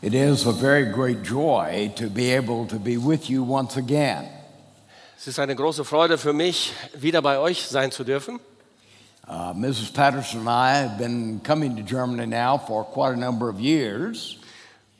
It 0.00 0.14
is 0.14 0.46
a 0.46 0.52
very 0.52 0.84
great 0.84 1.24
joy 1.24 1.90
to 1.96 2.08
be 2.08 2.30
able 2.30 2.66
to 2.66 2.78
be 2.78 2.96
with 2.96 3.28
you 3.28 3.42
once 3.42 3.76
again. 3.76 4.28
Es 5.16 5.26
ist 5.26 5.40
eine 5.40 5.56
große 5.56 5.84
Freude 5.84 6.18
für 6.18 6.32
mich, 6.32 6.72
wieder 6.94 7.20
bei 7.20 7.40
euch 7.40 7.66
sein 7.66 7.90
zu 7.90 8.04
dürfen. 8.04 8.38
Uh, 9.26 9.52
Mrs. 9.54 9.92
Patterson 9.92 10.46
and 10.46 10.48
I 10.48 10.82
have 10.82 10.98
been 10.98 11.40
coming 11.42 11.74
to 11.74 11.82
Germany 11.82 12.26
now 12.26 12.58
for 12.58 12.84
quite 12.84 13.12
a 13.12 13.16
number 13.16 13.48
of 13.48 13.58
years. 13.58 14.36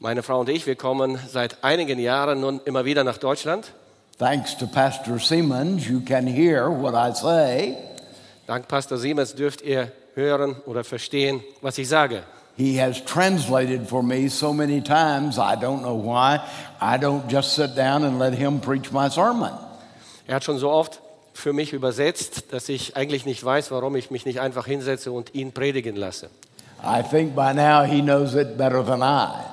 Meine 0.01 0.25
Frau 0.25 0.41
und 0.41 0.49
ich, 0.49 0.67
wir 0.67 0.75
kommen 0.75 1.17
seit 1.29 1.63
einigen 1.63 2.01
Jahren 2.01 2.41
nun 2.41 2.61
immer 2.65 2.85
wieder 2.85 3.05
nach 3.05 3.19
Deutschland. 3.19 3.73
Thanks 4.19 4.57
to 4.57 4.67
Pastor 4.67 5.21
Siemens, 5.21 5.87
you 5.87 6.01
can 6.01 6.27
hear 6.27 6.69
what 6.69 6.95
I 6.95 7.15
say. 7.15 7.77
Dank 8.49 8.67
Pastor 8.67 8.99
Siemens 8.99 9.37
dürft 9.37 9.63
ihr 9.63 9.93
hören 10.15 10.57
oder 10.67 10.83
verstehen, 10.83 11.41
was 11.63 11.79
ich 11.79 11.89
sage. 11.89 12.25
He 12.59 12.75
has 12.81 13.01
translated 13.01 13.89
for 13.89 14.03
me 14.03 14.29
so 14.29 14.53
many 14.53 14.81
times, 14.81 15.39
I 15.39 15.55
don't 15.55 15.81
know 15.81 15.95
why. 15.95 16.41
I 16.81 16.99
don't 16.99 17.29
just 17.29 17.53
sit 17.53 17.77
down 17.77 18.03
and 18.03 18.19
let 18.19 18.35
him 18.35 18.59
preach 18.59 18.91
my 18.91 19.09
sermon. 19.11 19.53
Er 20.27 20.35
hat 20.35 20.43
schon 20.43 20.59
so 20.59 20.69
oft 20.69 21.01
für 21.35 21.53
mich 21.53 21.73
übersetzt, 21.73 22.53
dass 22.53 22.69
ich 22.69 22.97
eigentlich 22.97 23.25
nicht 23.27 23.45
weiß, 23.45 23.71
warum 23.71 23.95
ich 23.95 24.11
mich 24.11 24.27
nicht 24.27 24.41
einfach 24.41 24.67
hinsetze 24.67 25.13
und 25.13 25.37
ihn 25.37 25.53
predigen 25.53 25.95
lasse. 25.95 26.31
I 26.83 27.01
think 27.01 27.37
by 27.37 27.53
now 27.55 27.85
he 27.85 28.03
knows 28.03 28.35
it 28.35 28.59
better 28.59 28.85
than 28.85 29.03
I. 29.03 29.45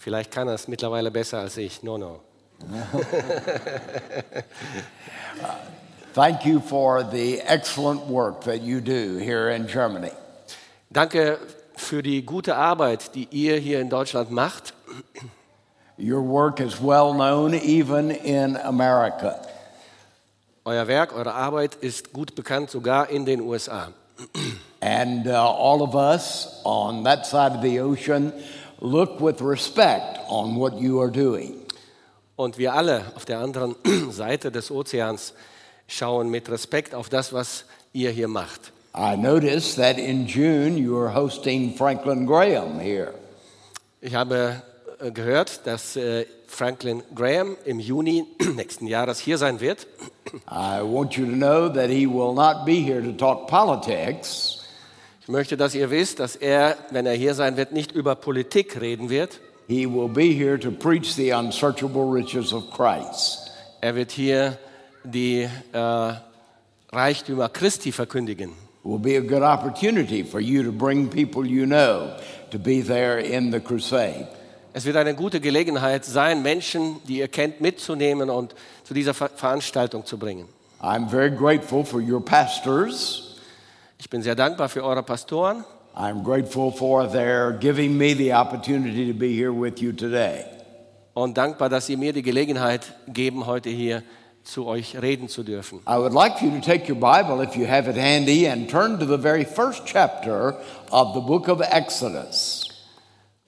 Vielleicht 0.00 0.32
kann 0.32 0.48
er 0.48 0.54
es 0.54 0.66
mittlerweile 0.66 1.12
besser 1.12 1.38
als 1.38 1.56
ich. 1.56 1.84
No, 1.84 1.98
no. 1.98 2.18
Thank 6.14 6.44
you 6.44 6.58
for 6.58 7.04
the 7.04 7.40
excellent 7.42 8.08
work 8.08 8.40
that 8.40 8.62
you 8.62 8.80
do 8.80 9.18
here 9.18 9.50
in 9.54 9.68
Germany. 9.68 10.10
Danke 10.90 11.38
für 11.78 12.02
die 12.02 12.24
gute 12.24 12.56
Arbeit, 12.56 13.14
die 13.14 13.28
ihr 13.30 13.56
hier 13.56 13.80
in 13.80 13.88
Deutschland 13.88 14.30
macht. 14.30 14.74
Your 15.98 16.22
work 16.22 16.60
is 16.60 16.80
well 16.82 17.12
known 17.12 17.54
even 17.54 18.10
in 18.10 18.56
America. 18.56 19.36
Euer 20.64 20.86
Werk, 20.86 21.14
eure 21.14 21.32
Arbeit 21.32 21.76
ist 21.76 22.12
gut 22.12 22.34
bekannt, 22.34 22.70
sogar 22.70 23.08
in 23.08 23.24
den 23.24 23.40
USA. 23.40 23.88
And 24.80 25.26
uh, 25.26 25.32
all 25.32 25.82
of 25.82 25.94
us 25.94 26.60
on 26.64 27.04
that 27.04 27.26
side 27.26 27.56
of 27.56 27.62
the 27.62 27.80
ocean 27.80 28.32
look 28.80 29.20
with 29.20 29.40
respect 29.40 30.18
on 30.28 30.56
what 30.56 30.78
you 30.78 31.00
are 31.00 31.10
doing. 31.10 31.54
Und 32.36 32.58
wir 32.58 32.74
alle 32.74 33.04
auf 33.16 33.24
der 33.24 33.38
anderen 33.40 33.74
Seite 34.10 34.52
des 34.52 34.70
Ozeans 34.70 35.34
schauen 35.88 36.28
mit 36.28 36.50
Respekt 36.50 36.94
auf 36.94 37.08
das, 37.08 37.32
was 37.32 37.64
ihr 37.92 38.10
hier 38.10 38.28
macht. 38.28 38.72
I 38.94 39.16
noticed 39.16 39.76
that 39.76 39.98
in 39.98 40.26
June 40.26 40.76
you 40.76 40.96
are 40.98 41.14
hosting 41.14 41.74
Franklin 41.74 42.26
Graham 42.26 42.80
here. 42.80 43.14
Ich 44.00 44.14
habe 44.14 44.62
äh, 45.00 45.10
gehört, 45.10 45.66
dass 45.66 45.96
äh, 45.96 46.26
Franklin 46.46 47.02
Graham 47.14 47.56
im 47.64 47.78
Juni 47.78 48.24
nächsten 48.56 48.86
Jahres 48.86 49.18
hier 49.18 49.38
sein 49.38 49.60
wird. 49.60 49.86
I 50.50 50.80
want 50.82 51.16
you 51.16 51.26
to 51.26 51.32
know 51.32 51.68
that 51.68 51.90
he 51.90 52.06
will 52.06 52.34
not 52.34 52.64
be 52.64 52.74
here 52.74 53.02
to 53.02 53.12
talk 53.12 53.46
politics. 53.46 54.60
Ich 55.20 55.28
möchte, 55.28 55.56
dass 55.56 55.74
ihr 55.74 55.90
wisst, 55.90 56.20
dass 56.20 56.36
er, 56.36 56.76
wenn 56.90 57.04
er 57.04 57.14
hier 57.14 57.34
sein 57.34 57.56
wird, 57.56 57.72
nicht 57.72 57.92
über 57.92 58.14
Politik 58.14 58.80
reden 58.80 59.10
wird. 59.10 59.40
He 59.68 59.86
will 59.86 60.08
be 60.08 60.32
here 60.32 60.58
to 60.58 60.70
preach 60.70 61.14
the 61.14 61.32
unsearchable 61.32 62.10
riches 62.10 62.52
of 62.52 62.70
Christ. 62.70 63.50
Er 63.80 63.94
wird 63.94 64.10
hier 64.10 64.58
die 65.04 65.48
äh, 65.72 66.12
Reichtümer 66.90 67.50
Christi 67.50 67.92
verkündigen. 67.92 68.52
Will 68.88 68.98
be 68.98 69.16
a 69.16 69.20
good 69.20 69.42
opportunity 69.42 70.22
for 70.22 70.40
you 70.40 70.62
to 70.62 70.72
bring 70.72 71.10
people 71.10 71.46
you 71.46 71.66
know 71.66 72.16
to 72.50 72.58
be 72.58 72.80
there 72.80 73.18
in 73.18 73.50
the 73.50 73.60
crusade. 73.60 74.26
Es 74.72 74.86
wird 74.86 74.96
eine 74.96 75.14
gute 75.14 75.40
Gelegenheit 75.40 76.06
sein, 76.06 76.42
Menschen, 76.42 76.96
die 77.06 77.18
ihr 77.18 77.28
kennt, 77.28 77.60
mitzunehmen 77.60 78.30
und 78.30 78.54
zu 78.84 78.94
dieser 78.94 79.12
Ver 79.12 79.28
Veranstaltung 79.28 80.06
zu 80.06 80.16
bringen. 80.16 80.48
I'm 80.80 81.06
very 81.06 81.28
grateful 81.28 81.84
for 81.84 82.00
your 82.00 82.24
pastors. 82.24 83.36
Ich 83.98 84.08
bin 84.08 84.22
sehr 84.22 84.34
dankbar 84.34 84.70
für 84.70 84.82
eure 84.82 85.02
Pastoren. 85.02 85.64
I'm 85.94 86.24
grateful 86.24 86.72
for 86.72 87.06
their 87.06 87.58
giving 87.60 87.94
me 87.94 88.14
the 88.14 88.32
opportunity 88.32 89.12
to 89.12 89.18
be 89.18 89.34
here 89.34 89.52
with 89.52 89.82
you 89.82 89.92
today. 89.92 90.46
und 91.12 91.36
dankbar, 91.36 91.68
dass 91.68 91.86
Sie 91.86 91.96
mir 91.96 92.14
die 92.14 92.22
Gelegenheit 92.22 92.94
geben, 93.06 93.44
heute 93.44 93.68
hier 93.68 94.02
zu 94.48 94.66
euch 94.66 95.00
reden 95.00 95.28
zu 95.28 95.42
dürfen. 95.42 95.80
I 95.80 95.98
would 95.98 96.14
like 96.14 96.38
for 96.38 96.48
you 96.48 96.58
to 96.58 96.64
take 96.64 96.90
your 96.90 96.98
Bible, 96.98 97.42
if 97.42 97.54
you 97.54 97.68
have 97.68 97.88
it 97.88 97.96
handy, 97.96 98.48
and 98.48 98.68
turn 98.68 98.98
to 98.98 99.04
the 99.04 99.22
very 99.22 99.44
first 99.44 99.82
chapter 99.84 100.56
of 100.90 101.14
the 101.14 101.20
book 101.20 101.48
of 101.48 101.60
Exodus. 101.60 102.64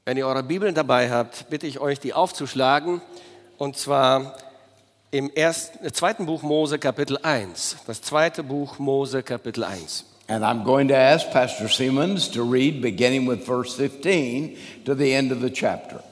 Wenn 0.05 0.17
ihr 0.17 0.27
eure 0.27 0.43
Bibeln 0.43 0.75
dabei 0.75 1.11
habt, 1.11 1.49
bitte 1.49 1.67
ich 1.67 1.79
euch, 1.81 2.01
die 2.01 2.13
aufzuschlagen, 2.13 3.01
und 3.57 3.77
zwar 3.77 4.37
im 5.11 5.31
ersten, 5.31 5.85
äh, 5.85 5.93
zweiten 5.93 6.27
Buch 6.27 6.43
Mose 6.43 6.79
Kapitel 6.79 7.19
1. 7.23 7.79
Das 7.87 8.03
zweite 8.03 8.43
Buch 8.43 8.79
Mose 8.79 9.23
Kapitel 9.23 9.65
1. 9.65 10.05
And 10.29 10.45
I'm 10.45 10.65
going 10.65 10.87
to 10.89 10.95
ask 10.95 11.31
Pastor 11.33 11.69
Siemens 11.69 12.31
to 12.31 12.43
read, 12.43 12.81
beginning 12.83 13.27
with 13.27 13.45
verse 13.45 13.75
15 13.75 14.57
to 14.85 14.95
the 14.95 15.13
end 15.13 15.33
of 15.33 15.41
the 15.41 15.51
chapter. 15.51 16.03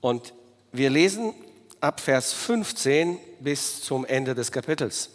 Und 0.00 0.32
wir 0.72 0.90
lesen 0.90 1.32
ab 1.80 2.00
Vers 2.00 2.32
15 2.32 3.18
bis 3.40 3.82
zum 3.82 4.04
Ende 4.04 4.34
des 4.34 4.50
Kapitels. 4.50 5.10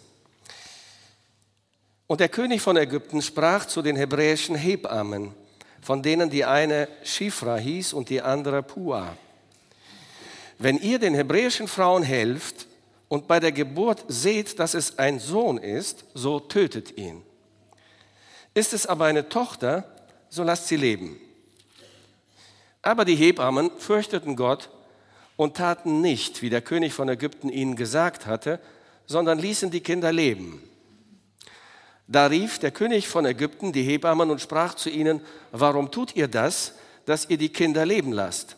Und 2.06 2.20
der 2.20 2.28
König 2.28 2.60
von 2.60 2.76
Ägypten 2.76 3.22
sprach 3.22 3.66
zu 3.66 3.82
den 3.82 3.96
hebräischen 3.96 4.56
Hebammen, 4.56 5.32
von 5.80 6.02
denen 6.02 6.30
die 6.30 6.44
eine 6.44 6.88
Schifra 7.02 7.56
hieß 7.56 7.92
und 7.92 8.08
die 8.08 8.22
andere 8.22 8.62
Pua. 8.62 9.16
Wenn 10.58 10.78
ihr 10.78 10.98
den 10.98 11.14
hebräischen 11.14 11.68
Frauen 11.68 12.02
helft 12.02 12.66
und 13.08 13.26
bei 13.26 13.40
der 13.40 13.52
Geburt 13.52 14.04
seht, 14.08 14.58
dass 14.58 14.74
es 14.74 14.98
ein 14.98 15.18
Sohn 15.18 15.58
ist, 15.58 16.04
so 16.14 16.40
tötet 16.40 16.96
ihn. 16.96 17.22
Ist 18.54 18.72
es 18.72 18.86
aber 18.86 19.06
eine 19.06 19.28
Tochter, 19.28 19.84
so 20.28 20.42
lasst 20.42 20.68
sie 20.68 20.76
leben. 20.76 21.20
Aber 22.82 23.04
die 23.04 23.16
Hebammen 23.16 23.70
fürchteten 23.78 24.36
Gott 24.36 24.70
und 25.36 25.56
taten 25.56 26.00
nicht, 26.00 26.42
wie 26.42 26.50
der 26.50 26.62
König 26.62 26.92
von 26.92 27.08
Ägypten 27.08 27.48
ihnen 27.48 27.76
gesagt 27.76 28.26
hatte, 28.26 28.60
sondern 29.06 29.38
ließen 29.38 29.70
die 29.70 29.80
Kinder 29.80 30.12
leben. 30.12 30.62
Da 32.06 32.26
rief 32.26 32.58
der 32.58 32.70
König 32.70 33.08
von 33.08 33.24
Ägypten 33.24 33.72
die 33.72 33.82
Hebammen 33.82 34.30
und 34.30 34.40
sprach 34.40 34.74
zu 34.74 34.90
ihnen, 34.90 35.20
warum 35.52 35.90
tut 35.90 36.14
ihr 36.14 36.28
das, 36.28 36.74
dass 37.06 37.28
ihr 37.28 37.38
die 37.38 37.48
Kinder 37.48 37.86
leben 37.86 38.12
lasst? 38.12 38.56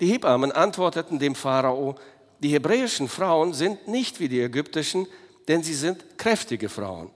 Die 0.00 0.06
Hebammen 0.06 0.52
antworteten 0.52 1.18
dem 1.18 1.34
Pharao, 1.34 1.96
die 2.38 2.50
hebräischen 2.50 3.08
Frauen 3.08 3.52
sind 3.52 3.88
nicht 3.88 4.20
wie 4.20 4.28
die 4.28 4.40
ägyptischen, 4.40 5.06
denn 5.48 5.62
sie 5.62 5.74
sind 5.74 6.18
kräftige 6.18 6.68
Frauen. 6.68 7.10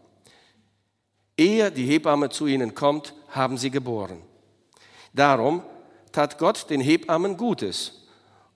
Ehe 1.36 1.70
die 1.70 1.86
Hebamme 1.86 2.28
zu 2.28 2.46
ihnen 2.46 2.74
kommt, 2.74 3.14
haben 3.28 3.58
sie 3.58 3.70
geboren. 3.70 4.22
Darum 5.12 5.62
tat 6.12 6.38
Gott 6.38 6.68
den 6.70 6.80
Hebammen 6.80 7.36
Gutes 7.36 8.03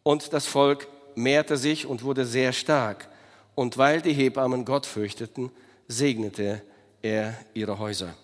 und 0.08 0.32
das 0.32 0.46
Volk 0.46 0.88
mehrte 1.16 1.58
sich 1.58 1.84
und 1.84 2.02
wurde 2.02 2.24
sehr 2.24 2.54
stark. 2.54 3.08
Und 3.54 3.76
weil 3.76 4.00
die 4.00 4.14
Hebammen 4.14 4.64
Gott 4.64 4.86
fürchteten, 4.86 5.50
segnete 5.86 6.62
er 7.02 7.34
ihre 7.52 7.78
Häuser. 7.78 8.14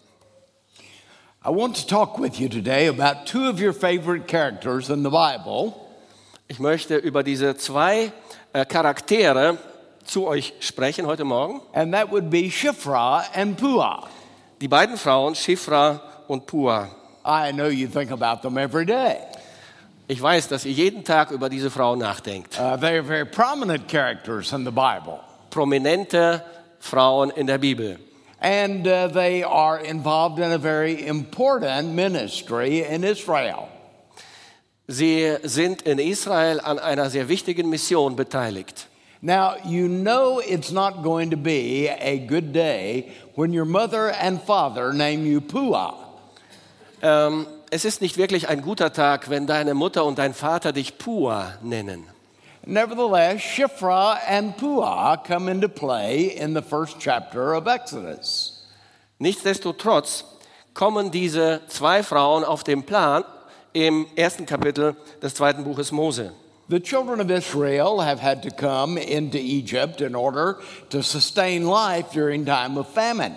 I 1.44 1.50
want 1.50 1.76
to 1.76 1.86
talk 1.86 2.18
with 2.18 2.38
you 2.38 2.48
today 2.48 2.88
about 2.88 3.26
two 3.26 3.50
of 3.50 3.60
your 3.60 3.74
favorite 3.74 4.24
characters 4.26 4.88
in 4.88 5.04
the 5.04 5.10
Bible. 5.10 5.74
Ich 6.48 6.58
möchte 6.58 6.96
über 6.96 7.22
diese 7.22 7.54
zwei 7.58 8.10
äh, 8.54 8.64
Charaktere 8.64 9.58
zu 10.06 10.26
euch 10.26 10.54
sprechen 10.60 11.06
heute 11.06 11.24
Morgen. 11.24 11.60
And 11.74 11.92
that 11.92 12.10
would 12.10 12.30
be 12.30 12.50
Shiphrah 12.50 13.26
and 13.34 13.58
Puah. 13.58 14.08
Die 14.62 14.68
beiden 14.68 14.96
Frauen, 14.96 15.34
Shifra 15.34 16.00
und 16.28 16.46
Pua. 16.46 16.88
I 17.26 17.52
know 17.52 17.68
you 17.68 17.88
think 17.88 18.10
about 18.10 18.40
them 18.40 18.56
every 18.56 18.86
day. 18.86 19.18
Ich 20.06 20.20
weiß, 20.20 20.48
dass 20.48 20.66
ihr 20.66 20.72
jeden 20.72 21.02
Tag 21.02 21.30
über 21.30 21.48
diese 21.48 21.70
Frau 21.70 21.96
nachdenkt. 21.96 22.58
Uh, 22.58 22.76
they 22.76 22.98
are 22.98 23.02
very 23.02 23.24
prominent 23.24 23.88
characters 23.88 24.52
in 24.52 24.64
the 24.64 24.70
Bible. 24.70 25.20
Prominente 25.50 26.42
Frauen 26.78 27.30
in 27.30 27.46
der 27.46 27.56
Bibel. 27.56 27.96
And 28.38 28.86
uh, 28.86 29.08
they 29.08 29.42
are 29.42 29.78
involved 29.78 30.38
in 30.38 30.52
a 30.52 30.58
very 30.58 31.06
important 31.06 31.94
ministry 31.94 32.82
in 32.82 33.02
Israel. 33.02 33.68
Sie 34.88 35.34
sind 35.44 35.80
in 35.82 35.98
Israel 35.98 36.60
an 36.60 36.78
einer 36.78 37.08
sehr 37.08 37.26
wichtigen 37.30 37.70
Mission 37.70 38.14
beteiligt. 38.14 38.88
Now, 39.22 39.54
you 39.64 39.88
know 39.88 40.38
it's 40.38 40.70
not 40.70 41.02
going 41.02 41.30
to 41.30 41.38
be 41.38 41.88
a 41.88 42.18
good 42.18 42.52
day 42.52 43.10
when 43.36 43.54
your 43.54 43.64
mother 43.64 44.10
and 44.10 44.42
father 44.42 44.92
name 44.92 45.24
you 45.24 45.40
Puah. 45.40 45.94
Ähm, 47.00 47.46
es 47.74 47.84
ist 47.84 48.00
nicht 48.00 48.18
wirklich 48.18 48.48
ein 48.48 48.62
guter 48.62 48.92
Tag, 48.92 49.30
wenn 49.30 49.48
deine 49.48 49.74
Mutter 49.74 50.04
und 50.04 50.20
dein 50.20 50.32
Vater 50.32 50.72
dich 50.72 50.96
Pua 50.96 51.54
nennen. 51.60 52.06
Nevertheless, 52.66 53.42
Shiphrah 53.42 54.16
and 54.28 54.56
Puah 54.56 55.16
come 55.16 55.50
into 55.50 55.66
play 55.68 56.26
in 56.26 56.54
the 56.54 56.62
first 56.62 57.00
chapter 57.00 57.52
of 57.56 57.66
Exodus. 57.66 58.64
Nichtsdestotrotz 59.18 60.24
kommen 60.72 61.10
diese 61.10 61.62
zwei 61.66 62.04
Frauen 62.04 62.44
auf 62.44 62.62
den 62.62 62.84
Plan 62.84 63.24
im 63.72 64.06
ersten 64.14 64.46
Kapitel 64.46 64.94
des 65.20 65.34
zweiten 65.34 65.64
Buches 65.64 65.90
Mose. 65.90 66.30
The 66.68 66.78
children 66.78 67.20
of 67.20 67.28
Israel 67.28 68.00
have 68.00 68.22
had 68.22 68.44
to 68.44 68.50
come 68.50 68.98
into 68.98 69.38
Egypt 69.38 70.00
in 70.00 70.14
order 70.14 70.58
to 70.90 71.02
sustain 71.02 71.66
life 71.66 72.12
during 72.12 72.46
time 72.46 72.78
of 72.78 72.86
famine. 72.94 73.34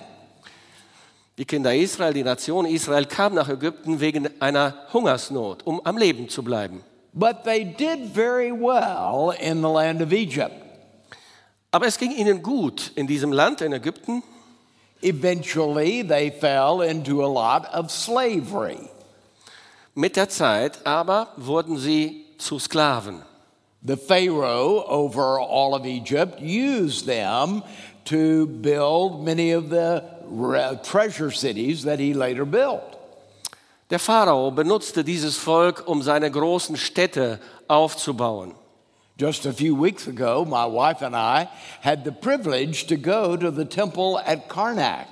Die 1.37 1.45
Kinder 1.45 1.75
Israel, 1.75 2.13
die 2.13 2.23
Nation 2.23 2.65
Israel 2.65 3.05
kam 3.05 3.35
nach 3.35 3.47
Ägypten 3.47 3.99
wegen 3.99 4.27
einer 4.41 4.73
Hungersnot, 4.91 5.67
um 5.67 5.79
am 5.83 5.97
Leben 5.97 6.29
zu 6.29 6.41
bleiben. 6.41 6.83
But 7.13 7.43
they 7.43 7.63
did 7.63 8.11
very 8.13 8.51
well 8.51 9.35
in 9.39 9.61
the 9.61 9.69
land 9.69 10.01
of 10.01 10.11
Egypt. 10.11 10.55
Aber 11.69 11.85
es 11.85 11.97
ging 11.97 12.11
ihnen 12.11 12.41
gut 12.41 12.91
in 12.95 13.05
diesem 13.05 13.31
Land, 13.31 13.61
in 13.61 13.73
Ägypten. 13.73 14.23
Eventually, 15.01 16.03
they 16.03 16.31
fell 16.31 16.81
into 16.81 17.23
a 17.23 17.27
lot 17.27 17.67
of 17.71 17.91
slavery. 17.91 18.89
Mit 19.93 20.15
der 20.15 20.29
Zeit 20.29 20.85
aber 20.87 21.27
wurden 21.37 21.77
sie 21.77 22.25
zu 22.39 22.57
Sklaven. 22.57 23.21
The 23.83 23.95
Pharaoh 23.95 24.83
over 24.87 25.39
all 25.39 25.75
of 25.75 25.85
Egypt 25.85 26.41
used 26.41 27.05
them 27.05 27.61
to 28.05 28.47
build 28.47 29.23
many 29.23 29.53
of 29.53 29.69
the 29.69 30.16
treasure 30.83 31.31
cities 31.31 31.83
that 31.83 31.99
he 31.99 32.13
later 32.13 32.45
built. 32.45 32.97
Der 33.89 33.99
Pharao 33.99 34.51
benutzte 34.51 35.03
dieses 35.03 35.37
Volk, 35.37 35.83
um 35.87 36.01
seine 36.01 36.29
großen 36.29 36.75
Städte 36.75 37.39
aufzubauen. 37.67 38.53
Just 39.19 39.45
a 39.45 39.53
few 39.53 39.73
weeks 39.75 40.07
ago, 40.07 40.45
my 40.45 40.65
wife 40.65 41.01
and 41.01 41.15
I 41.15 41.47
had 41.81 42.03
the 42.03 42.11
privilege 42.11 42.85
to 42.87 42.97
go 42.97 43.35
to 43.35 43.49
the 43.49 43.65
temple 43.65 44.19
at 44.19 44.47
Karnak. 44.47 45.07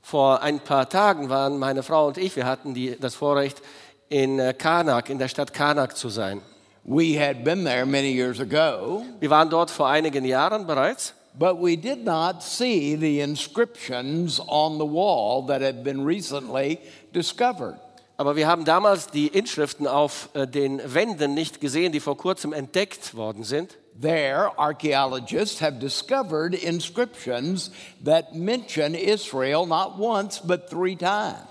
Vor 0.00 0.40
ein 0.40 0.60
paar 0.60 0.88
Tagen 0.88 1.28
waren 1.28 1.58
meine 1.58 1.82
Frau 1.82 2.06
und 2.06 2.16
ich, 2.16 2.36
wir 2.36 2.46
hatten 2.46 2.72
die, 2.72 2.96
das 2.98 3.16
Vorrecht, 3.16 3.60
in 4.08 4.38
äh, 4.38 4.54
Karnak, 4.54 5.10
in 5.10 5.18
der 5.18 5.28
Stadt 5.28 5.52
Karnak 5.52 5.96
zu 5.96 6.08
sein. 6.08 6.40
We 6.84 7.18
had 7.18 7.42
been 7.42 7.64
there 7.64 7.84
many 7.84 8.12
years 8.12 8.38
ago, 8.38 9.04
Wir 9.18 9.28
waren 9.28 9.50
dort 9.50 9.70
vor 9.70 9.88
einigen 9.88 10.24
Jahren 10.24 10.68
bereits, 10.68 11.14
but 11.38 11.58
we 11.58 11.76
did 11.76 12.04
not 12.04 12.42
see 12.42 12.96
the 12.96 13.20
inscriptions 13.20 14.40
on 14.46 14.78
the 14.78 14.86
wall 14.86 15.42
that 15.42 15.60
had 15.60 15.84
been 15.84 16.04
recently 16.04 16.80
discovered. 17.12 17.78
aber 18.18 18.36
wir 18.36 18.46
haben 18.46 18.64
damals 18.64 19.08
die 19.08 19.26
Inschriften 19.28 19.86
auf 19.86 20.30
äh, 20.34 20.46
den 20.46 20.80
Wänden 20.94 21.34
nicht 21.34 21.60
gesehen, 21.60 21.92
die 21.92 22.00
vor 22.00 22.16
kurzem 22.16 22.52
entdeckt 22.52 23.14
worden 23.14 23.44
sind. 23.44 23.76
There, 24.00 24.50
archaeologists 24.58 25.60
have 25.60 25.78
discovered 25.78 26.54
inscriptions 26.54 27.70
that 28.04 28.34
mention 28.34 28.94
Israel 28.94 29.66
not 29.66 29.98
once 29.98 30.40
but 30.42 30.68
three 30.68 30.96
times. 30.96 31.46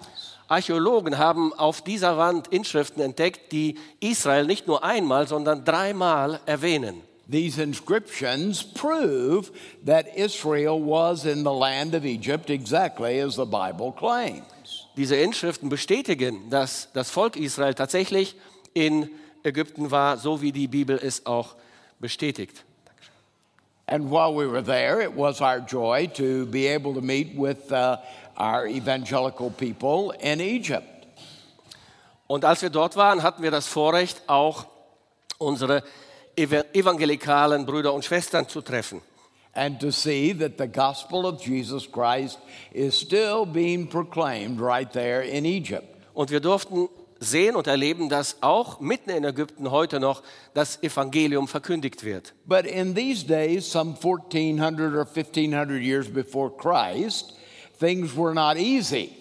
Archäologen 0.47 1.17
haben 1.17 1.53
auf 1.53 1.81
dieser 1.81 2.17
Wand 2.17 2.47
Inschriften 2.49 3.01
entdeckt, 3.01 3.51
die 3.51 3.79
Israel 3.99 4.45
nicht 4.45 4.67
nur 4.67 4.83
einmal, 4.83 5.27
sondern 5.27 5.65
dreimal 5.65 6.39
erwähnen. 6.45 7.01
These 7.27 7.57
inscriptions 7.57 8.61
prove 8.63 9.51
that 9.83 10.15
Israel 10.15 10.79
was 10.79 11.25
in 11.25 11.43
the 11.43 11.53
land 11.53 11.95
of 11.95 12.05
Egypt 12.05 12.49
exactly 12.49 13.19
as 13.19 13.35
the 13.35 13.45
Bible 13.45 13.91
claims. 13.91 14.87
Diese 14.95 15.15
Inschriften 15.15 15.69
bestätigen, 15.69 16.49
dass 16.49 16.87
das 16.93 17.09
Volk 17.09 17.35
Israel 17.35 17.73
tatsächlich 17.73 18.35
in 18.73 19.09
Ägypten 19.43 19.91
war, 19.91 20.17
so 20.17 20.41
wie 20.41 20.51
die 20.51 20.67
Bibel 20.67 20.99
es 21.01 21.25
auch 21.25 21.55
bestätigt. 21.99 22.63
And 23.87 24.09
while 24.09 24.33
we 24.33 24.47
were 24.47 24.63
there, 24.63 25.01
it 25.01 25.15
was 25.15 25.41
our 25.41 25.59
joy 25.59 26.07
to 26.15 26.45
be 26.47 26.67
able 26.67 26.93
to 26.93 27.01
meet 27.01 27.35
with 27.35 27.71
uh, 27.71 27.97
our 28.37 28.67
evangelical 28.67 29.49
people 29.51 30.15
in 30.19 30.39
Egypt. 30.39 31.07
Und 32.27 32.45
als 32.45 32.61
wir 32.63 32.71
dort 32.71 32.95
waren, 32.95 33.21
hatten 33.21 33.43
wir 33.43 33.51
das 33.51 33.67
Vorrecht, 33.67 34.21
auch 34.27 34.65
unsere 35.37 35.83
evangelikalen 36.37 37.65
Brüder 37.65 37.93
und 37.93 38.05
Schwestern 38.05 38.47
zu 38.47 38.61
treffen. 38.61 39.01
and 39.55 39.79
to 39.79 39.89
see 39.89 40.33
that 40.33 40.57
the 40.57 40.67
gospel 40.67 41.25
of 41.25 41.41
Jesus 41.41 41.87
Christ 41.87 42.37
is 42.73 42.93
still 42.93 43.45
being 43.45 43.87
proclaimed 43.87 44.59
right 44.59 44.91
there 44.91 45.21
in 45.21 45.45
Egypt. 45.45 45.87
Und 46.13 46.29
wir 46.29 46.41
durften 46.41 46.89
sehen 47.19 47.55
und 47.55 47.67
erleben, 47.67 48.09
dass 48.09 48.37
auch 48.41 48.81
mitten 48.81 49.09
in 49.09 49.23
Ägypten 49.23 49.71
heute 49.71 49.99
noch 49.99 50.21
das 50.53 50.83
Evangelium 50.83 51.47
verkündigt 51.47 52.03
wird. 52.03 52.33
But 52.45 52.65
in 52.65 52.93
these 52.93 53.25
days, 53.25 53.69
some 53.69 53.95
1400 53.95 54.93
or 54.93 55.05
1500 55.05 55.81
years 55.81 56.07
before 56.07 56.51
Christ, 56.51 57.33
things 57.79 58.15
were 58.15 58.33
not 58.33 58.57
easy. 58.57 59.11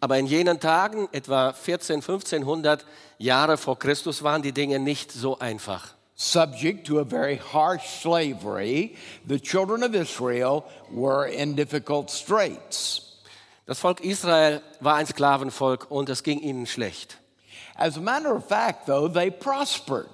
Aber 0.00 0.16
in 0.16 0.26
jenen 0.26 0.60
Tagen, 0.60 1.08
etwa 1.10 1.52
14, 1.52 1.96
1500 1.96 2.86
Jahre 3.18 3.56
vor 3.56 3.76
Christus, 3.80 4.22
waren 4.22 4.42
die 4.42 4.52
Dinge 4.52 4.78
nicht 4.78 5.10
so 5.10 5.40
einfach. 5.40 5.97
Subject 6.20 6.84
to 6.88 6.98
a 6.98 7.04
very 7.04 7.36
harsh 7.36 7.86
slavery, 7.88 8.96
the 9.24 9.38
children 9.38 9.84
of 9.84 9.94
Israel 9.94 10.68
were 10.90 11.24
in 11.26 11.54
difficult 11.54 12.10
straits. 12.10 13.14
Das 13.68 13.78
Volk 13.78 14.00
Israel 14.00 14.60
war 14.80 14.96
ein 14.96 15.06
Sklavenvolk 15.06 15.88
und 15.92 16.08
es 16.08 16.24
ging 16.24 16.40
ihnen 16.40 16.66
schlecht. 16.66 17.18
As 17.76 17.96
a 17.96 18.00
matter 18.00 18.34
of 18.34 18.44
fact, 18.44 18.86
though, 18.86 19.06
they 19.06 19.30
prospered. 19.30 20.08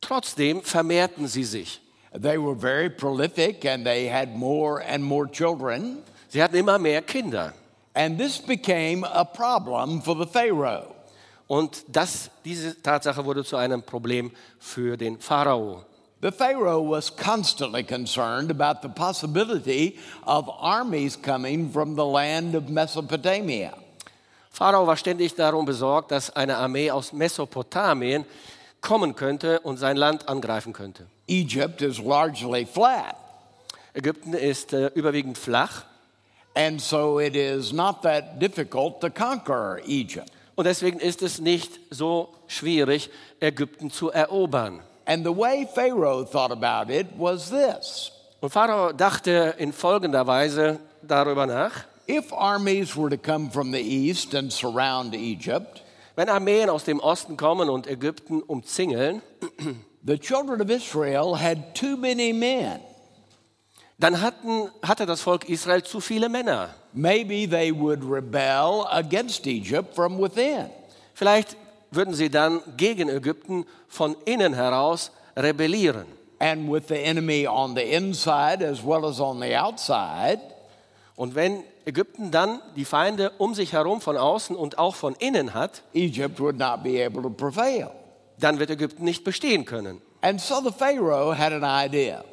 Trotzdem 0.00 0.62
vermehrten 0.62 1.28
sie 1.28 1.44
sich. 1.44 1.78
They 2.12 2.36
were 2.36 2.56
very 2.56 2.90
prolific 2.90 3.64
and 3.64 3.86
they 3.86 4.06
had 4.06 4.34
more 4.34 4.82
and 4.82 5.04
more 5.04 5.28
children. 5.28 6.02
Sie 6.28 6.40
hatten 6.40 6.56
immer 6.56 6.80
mehr 6.80 7.02
Kinder. 7.02 7.54
And 7.94 8.18
this 8.18 8.38
became 8.38 9.04
a 9.04 9.24
problem 9.24 10.00
for 10.00 10.16
the 10.16 10.26
Pharaoh. 10.26 10.96
Und 11.48 11.82
das, 11.88 12.30
diese 12.44 12.80
Tatsache 12.80 13.24
wurde 13.24 13.42
zu 13.42 13.56
einem 13.56 13.82
Problem 13.82 14.30
für 14.60 14.96
den 14.96 15.18
Pharao. 15.18 15.84
The 16.20 16.30
Pharaoh 16.30 16.90
was 16.90 17.16
constantly 17.16 17.82
concerned 17.82 18.50
about 18.50 18.80
the 18.82 18.88
possibility 18.88 19.98
of 20.26 20.48
armies 20.60 21.16
coming 21.20 21.70
from 21.72 21.96
the 21.96 22.04
land 22.04 22.54
of 22.54 22.68
Mesopotamia. 22.68 23.72
Pharao 24.50 24.86
war 24.86 24.96
ständig 24.96 25.34
darum 25.36 25.64
besorgt, 25.64 26.10
dass 26.10 26.34
eine 26.34 26.56
Armee 26.56 26.90
aus 26.90 27.12
Mesopotamien 27.12 28.24
kommen 28.80 29.14
könnte 29.14 29.60
und 29.60 29.78
sein 29.78 29.96
Land 29.96 30.28
angreifen 30.28 30.72
könnte. 30.72 31.06
Egypt 31.28 31.80
is 31.82 31.98
largely 31.98 32.66
flat, 32.66 33.16
Ägypten 33.94 34.34
ist 34.34 34.72
äh, 34.72 34.88
überwiegend 34.94 35.38
flach 35.38 35.84
and 36.54 36.80
so 36.80 37.20
it 37.20 37.36
is 37.36 37.72
not 37.72 38.02
that 38.02 38.38
difficult 38.40 39.00
to 39.00 39.08
conquer 39.08 39.80
Egypt. 39.86 40.30
Und 40.58 40.64
deswegen 40.64 40.98
ist 40.98 41.22
es 41.22 41.40
nicht 41.40 41.78
so 41.88 42.34
schwierig, 42.48 43.10
Ägypten 43.38 43.92
zu 43.92 44.10
erobern. 44.10 44.80
And 45.04 45.24
the 45.24 45.30
way 45.30 45.68
Pharaoh 45.72 46.24
thought 46.24 46.50
about 46.50 46.92
it 46.92 47.06
was 47.16 47.48
this 47.48 48.10
Und 48.40 48.50
Pharao 48.50 48.92
dachte 48.92 49.54
in 49.58 49.72
folgender 49.72 50.26
Weise 50.26 50.80
darüber 51.00 51.46
nach. 51.46 51.84
if 52.08 52.32
armies 52.32 52.96
were 52.96 53.08
to 53.08 53.16
come 53.16 53.52
from 53.52 53.70
the 53.70 53.78
east 53.78 54.34
and 54.34 54.52
surround 54.52 55.14
Egypt, 55.14 55.84
Wenn 56.16 56.28
Armeen 56.28 56.68
aus 56.68 56.82
dem 56.82 56.98
Osten 56.98 57.36
kommen 57.36 57.70
und 57.70 57.86
Ägypten 57.86 58.42
umzingeln, 58.42 59.22
the 60.04 60.18
children 60.18 60.60
of 60.60 60.70
Israel 60.70 61.36
had 61.40 61.76
too 61.76 61.96
many 61.96 62.32
men. 62.32 62.80
Dann 63.98 64.20
hatten, 64.20 64.70
hatte 64.82 65.06
das 65.06 65.20
Volk 65.20 65.48
Israel 65.48 65.82
zu 65.82 66.00
viele 66.00 66.28
Männer. 66.28 66.74
Maybe 66.92 67.48
they 67.48 67.72
would 67.76 68.00
rebel 68.02 68.86
against 68.90 69.46
Egypt 69.46 69.94
from 69.94 70.20
within. 70.20 70.66
Vielleicht 71.14 71.56
würden 71.90 72.14
sie 72.14 72.30
dann 72.30 72.60
gegen 72.76 73.08
Ägypten 73.08 73.66
von 73.88 74.16
innen 74.24 74.54
heraus 74.54 75.10
rebellieren. 75.36 76.06
And 76.38 76.70
with 76.70 76.84
the 76.88 77.02
enemy 77.02 77.48
on 77.48 77.74
the 77.74 77.82
inside 77.82 78.64
as 78.64 78.84
well 78.84 79.04
as 79.04 79.18
on 79.18 79.40
the 79.40 79.56
outside, 79.56 80.40
Und 81.18 81.34
wenn 81.34 81.64
Ägypten 81.84 82.30
dann 82.30 82.60
die 82.76 82.84
Feinde 82.84 83.32
um 83.38 83.52
sich 83.52 83.72
herum 83.72 84.00
von 84.00 84.16
außen 84.16 84.54
und 84.54 84.78
auch 84.78 84.94
von 84.94 85.16
innen 85.16 85.52
hat, 85.52 85.82
Egypt 85.92 86.38
would 86.38 86.56
not 86.56 86.84
be 86.84 87.04
able 87.04 87.22
to 87.22 87.30
prevail. 87.30 87.90
dann 88.38 88.60
wird 88.60 88.70
Ägypten 88.70 89.04
nicht 89.04 89.24
bestehen 89.24 89.64
können. 89.64 90.00
And 90.20 90.40
so 90.40 90.60
the 90.62 90.70
Pharaoh 90.70 91.36
had 91.36 91.52
an 91.52 91.64
idea. 91.64 92.24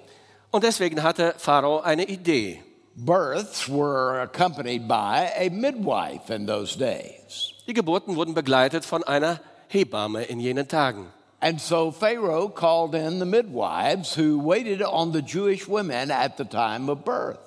Und 0.56 0.64
deswegen 0.64 1.04
hatte 1.04 1.36
Pharao 1.38 1.82
eine 1.82 2.06
Idee. 2.06 2.64
Births 2.96 3.68
were 3.68 4.22
accompanied 4.22 4.88
by 4.88 5.28
a 5.38 5.50
midwife 5.52 6.34
in 6.34 6.48
those 6.48 6.78
days. 6.78 7.52
Die 7.68 7.74
Geburten 7.74 8.16
wurden 8.16 8.34
begleitet 8.34 8.86
von 8.86 9.04
einer 9.04 9.42
Hebamme 9.68 10.24
in 10.24 10.40
jenen 10.40 10.70
Tagen. 10.70 11.08
And 11.42 11.60
so 11.60 11.92
Pharaoh 11.92 12.48
called 12.48 12.96
in 12.96 13.20
the 13.20 13.26
midwives 13.26 14.16
who 14.16 14.40
waited 14.40 14.82
on 14.82 15.12
the 15.12 15.22
Jewish 15.22 15.68
women 15.68 16.10
at 16.10 16.38
the 16.38 16.46
time 16.46 16.90
of 16.90 17.04
birth. 17.04 17.38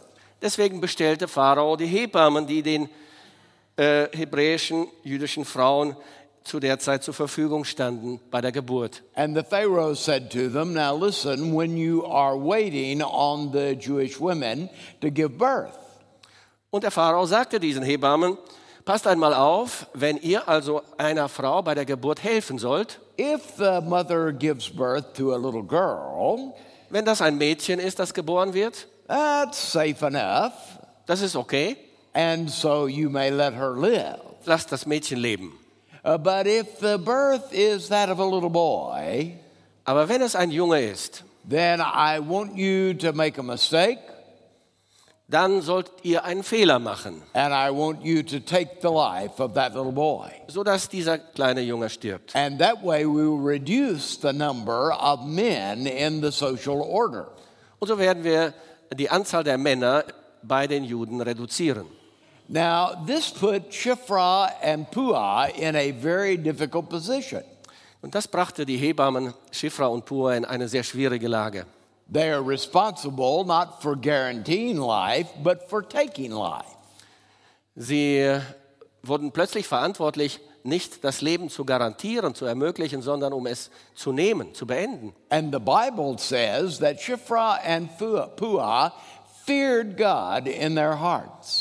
Deswegen 0.43 0.83
bestellte 0.83 1.29
Pharao 1.29 1.77
die 1.77 1.87
Hebammen, 1.87 2.47
die 2.47 2.63
den 2.63 2.91
äh, 3.79 4.09
hebräischen, 4.13 4.87
jüdischen 5.03 5.47
Frauen 5.47 5.97
zu 6.49 6.59
der 6.61 6.79
Zeit 6.79 7.05
zur 7.05 7.15
Verfügung 7.15 7.65
standen 7.65 8.21
bei 8.31 8.41
der 8.41 8.51
Geburt. 8.53 9.03
And 9.15 9.37
the 9.37 9.45
Pharaoh 9.45 9.95
said 9.95 10.31
to 10.33 10.49
them, 10.49 10.73
Now 10.73 10.97
listen, 10.97 11.55
when 11.55 11.77
you 11.77 12.05
are 12.07 12.37
waiting 12.37 13.03
on 13.03 13.53
the 13.53 13.77
Jewish 13.79 14.19
women 14.19 14.69
to 15.01 15.11
give 15.11 15.39
birth, 15.39 15.79
Und 16.71 16.83
der 16.85 16.91
Pharao 16.91 17.25
sagte 17.27 17.61
diesen 17.61 17.83
Hebammen, 17.83 18.37
Passt 18.85 19.07
einmal 19.07 19.35
auf, 19.35 19.87
wenn 19.93 20.17
ihr 20.17 20.49
also 20.49 20.81
einer 20.97 21.29
Frau 21.29 21.61
bei 21.63 21.75
der 21.75 21.85
Geburt 21.85 22.23
helfen 22.25 22.59
sollt, 22.59 23.01
If 23.21 23.43
the 23.59 23.81
mother 23.83 24.33
gives 24.33 24.69
birth 24.71 25.15
to 25.17 25.35
a 25.35 25.37
little 25.37 25.63
girl, 25.63 26.55
wenn 26.89 27.05
das 27.05 27.21
ein 27.21 27.37
Mädchen 27.37 27.81
ist, 27.81 27.99
das 27.99 28.15
geboren 28.15 28.55
wird, 28.55 28.89
that's 29.07 29.73
safe 29.73 30.05
enough, 30.07 30.53
das 31.07 31.21
ist 31.21 31.37
okay. 31.37 31.77
and 32.15 32.51
so 32.51 32.87
you 32.87 33.11
may 33.11 33.31
let 33.31 33.53
her 33.55 33.71
live. 33.77 34.21
Lasst 34.47 34.73
das 34.73 34.87
Mädchen 34.87 35.19
leben. 35.19 35.58
Uh, 36.05 36.17
but 36.19 36.47
if 36.47 36.79
the 36.81 36.99
birth 36.99 37.53
is 37.53 37.89
that 37.89 38.09
of 38.09 38.19
a 38.19 38.25
little 38.25 38.51
boy, 38.51 39.39
Aber 39.85 40.09
wenn 40.09 40.21
es 40.21 40.37
ein 40.37 40.51
Junge 40.51 40.81
ist, 40.81 41.25
then 41.49 41.81
I 41.81 42.19
want 42.21 42.57
you 42.57 42.93
to 42.95 43.13
make 43.13 43.39
a 43.39 43.43
mistake 43.43 43.99
dann 45.31 45.61
sollt 45.61 45.91
ihr 46.05 46.25
einen 46.25 46.43
Fehler 46.43 46.79
machen, 46.79 47.23
and 47.35 47.53
I 47.53 47.71
want 47.71 48.03
you 48.03 48.23
to 48.23 48.41
take 48.41 48.81
the 48.81 48.89
life 48.89 49.39
of 49.43 49.53
that 49.55 49.75
little 49.75 49.93
boy. 49.93 50.31
sodass 50.49 50.89
dieser 50.89 51.19
kleine 51.19 51.61
Junge 51.61 51.91
stirbt. 51.91 52.35
And 52.35 52.59
that 52.59 52.83
way 52.83 53.05
we 53.05 53.27
will 53.27 53.39
reduce 53.39 54.17
the 54.17 54.33
number 54.33 54.91
of 54.99 55.27
men 55.27 55.87
in 55.87 56.23
the 56.23 56.33
social 56.33 56.81
order. 56.81 57.29
Und 57.79 57.89
so 57.89 57.99
werden 57.99 58.25
wir 58.25 58.55
die 58.95 59.11
Anzahl 59.11 59.45
der 59.45 59.59
Männer 59.59 60.05
bei 60.43 60.67
den 60.67 60.85
Juden 60.85 61.21
reduzieren. 61.21 61.87
Now, 62.49 63.05
this 63.05 63.31
put 63.31 63.71
Shifra 63.71 64.51
and 64.63 64.91
Puah 64.91 65.51
in 65.55 65.77
a 65.77 65.91
very 65.91 66.39
difficult 66.39 66.89
position. 66.89 67.43
Und 68.01 68.15
das 68.15 68.27
brachte 68.27 68.65
die 68.65 68.79
Hebammen 68.79 69.35
Schifra 69.51 69.87
und 69.87 70.07
Pua 70.07 70.35
in 70.35 70.45
eine 70.45 70.69
sehr 70.69 70.83
schwierige 70.83 71.29
Lage. 71.29 71.67
They 72.11 72.31
are 72.31 72.43
responsible 72.43 73.45
not 73.45 73.83
for 73.83 73.97
guaranteeing 73.97 74.79
life, 74.79 75.29
but 75.43 75.69
for 75.69 75.87
taking 75.87 76.33
life. 76.33 76.65
Sie 77.77 78.41
wurden 79.03 79.31
plötzlich 79.33 79.67
verantwortlich, 79.67 80.41
nicht 80.65 81.05
das 81.05 81.21
Leben 81.21 81.51
zu 81.51 81.65
garantieren, 81.65 82.35
zu 82.35 82.47
ermöglichen, 82.47 83.03
sondern 83.03 83.33
um 83.33 83.47
es 83.47 83.71
zu 83.95 84.13
nehmen, 84.13 84.55
zu 84.55 84.67
beenden. 84.67 85.15
And 85.29 85.53
the 85.53 85.61
Bible 85.61 86.17
says 86.19 86.79
that 86.79 86.99
Shifra 87.01 87.59
and 87.65 87.91
Puah 87.99 88.93
feared 89.45 89.97
God 89.97 90.47
in 90.47 90.75
their 90.75 90.99
hearts. 90.99 91.58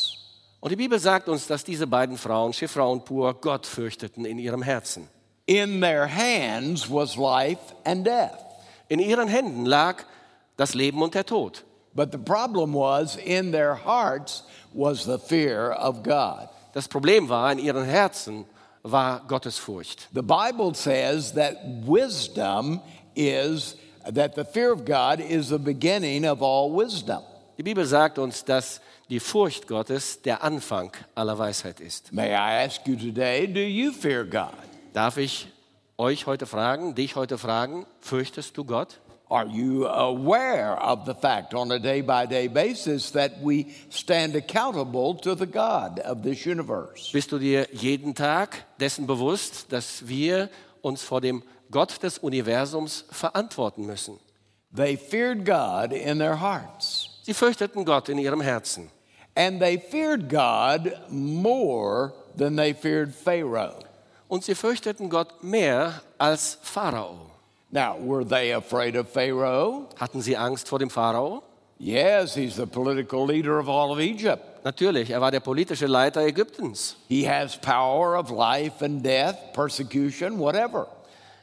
Und 0.60 0.72
die 0.72 0.76
Bibel 0.76 1.00
sagt 1.00 1.30
uns, 1.30 1.48
dass 1.48 1.64
diese 1.64 1.86
beiden 1.86 2.18
Frauen, 2.18 2.52
Schifra 2.52 2.84
und 2.84 3.06
Pur, 3.06 3.34
Gott 3.36 3.66
fürchteten 3.66 4.26
in 4.26 4.40
ihrem 4.40 4.62
Herzen. 4.62 5.08
In 5.46 5.80
their 5.82 6.08
hands 6.08 6.90
was 6.90 7.16
life 7.16 7.62
and 7.86 8.06
death. 8.06 8.38
In 8.90 9.00
ihren 9.00 9.28
Händen 9.28 9.66
lag 9.66 10.04
das 10.58 10.74
Leben 10.74 11.02
und 11.02 11.14
der 11.14 11.26
Tod. 11.26 11.64
But 11.94 12.12
the 12.12 12.18
problem 12.18 12.74
was 12.74 13.16
in 13.16 13.52
their 13.52 13.76
hearts 13.76 14.44
was 14.74 15.04
the 15.04 15.18
fear 15.18 15.72
of 15.72 16.04
God. 16.04 16.50
Das 16.74 16.88
Problem 16.88 17.28
war, 17.30 17.52
in 17.52 17.60
ihren 17.60 17.86
Herzen 17.86 18.46
war 18.84 19.22
Gottesfurcht. 19.28 20.10
The 20.14 20.22
Bible 20.22 20.74
says 20.76 21.34
that 21.34 21.56
wisdom 21.86 22.82
is, 23.16 23.76
that 24.14 24.36
the 24.36 24.46
fear 24.46 24.72
of 24.72 24.86
God 24.86 25.20
is 25.20 25.50
the 25.50 25.58
beginning 25.58 26.26
of 26.26 26.42
all 26.42 26.72
wisdom. 26.72 27.24
Die 27.58 27.64
Bibel 27.64 27.86
sagt 27.86 28.20
uns, 28.20 28.46
dass 28.46 28.82
die 29.10 29.20
Furcht 29.20 29.68
Gottes 29.68 30.22
der 30.22 30.44
Anfang 30.44 30.92
aller 31.16 31.40
Weisheit 31.40 31.80
ist. 31.80 32.14
May 32.14 32.30
I 32.30 32.66
ask 32.66 32.86
you 32.86 32.96
today, 32.96 33.48
do 33.48 33.60
you 33.60 33.92
fear 33.92 34.24
God? 34.24 34.54
Darf 34.94 35.18
ich 35.18 35.48
euch 35.98 36.28
heute 36.28 36.46
fragen, 36.46 36.94
dich 36.94 37.16
heute 37.16 37.40
fragen, 37.40 37.88
fürchtest 38.00 38.56
du 38.58 38.64
Gott? 38.64 39.00
Are 39.30 39.48
you 39.48 39.88
aware 39.88 40.78
of 40.80 41.00
the 41.08 41.16
fact 41.16 41.56
on 41.56 41.72
a 41.72 41.80
day 41.80 42.04
by 42.04 42.28
day 42.28 42.48
basis 42.48 43.12
that 43.12 43.32
we 43.44 43.66
stand 43.90 44.36
accountable 44.36 45.18
to 45.20 45.34
the 45.34 45.48
God 45.48 46.00
of 46.06 46.22
this 46.22 46.46
universe? 46.46 47.12
Bist 47.12 47.32
du 47.32 47.40
dir 47.40 47.68
jeden 47.74 48.14
Tag 48.14 48.66
dessen 48.80 49.08
bewusst, 49.08 49.74
dass 49.74 50.08
wir 50.08 50.50
uns 50.82 51.02
vor 51.02 51.22
dem 51.22 51.42
Gott 51.72 52.04
des 52.04 52.20
Universums 52.20 53.06
verantworten 53.10 53.88
müssen? 53.88 54.20
They 54.76 54.96
feared 54.96 55.44
God 55.44 55.92
in 55.92 56.20
their 56.20 56.40
hearts. 56.40 57.07
Sie 57.28 57.34
fürchteten 57.34 57.84
Gott 57.84 58.08
in 58.08 58.20
ihrem 58.20 58.40
Herzen. 58.40 58.90
And 59.36 59.60
they 59.60 59.78
feared 59.78 60.30
God 60.30 60.94
more 61.10 62.14
than 62.38 62.56
they 62.56 62.74
feared 62.74 63.14
Pharaoh. 63.14 63.84
Und 64.30 64.46
sie 64.46 64.56
fürchteten 64.56 65.10
Gott 65.10 65.44
mehr 65.44 66.02
als 66.18 66.58
Pharao. 66.62 67.18
Now, 67.70 67.98
were 68.00 68.26
they 68.26 68.54
afraid 68.54 68.96
of 68.96 69.10
Pharaoh? 69.10 69.90
Hatten 70.00 70.22
sie 70.22 70.38
Angst 70.38 70.70
vor 70.70 70.80
dem 70.80 70.90
Pharao? 70.90 71.44
Yes, 71.80 72.34
he's 72.34 72.56
the 72.56 72.66
political 72.66 73.28
leader 73.28 73.60
of 73.60 73.68
all 73.68 73.92
of 73.92 74.00
Egypt. 74.00 74.64
Natürlich, 74.64 75.10
er 75.10 75.20
war 75.20 75.30
der 75.30 75.42
politische 75.42 75.88
Leiter 75.88 76.22
Ägyptens. 76.22 76.96
He 77.10 77.28
has 77.28 77.58
power 77.58 78.18
of 78.18 78.30
life 78.30 78.82
and 78.82 79.04
death, 79.04 79.36
persecution, 79.52 80.40
whatever. 80.40 80.88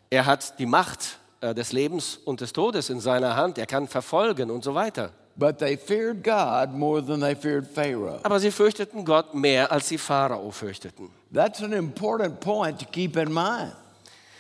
Er 0.08 0.24
hat 0.24 0.58
die 0.58 0.64
Macht 0.64 1.18
äh, 1.42 1.54
des 1.54 1.72
Lebens 1.72 2.16
und 2.24 2.40
des 2.40 2.54
Todes 2.54 2.88
in 2.88 3.00
seiner 3.00 3.36
Hand. 3.36 3.58
Er 3.58 3.66
kann 3.66 3.86
verfolgen 3.86 4.50
und 4.50 4.64
so 4.64 4.74
weiter. 4.74 5.10
But 5.36 5.58
they 5.58 5.76
feared 5.76 6.22
God 6.22 6.72
more 6.72 7.00
than 7.00 7.20
they 7.20 7.34
feared 7.34 7.66
Pharaoh. 7.66 8.20
Aber 8.22 8.38
sie 8.38 8.52
fürchteten 8.52 9.04
Gott 9.04 9.34
mehr, 9.34 9.72
als 9.72 9.88
sie 9.88 9.98
Pharao 9.98 10.50
fürchteten. 10.52 11.10
That's 11.32 11.60
an 11.60 11.72
important 11.72 12.40
point 12.40 12.78
to 12.78 12.86
keep 12.86 13.16
in 13.16 13.32
mind. 13.32 13.72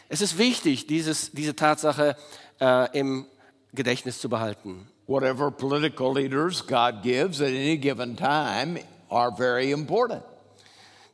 Es 0.08 0.20
ist 0.20 0.38
wichtig, 0.38 0.86
dieses, 0.86 1.32
diese 1.32 1.56
Tatsache 1.56 2.14
äh, 2.60 2.98
im 2.98 3.26
Gedächtnis 3.72 4.20
zu 4.20 4.28
behalten. 4.28 4.86
Whatever 5.08 5.50
political 5.50 6.14
leaders 6.14 6.64
God 6.64 7.02
gives 7.02 7.40
at 7.40 7.48
any 7.48 7.76
given 7.76 8.16
time 8.16 8.78
are 9.10 9.32
very 9.36 9.72
important. 9.72 10.22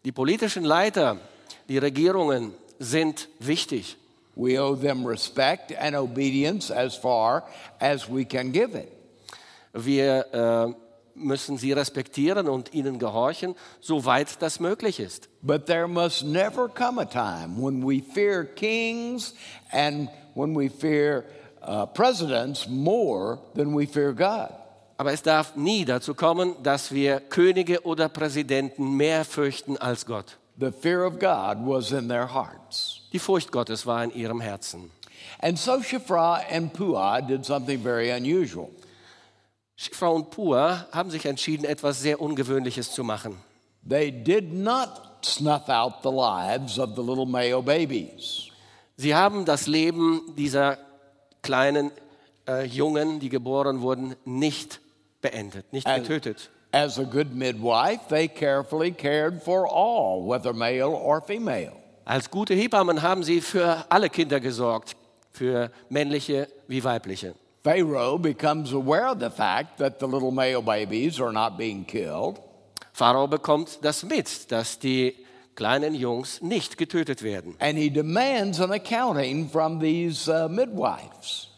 Die 0.05 0.13
politischen 0.13 0.65
Leiter, 0.65 1.17
die 1.69 1.79
Regierungen 1.79 2.53
sind 2.79 3.29
wichtig. 3.39 3.97
We 4.37 4.59
owe 4.59 4.77
them 4.77 5.07
respect 5.07 5.73
and 5.73 5.97
obedience 5.97 6.71
as 6.71 6.95
far 6.95 7.45
as 7.81 8.09
we 8.09 8.25
can 8.25 8.53
give 8.53 8.75
it. 8.75 9.00
Wir 9.73 10.75
äh, 10.75 10.81
müssen 11.15 11.59
sie 11.59 11.73
respektieren 11.73 12.49
und 12.49 12.75
ihnen 12.75 12.99
gehorchen, 12.99 13.55
soweit 13.81 14.41
das 14.43 14.61
möglich 14.61 15.01
ist. 15.01 15.29
But 15.43 15.67
there 15.67 15.87
must 15.87 16.25
never 16.25 16.69
come 16.69 17.01
a 17.01 17.05
time 17.05 17.57
when 17.57 17.87
we 17.87 18.03
fear 18.03 18.45
kings 18.45 19.35
and 19.71 20.09
when 20.35 20.57
we 20.57 20.69
fear 20.69 21.25
uh, 21.63 21.87
presidents 21.87 22.69
more 22.69 23.39
than 23.55 23.77
we 23.77 23.87
fear 23.87 24.13
God. 24.13 24.51
Aber 24.97 25.13
es 25.13 25.23
darf 25.23 25.57
nie 25.57 25.87
dazu 25.87 26.15
kommen, 26.15 26.57
dass 26.63 26.93
wir 26.93 27.21
Könige 27.21 27.87
oder 27.87 28.11
Präsidenten 28.11 28.97
mehr 28.97 29.25
fürchten 29.25 29.79
als 29.79 30.05
Gott. 30.05 30.37
The 30.59 30.71
fear 30.71 31.07
of 31.07 31.19
God 31.19 31.67
was 31.67 31.91
in 31.91 32.09
their 32.09 32.35
hearts. 32.35 33.01
Die 33.13 33.19
Furcht 33.19 33.51
Gottes 33.51 33.87
war 33.87 34.05
in 34.05 34.11
ihrem 34.11 34.43
Herzen. 34.43 34.91
And 35.41 35.59
so 35.59 35.81
Shiphrah 35.81 36.43
and 36.51 36.73
Puah 36.73 37.23
did 37.23 37.47
something 37.47 37.83
very 37.83 38.11
unusual. 38.11 38.71
Schifra 39.83 40.09
und 40.09 40.31
Pua 40.31 40.87
haben 40.93 41.11
sich 41.11 41.25
entschieden, 41.25 41.65
etwas 41.65 42.03
sehr 42.03 42.21
Ungewöhnliches 42.21 42.93
zu 42.93 43.03
machen. 43.03 43.39
They 43.89 44.13
did 44.13 44.53
not 44.53 44.91
snuff 45.25 45.71
out 45.71 46.03
the 46.03 46.11
lives 46.11 46.79
of 46.79 46.91
the 46.97 47.01
little 47.01 47.25
male 47.25 47.63
babies. 47.63 48.49
Sie 48.99 49.15
haben 49.15 49.47
das 49.47 49.67
Leben 49.67 50.35
dieser 50.37 50.77
kleinen 51.41 51.93
äh, 52.47 52.67
Jungen, 52.67 53.21
die 53.21 53.31
geboren 53.31 53.81
wurden, 53.81 54.17
nicht 54.27 54.83
beendet, 55.23 55.73
nicht 55.73 55.89
Äh, 55.89 56.01
getötet. 56.01 56.51
As 56.73 56.99
a 56.99 57.05
good 57.05 57.35
midwife, 57.35 58.01
they 58.11 58.29
carefully 58.29 58.93
cared 58.93 59.43
for 59.43 59.67
all, 59.67 60.21
whether 60.29 60.53
male 60.53 60.91
or 60.91 61.23
female. 61.23 61.73
Als 62.05 62.31
gute 62.31 62.53
Hebammen 62.53 63.01
haben 63.01 63.23
sie 63.23 63.41
für 63.41 63.87
alle 63.89 64.11
Kinder 64.11 64.41
gesorgt, 64.41 64.95
für 65.33 65.71
männliche 65.89 66.49
wie 66.69 66.85
weibliche. 66.85 67.35
Pharaoh 67.63 68.19
becomes 68.19 68.73
aware 68.73 69.09
of 69.09 69.21
the 69.21 69.31
fact 69.31 69.79
that 69.79 69.99
the 69.99 70.07
little 70.07 70.31
male 70.31 70.63
babies 70.63 71.21
are 71.21 71.33
not 71.33 71.59
being 71.59 71.85
killed. 71.85 72.41
Pharao 72.93 73.27
bekommt 73.29 73.79
das 73.83 74.03
mit, 74.03 74.51
dass 74.51 74.79
die 74.79 75.15
kleinen 75.55 75.95
Jungs 75.95 76.41
nicht 76.41 76.79
getötet 76.79 77.23
werden. 77.23 77.55
And 77.61 77.77
he 77.77 77.91
demands 77.91 78.61
an 78.61 78.73
accounting 78.73 79.49
from 79.49 79.79
these 79.79 80.29
uh, 80.29 80.49
midwives. 80.49 81.49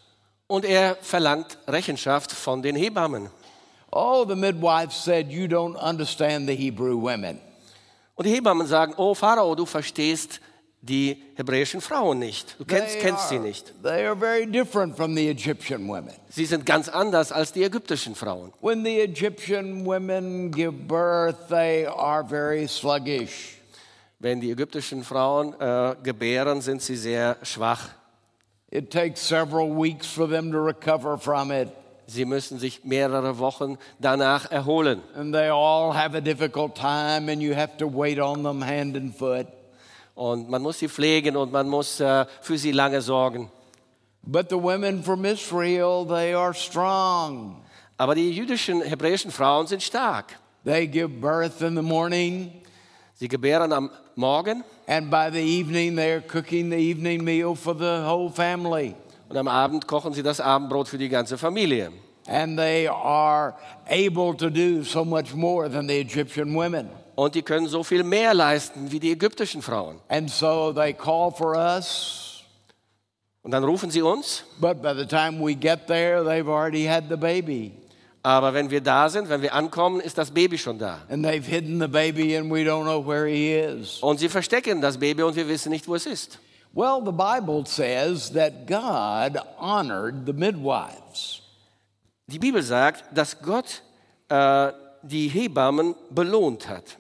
Und 0.49 0.65
er 0.65 0.97
verlangt 1.01 1.57
Rechenschaft 1.69 2.33
von 2.33 2.63
den 2.63 2.77
Hebammen. 2.77 3.31
Oh, 3.91 4.25
the 4.25 4.35
midwives 4.35 4.97
said, 4.97 5.31
You 5.31 5.47
don't 5.47 5.77
understand 5.77 6.49
the 6.49 6.55
Hebrew 6.57 7.01
women. 7.01 7.41
Und 8.15 8.27
die 8.27 8.35
Hebammen 8.35 8.67
sagen, 8.67 8.95
oh 8.99 9.15
Pharao, 9.15 9.55
du 9.55 9.67
verstehst 9.67 10.41
die 10.83 11.23
hebräischen 11.37 11.81
Frauen 11.81 12.19
nicht. 12.19 12.57
Du 12.59 12.65
kennst, 12.65 12.99
kennst 12.99 13.29
sie 13.29 13.39
nicht. 13.39 13.73
They 13.83 14.05
are 14.05 14.17
very 14.17 14.47
different 14.47 14.97
from 14.97 15.15
the 15.15 15.29
Egyptian 15.29 15.87
women. 15.87 16.13
Sie 16.29 16.45
sind 16.45 16.67
ganz 16.67 16.89
anders 16.89 17.31
als 17.31 17.53
die 17.53 17.63
ägyptischen 17.63 18.17
Frauen. 18.17 18.53
When 18.61 18.85
the 18.85 19.01
Egyptian 19.01 19.87
women 19.87 20.51
give 20.51 20.73
birth, 20.73 21.49
they 21.49 21.87
are 21.87 22.25
very 22.25 22.67
sluggish. 22.67 23.59
Wenn 24.19 24.41
die 24.41 24.51
ägyptischen 24.51 25.05
Frauen 25.05 25.55
äh, 25.61 25.95
gebären, 26.03 26.61
sind 26.61 26.83
sie 26.83 26.97
sehr 26.97 27.37
schwach. 27.43 27.89
It 28.71 28.91
takes 28.91 29.27
several 29.27 29.71
weeks 29.71 30.07
for 30.07 30.29
them 30.29 30.51
to 30.51 30.59
recover 30.59 31.17
from 31.17 31.53
it. 31.53 31.69
Sie 32.07 32.25
müssen 32.25 32.59
sich 32.59 32.85
mehrere 32.85 33.39
Wochen 33.39 33.79
danach 34.01 34.51
erholen. 34.51 35.01
And 35.15 35.33
they 35.33 35.49
all 35.49 35.95
have 35.95 36.17
a 36.17 36.21
difficult 36.21 36.75
time, 36.75 37.31
and 37.31 37.41
you 37.41 37.55
have 37.55 37.77
to 37.79 37.87
wait 37.87 38.19
on 38.19 38.43
them 38.43 38.63
hand 38.63 38.97
and 38.97 39.15
foot. 39.15 39.47
Und 40.15 40.51
man 40.51 40.63
muss 40.63 40.79
sie 40.79 40.89
pflegen 40.89 41.37
und 41.37 41.53
man 41.53 41.69
muss 41.69 42.01
äh, 42.01 42.27
für 42.41 42.59
sie 42.59 42.73
lange 42.73 43.01
sorgen. 43.01 43.51
Israel. 45.25 46.07
Aber 47.97 48.15
die 48.15 48.31
jüdischen, 48.31 48.83
hebräischen 48.83 49.31
Frauen 49.31 49.67
sind 49.67 49.83
stark. 49.83 50.39
Morning, 50.65 52.63
Sie 53.15 53.29
gebären 53.29 53.73
am 53.73 53.91
Morgen 54.17 54.65
und 59.29 59.37
am 59.37 59.49
Abend 59.49 59.87
kochen 59.87 60.13
sie 60.13 60.23
das 60.23 60.41
Abendbrot 60.41 60.89
für 60.89 60.99
die 60.99 61.09
ganze 61.09 61.39
Familie. 61.39 61.93
And 62.27 62.57
they 62.57 62.87
are 62.89 63.55
able 63.89 64.37
to 64.37 64.51
do 64.51 64.85
so 64.85 65.05
much 65.05 65.35
more 65.35 65.69
than 65.69 65.89
the 65.89 65.99
Egyptian 65.99 66.55
women. 66.55 66.89
Und 67.15 67.35
die 67.35 67.43
können 67.43 67.67
so 67.69 67.83
viel 67.83 68.05
mehr 68.05 68.35
leisten 68.35 68.91
wie 68.91 69.01
die 69.01 69.13
ägyptischen 69.13 69.63
Frauen. 69.63 70.01
And 70.09 70.31
so 70.31 70.73
they 70.73 70.93
call 70.93 71.31
for 71.31 71.57
us, 71.57 72.45
Und 73.43 73.51
dann 73.51 73.65
rufen 73.65 73.91
sie 73.91 74.03
uns, 74.03 74.45
but 74.61 74.81
by 74.81 74.95
the 74.95 75.05
time 75.05 75.41
we 75.45 75.55
get 75.55 75.87
there, 75.89 76.23
they've 76.23 76.49
already 76.49 76.85
had 76.85 77.05
the 77.09 77.17
baby. 77.17 77.73
aber 78.23 78.55
wenn 78.55 78.71
wir 78.71 78.81
da 78.81 79.09
sind, 79.09 79.29
wenn 79.29 79.43
wir 79.43 79.53
ankommen, 79.53 80.01
ist 80.01 80.17
das 80.17 80.31
Baby 80.31 80.57
schon 80.57 80.79
da. 80.79 81.01
And 81.11 81.27
they've 81.27 81.45
hidden 81.45 81.81
the 81.81 81.89
baby, 81.89 82.37
and 82.37 82.51
we 82.53 82.61
don't 82.61 82.85
know 82.85 83.05
where 83.05 83.27
he 83.27 83.55
is. 83.55 83.99
Und 84.01 84.21
sie 84.21 84.29
verstecken 84.29 84.81
das 84.81 84.97
Baby 84.97 85.25
und 85.25 85.35
wir 85.35 85.49
wissen 85.49 85.71
nicht, 85.71 85.89
wo 85.89 85.97
es 85.97 86.07
ist. 86.07 86.39
Well, 86.73 87.03
the 87.05 87.13
Bible 87.13 87.67
says 87.67 88.33
that 88.33 88.67
God 88.67 89.39
honored 89.59 90.25
the 90.25 90.33
midwives. 90.33 91.43
Die 92.29 92.39
Bibel 92.39 92.63
sagt, 92.63 93.05
dass 93.13 93.43
Gott 93.43 93.83
äh, 94.29 94.73
die 95.03 95.29
Hebammen 95.29 95.97
belohnt 96.11 96.69
hat, 96.69 96.97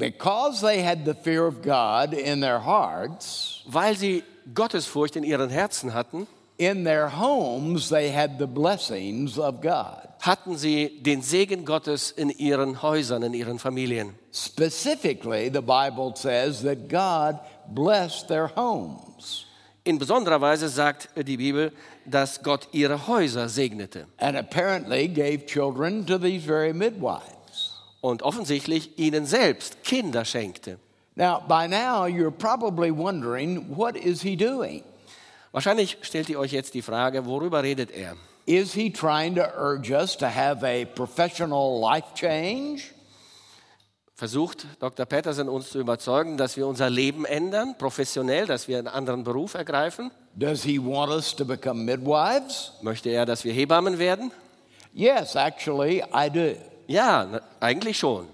Because 0.00 0.60
they 0.60 0.82
had 0.82 1.04
the 1.04 1.14
fear 1.14 1.46
of 1.46 1.62
God 1.62 2.14
in 2.14 2.40
their 2.40 2.58
hearts, 2.58 3.62
weil 3.66 3.94
sie 3.94 4.24
Gottesfurcht 4.52 5.14
in 5.14 5.22
ihren 5.24 5.50
Herzen 5.50 5.92
hatten. 5.94 6.26
in 6.60 6.84
their 6.84 7.08
homes 7.08 7.88
they 7.88 8.10
had 8.10 8.38
the 8.38 8.46
blessings 8.46 9.38
of 9.38 9.62
God. 9.62 10.06
Hatten 10.20 10.58
sie 10.58 11.00
den 11.02 11.22
Segen 11.22 11.64
Gottes 11.64 12.10
in 12.10 12.28
ihren 12.30 12.82
Häusern, 12.82 13.22
in 13.22 13.32
ihren 13.32 13.58
Familien. 13.58 14.14
Specifically, 14.30 15.48
the 15.48 15.62
Bible 15.62 16.14
says 16.14 16.62
that 16.62 16.88
God 16.88 17.40
blessed 17.68 18.28
their 18.28 18.48
homes. 18.48 19.46
In 19.84 19.98
besonderer 19.98 20.42
Weise 20.42 20.68
sagt 20.68 21.08
die 21.16 21.38
Bibel, 21.38 21.72
dass 22.04 22.42
Gott 22.42 22.68
ihre 22.72 23.06
Häuser 23.06 23.48
segnete 23.48 24.04
and 24.18 24.36
apparently 24.36 25.08
gave 25.08 25.46
children 25.46 26.04
to 26.04 26.18
these 26.18 26.44
very 26.44 26.74
midwives. 26.74 27.39
Und 28.00 28.22
offensichtlich 28.22 28.98
ihnen 28.98 29.26
selbst 29.26 29.82
Kinder 29.84 30.24
schenkte. 30.24 30.78
Now, 31.16 31.40
by 31.40 31.68
now, 31.68 32.06
you're 32.06 32.30
probably 32.30 32.90
wondering 32.90 33.76
what 33.76 33.96
is 33.96 34.22
he 34.22 34.36
doing? 34.36 34.82
Wahrscheinlich 35.52 35.98
stellt 36.02 36.28
ihr 36.28 36.38
euch 36.38 36.52
jetzt 36.52 36.74
die 36.74 36.82
Frage, 36.82 37.26
worüber 37.26 37.62
redet 37.62 37.90
er? 37.90 38.16
Is 38.46 38.72
he 38.72 38.90
trying 38.90 39.34
to 39.34 39.42
urge 39.42 39.92
us 39.92 40.16
to 40.16 40.26
have 40.26 40.64
a 40.64 40.84
professional 40.84 41.80
life 41.80 42.14
change? 42.14 42.82
Versucht 44.14 44.66
Dr. 44.80 45.06
Patterson 45.06 45.48
uns 45.48 45.70
zu 45.70 45.80
überzeugen, 45.80 46.36
dass 46.36 46.56
wir 46.56 46.66
unser 46.66 46.90
Leben 46.90 47.24
ändern, 47.24 47.76
professionell, 47.78 48.46
dass 48.46 48.68
wir 48.68 48.78
einen 48.78 48.88
anderen 48.88 49.24
Beruf 49.24 49.54
ergreifen? 49.54 50.10
Does 50.34 50.62
he 50.62 50.78
want 50.78 51.10
us 51.10 51.34
to 51.34 51.44
become 51.44 51.84
midwives? 51.84 52.72
Möchte 52.82 53.08
er, 53.08 53.26
dass 53.26 53.44
wir 53.44 53.52
Hebammen 53.52 53.98
werden? 53.98 54.30
Yes, 54.92 55.36
actually, 55.36 56.02
I 56.14 56.28
do. 56.30 56.54
Ja, 56.90 57.40
eigentlich 57.60 57.96
schon. 57.98 58.26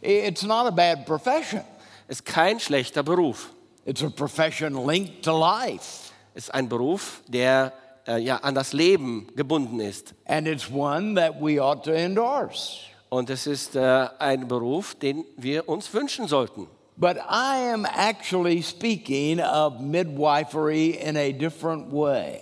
It's 0.00 0.42
not 0.42 0.66
a 0.66 0.70
bad 0.72 1.06
profession. 1.06 1.60
Ist 2.08 2.24
kein 2.24 2.58
schlechter 2.58 3.04
Beruf. 3.04 3.50
It's 3.84 4.02
a 4.02 4.08
profession 4.08 4.74
linked 4.86 5.24
to 5.24 5.38
life, 5.38 6.10
Ist 6.34 6.52
ein 6.52 6.68
Beruf, 6.68 7.20
der 7.28 7.72
äh, 8.08 8.18
ja 8.18 8.38
an 8.38 8.56
das 8.56 8.72
Leben 8.72 9.28
gebunden 9.36 9.78
ist. 9.78 10.14
and 10.26 10.48
it's 10.48 10.68
one 10.68 11.14
that 11.14 11.40
we 11.40 11.62
ought 11.62 11.84
to 11.84 11.92
endorse. 11.92 12.78
Und 13.08 13.30
es 13.30 13.46
ist 13.46 13.76
äh, 13.76 14.08
ein 14.18 14.48
Beruf, 14.48 14.96
den 14.96 15.24
wir 15.36 15.68
uns 15.68 15.92
wünschen 15.94 16.26
sollten. 16.26 16.66
But 16.96 17.18
I 17.18 17.70
am 17.72 17.84
actually 17.86 18.62
speaking 18.62 19.40
of 19.40 19.78
midwifery 19.80 20.90
in 21.00 21.16
a 21.16 21.30
different 21.30 21.92
way. 21.92 22.40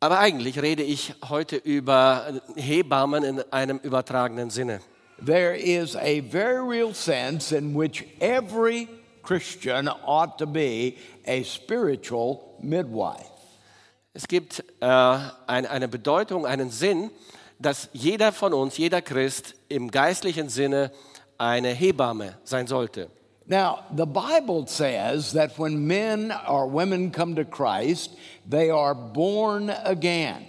Aber 0.00 0.20
eigentlich 0.20 0.62
rede 0.62 0.84
ich 0.84 1.14
heute 1.28 1.56
über 1.56 2.40
Hebammen 2.54 3.24
in 3.24 3.52
einem 3.52 3.78
übertragenen 3.78 4.50
Sinne. 4.50 4.80
There 5.24 5.56
is 5.56 5.96
a 5.96 6.20
very 6.20 6.60
real 6.60 6.94
sense 6.94 7.56
in 7.56 7.76
which 7.76 8.04
every 8.20 8.88
Christian 9.24 9.88
ought 9.88 10.38
to 10.38 10.46
be 10.46 10.94
a 11.26 11.42
spiritual 11.42 12.56
midwife. 12.60 13.26
Es 14.14 14.28
gibt 14.28 14.64
äh, 14.80 14.86
ein, 14.86 15.66
eine 15.66 15.88
Bedeutung, 15.88 16.46
einen 16.46 16.70
Sinn, 16.70 17.10
dass 17.58 17.88
jeder 17.92 18.32
von 18.32 18.54
uns, 18.54 18.76
jeder 18.78 19.02
Christ 19.02 19.56
im 19.68 19.90
geistlichen 19.90 20.48
Sinne 20.48 20.92
eine 21.38 21.70
Hebamme 21.70 22.38
sein 22.44 22.68
sollte. 22.68 23.10
Now, 23.48 23.84
the 23.90 24.04
Bible 24.04 24.66
says 24.66 25.32
that 25.32 25.58
when 25.58 25.86
men 25.86 26.34
or 26.46 26.66
women 26.66 27.10
come 27.10 27.34
to 27.36 27.46
Christ, 27.46 28.14
they 28.46 28.68
are 28.68 28.94
born 28.94 29.70
again. 29.70 30.46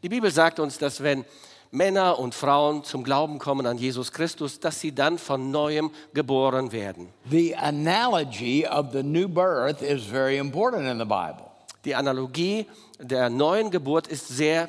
Die 0.00 0.08
Bibel 0.08 0.30
sagt 0.30 0.60
uns, 0.60 0.78
dass 0.78 1.02
wenn 1.02 1.24
Männer 1.72 2.20
und 2.20 2.36
Frauen 2.36 2.84
zum 2.84 3.02
Glauben 3.02 3.40
kommen 3.40 3.66
an 3.66 3.78
Jesus 3.78 4.12
Christus, 4.12 4.60
dass 4.60 4.80
sie 4.80 4.94
dann 4.94 5.18
von 5.18 5.50
neuem 5.50 5.90
geboren 6.14 6.70
werden. 6.70 7.08
The 7.28 7.56
analogy 7.56 8.64
of 8.64 8.92
the 8.92 9.02
new 9.02 9.26
birth 9.26 9.82
is 9.82 10.04
very 10.04 10.38
important 10.38 10.86
in 10.86 10.98
the 10.98 11.04
Bible. 11.04 11.50
Die 11.84 11.96
Analogie 11.96 12.66
der 13.00 13.28
neuen 13.28 13.72
Geburt 13.72 14.06
ist 14.06 14.28
sehr 14.28 14.68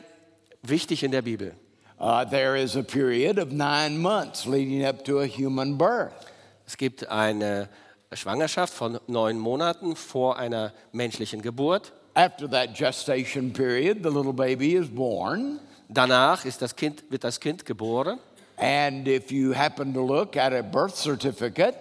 wichtig 0.63 1.03
in 1.03 1.11
der 1.11 1.21
Bibel. 1.21 1.53
Uh, 1.99 2.25
there 2.25 2.55
is 2.55 2.75
a 2.75 2.83
period 2.83 3.37
of 3.37 3.51
nine 3.51 3.99
months 3.99 4.47
leading 4.47 4.83
up 4.83 5.05
to 5.05 5.19
a 5.19 5.27
human 5.27 5.77
birth. 5.77 6.25
Es 6.67 6.75
gibt 6.75 7.07
eine 7.07 7.69
Schwangerschaft 8.11 8.73
von 8.73 8.99
neun 9.07 9.39
Monaten 9.39 9.95
vor 9.95 10.37
einer 10.37 10.73
menschlichen 10.91 11.41
Geburt. 11.41 11.93
After 12.13 12.49
that 12.49 12.75
gestation 12.75 13.53
period, 13.53 13.99
the 14.03 14.09
little 14.09 14.33
baby 14.33 14.73
is 14.73 14.89
born. 14.89 15.59
Danach 15.87 16.43
ist 16.43 16.61
das 16.61 16.75
kind, 16.75 17.09
wird 17.09 17.23
das 17.23 17.39
Kind 17.39 17.65
geboren. 17.65 18.19
And 18.57 19.07
if 19.07 19.31
you 19.31 19.55
happen 19.55 19.93
to 19.93 20.05
look 20.05 20.35
at 20.35 20.51
a 20.51 20.61
birth 20.61 20.95
certificate, 20.97 21.75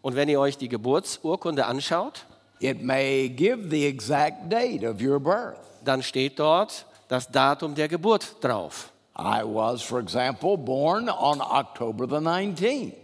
Und 0.00 0.16
wenn 0.16 0.28
ihr 0.28 0.40
euch 0.40 0.56
die 0.56 0.68
Geburtsurkunde 0.68 1.66
anschaut, 1.66 2.24
it 2.60 2.82
may 2.82 3.28
give 3.28 3.68
the 3.68 3.86
exact 3.86 4.50
date 4.50 4.84
of 4.84 5.02
your 5.02 5.20
birth. 5.20 5.58
dann 5.84 6.02
steht 6.02 6.38
dort 6.38 6.86
das 7.08 7.30
Datum 7.30 7.74
der 7.74 7.88
Geburt 7.88 8.36
drauf. 8.40 8.90
I 9.18 9.42
was, 9.44 9.82
for 9.82 10.00
example, 10.00 10.56
born 10.56 11.10
on 11.10 11.42
October 11.42 12.06
the 12.08 12.24
19th. 12.24 13.01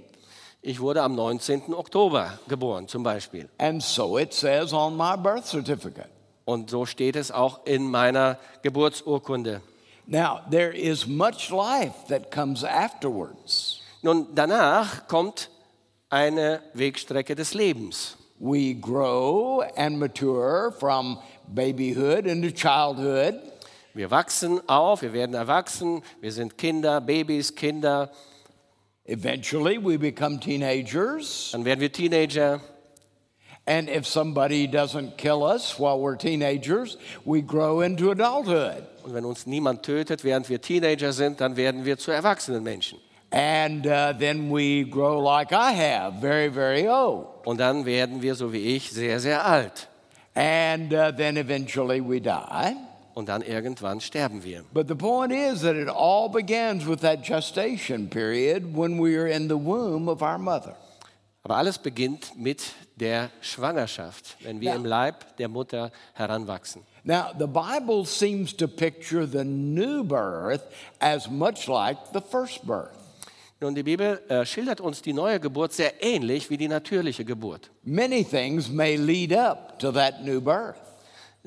Ich 0.69 0.81
wurde 0.81 1.03
am 1.03 1.15
19. 1.15 1.73
Oktober 1.73 2.39
geboren 2.47 2.89
zum 2.89 3.03
Beispiel. 3.03 3.49
And 3.57 3.83
so 3.83 4.19
it 4.19 4.35
says 4.35 4.75
on 4.75 4.99
my 4.99 5.17
birth 5.17 5.47
certificate. 5.47 6.11
Und 6.45 6.69
so 6.69 6.85
steht 6.85 7.17
es 7.17 7.31
auch 7.31 7.65
in 7.65 7.91
meiner 7.91 8.37
Geburtsurkunde. 8.61 9.63
Now, 10.05 10.41
there 10.51 10.71
is 10.77 11.07
much 11.07 11.49
life 11.49 11.95
that 12.09 12.31
comes 12.31 12.65
afterwards. 12.65 13.81
Nun, 14.03 14.27
danach 14.35 15.09
kommt 15.09 15.49
eine 16.11 16.61
Wegstrecke 16.75 17.35
des 17.35 17.55
Lebens. 17.55 18.19
We 18.39 18.75
grow 18.75 19.63
and 19.75 19.99
mature 19.99 20.71
from 20.79 21.17
babyhood 21.47 22.27
into 22.27 22.51
childhood. 22.51 23.41
Wir 23.95 24.11
wachsen 24.11 24.61
auf, 24.69 25.01
wir 25.01 25.15
werden 25.15 25.35
erwachsen, 25.35 26.03
wir 26.21 26.31
sind 26.31 26.59
Kinder, 26.59 27.01
Babys, 27.01 27.55
Kinder, 27.55 28.11
Eventually, 29.11 29.79
we 29.79 29.97
become 29.97 30.39
teenagers. 30.39 31.51
dann 31.53 31.65
werden 31.65 31.81
wir 31.81 31.91
Teenager. 31.91 32.61
And 33.67 33.89
if 33.89 34.07
somebody 34.07 34.67
doesn't 34.67 35.17
kill 35.17 35.45
us 35.45 35.79
while 35.79 35.99
we're 35.99 36.17
teenagers, 36.17 36.99
we 37.25 37.41
grow 37.41 37.81
into 37.81 38.11
adulthood. 38.11 38.85
Und 39.05 39.15
wenn 39.15 39.25
uns 39.25 39.47
niemand 39.47 39.83
tötet, 39.83 40.25
während 40.25 40.49
wir 40.51 40.61
Teenager 40.61 41.13
sind, 41.13 41.41
dann 41.41 41.57
werden 41.57 41.87
wir 41.87 41.97
zu 41.97 42.11
erwachsenen 42.11 42.63
Menschen. 42.63 42.99
And 43.31 43.87
uh, 43.87 44.13
then 44.13 44.51
we 44.51 44.85
grow 44.85 45.19
like 45.21 45.53
I 45.53 45.73
have, 45.73 46.21
very, 46.21 46.51
very 46.51 46.87
old. 46.87 47.47
Und 47.47 47.61
dann 47.61 47.87
werden 47.87 48.21
wir, 48.21 48.35
so 48.35 48.53
wie 48.53 48.77
ich, 48.77 48.91
sehr, 48.91 49.21
sehr 49.21 49.45
alt. 49.45 49.89
And 50.35 50.93
uh, 50.93 51.13
then 51.13 51.39
eventually 51.39 52.01
we 52.01 52.21
die. 52.21 52.77
Und 53.19 53.29
dann 53.29 53.43
irgendwann 53.43 54.01
sterben 54.01 54.45
wir. 54.45 54.63
But 54.73 54.87
the 54.87 54.95
point 54.95 55.33
is 55.33 55.63
that 55.63 55.75
it 55.75 55.89
all 55.89 56.29
begins 56.29 56.87
with 56.87 57.01
that 57.01 57.25
gestation 57.25 58.09
period 58.09 58.77
when 58.77 58.97
we 58.97 59.19
are 59.19 59.27
in 59.27 59.49
the 59.49 59.57
womb 59.57 60.09
of 60.09 60.23
our 60.23 60.39
mother. 60.39 60.77
Aber 61.43 61.57
alles 61.57 61.79
beginnt 61.79 62.31
mit 62.37 62.63
der 62.95 63.31
Schwangerschaft, 63.41 64.37
wenn 64.45 64.61
wir 64.61 64.69
Ja. 64.71 64.77
im 64.77 64.85
Leib 64.85 65.37
der 65.39 65.49
Mutter 65.49 65.91
heranwachsen. 66.15 66.83
Now, 67.03 67.33
the 67.37 67.49
Bible 67.49 68.05
seems 68.07 68.57
to 68.57 68.69
picture 68.69 69.27
the 69.27 69.43
new 69.43 70.05
birth 70.05 70.63
as 71.01 71.29
much 71.29 71.67
like 71.67 71.99
the 72.13 72.21
first 72.21 72.65
birth. 72.65 72.93
Nun, 73.61 73.75
die 73.75 73.83
Bibel 73.83 74.23
äh, 74.29 74.47
schildert 74.47 74.81
uns 74.81 75.03
die 75.03 75.13
neue 75.13 75.41
Geburt 75.41 75.73
sehr 75.73 76.01
ähnlich 76.05 76.51
wie 76.51 76.57
die 76.57 76.69
natürliche 76.69 77.25
Geburt. 77.25 77.69
Many 77.83 78.23
things 78.25 78.69
may 78.69 78.95
lead 78.95 79.33
up 79.33 79.77
to 79.81 79.91
that 79.91 80.23
new 80.23 80.41
birth. 80.41 80.77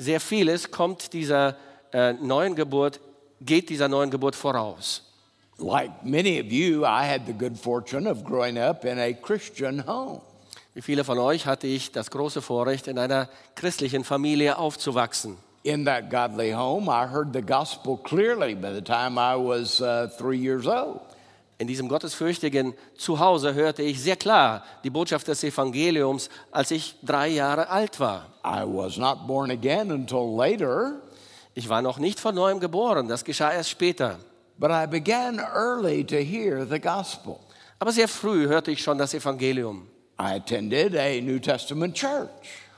Sehr 0.02 0.20
vieles 0.20 0.72
kommt 0.72 1.14
dieser 1.14 1.56
äh, 1.94 2.14
neuen 2.14 2.56
Geburt, 2.56 3.00
geht 3.40 3.70
dieser 3.70 3.88
neuen 3.88 4.10
Geburt 4.10 4.36
voraus. 4.36 5.04
Like 5.60 6.04
many 6.04 6.42
of 6.42 6.48
you, 6.48 6.84
I 6.84 7.06
had 7.06 7.28
the 7.28 7.34
good 7.34 7.56
fortune 7.56 8.10
of 8.10 8.24
growing 8.24 8.58
up 8.58 8.84
in 8.84 8.98
a 8.98 9.14
Christian 9.14 9.86
home. 9.86 10.22
Wie 10.74 10.82
viele 10.82 11.04
von 11.04 11.20
euch 11.20 11.46
hatte 11.46 11.68
ich 11.68 11.92
das 11.92 12.10
große 12.10 12.42
Vorrecht, 12.42 12.88
in 12.88 12.98
einer 12.98 13.30
christlichen 13.54 14.04
Familie 14.04 14.58
aufzuwachsen. 14.58 15.38
In 15.62 15.86
that 15.86 16.10
godly 16.10 16.52
home, 16.52 16.90
I 16.90 17.06
heard 17.06 17.32
the 17.32 17.44
gospel 17.44 17.96
clearly 17.96 18.56
by 18.56 18.74
the 18.74 18.82
time 18.82 19.20
I 19.20 19.36
was 19.36 19.82
uh, 19.82 20.08
three 20.18 20.40
years 20.40 20.66
old. 20.66 21.02
In 21.62 21.68
diesem 21.68 21.88
gottesfürchtigen 21.90 22.74
Zuhause 22.98 23.54
hörte 23.54 23.84
ich 23.84 24.02
sehr 24.02 24.16
klar 24.16 24.64
die 24.84 24.90
Botschaft 24.90 25.28
des 25.28 25.44
Evangeliums, 25.44 26.32
als 26.50 26.72
ich 26.72 26.96
drei 27.04 27.28
Jahre 27.28 27.70
alt 27.70 28.00
war. 28.00 28.26
I 28.44 28.64
was 28.66 28.98
not 28.98 29.28
born 29.28 29.52
again 29.52 29.92
until 29.92 30.26
later, 30.36 30.94
Ich 31.54 31.70
war 31.70 31.84
noch 31.84 32.00
nicht 32.00 32.20
von 32.20 32.34
neuem 32.34 32.60
geboren, 32.60 33.08
das 33.08 33.24
geschah 33.24 33.52
erst 33.52 33.70
später. 33.70 34.18
but 34.58 34.72
I 34.72 34.88
began 34.88 35.38
early 35.38 36.04
to 36.04 36.16
hear 36.16 36.66
the 36.66 36.80
gospel. 36.80 37.38
Aber 37.78 37.92
sehr 37.92 38.08
früh 38.08 38.48
hörte 38.48 38.72
ich 38.72 38.82
schon 38.82 38.98
das 38.98 39.14
Evangelium. 39.14 39.88
I 40.20 40.38
attended 40.38 40.96
a 40.98 41.22
New 41.22 41.38
Testament 41.38 41.94
church, 41.96 42.30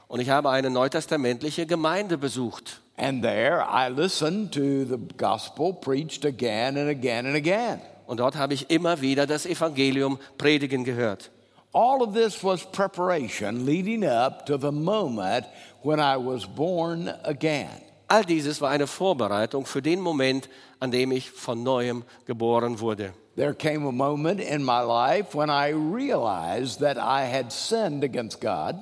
Und 0.09 0.19
ich 0.19 0.29
habe 0.29 0.49
eine 0.49 0.69
neutestamentliche 0.69 1.65
Gemeinde 1.65 2.17
besucht. 2.17 2.81
and 2.97 3.23
there 3.23 3.63
I 3.65 3.87
listened 3.89 4.51
to 4.55 4.83
the 4.83 4.97
gospel 5.17 5.71
preached 5.73 6.25
again 6.25 6.77
and 6.77 6.89
again 6.89 7.25
and 7.25 7.37
again. 7.37 7.79
Und 8.05 8.19
dort 8.19 8.35
habe 8.35 8.53
ich 8.53 8.69
immer 8.69 9.01
wieder 9.01 9.25
das 9.25 9.45
Evangelium 9.45 10.19
predigen 10.37 10.83
gehört. 10.83 11.31
All 11.73 12.01
of 12.01 12.13
this 12.13 12.43
was 12.43 12.63
preparation 12.71 13.65
leading 13.65 14.05
up 14.05 14.45
to 14.45 14.57
the 14.57 14.71
moment 14.71 15.45
when 15.81 15.99
I 15.99 16.15
was 16.17 16.45
born 16.45 17.09
again. 17.23 17.81
All 18.07 18.23
dieses 18.23 18.61
war 18.61 18.69
eine 18.69 18.85
Vorbereitung 18.85 19.65
für 19.65 19.81
den 19.81 19.99
Moment, 19.99 20.49
an 20.79 20.91
dem 20.91 21.11
ich 21.11 21.31
von 21.31 21.63
neuem 21.63 22.03
geboren 22.25 22.79
wurde. 22.79 23.13
There 23.35 23.55
came 23.55 23.87
a 23.87 23.91
moment 23.91 24.39
in 24.39 24.63
my 24.63 24.81
life 24.81 25.35
when 25.35 25.49
I 25.49 25.71
realized 25.71 26.79
that 26.81 26.97
I 26.97 27.25
had 27.25 27.51
sinned 27.51 28.03
against 28.03 28.39
God. 28.39 28.75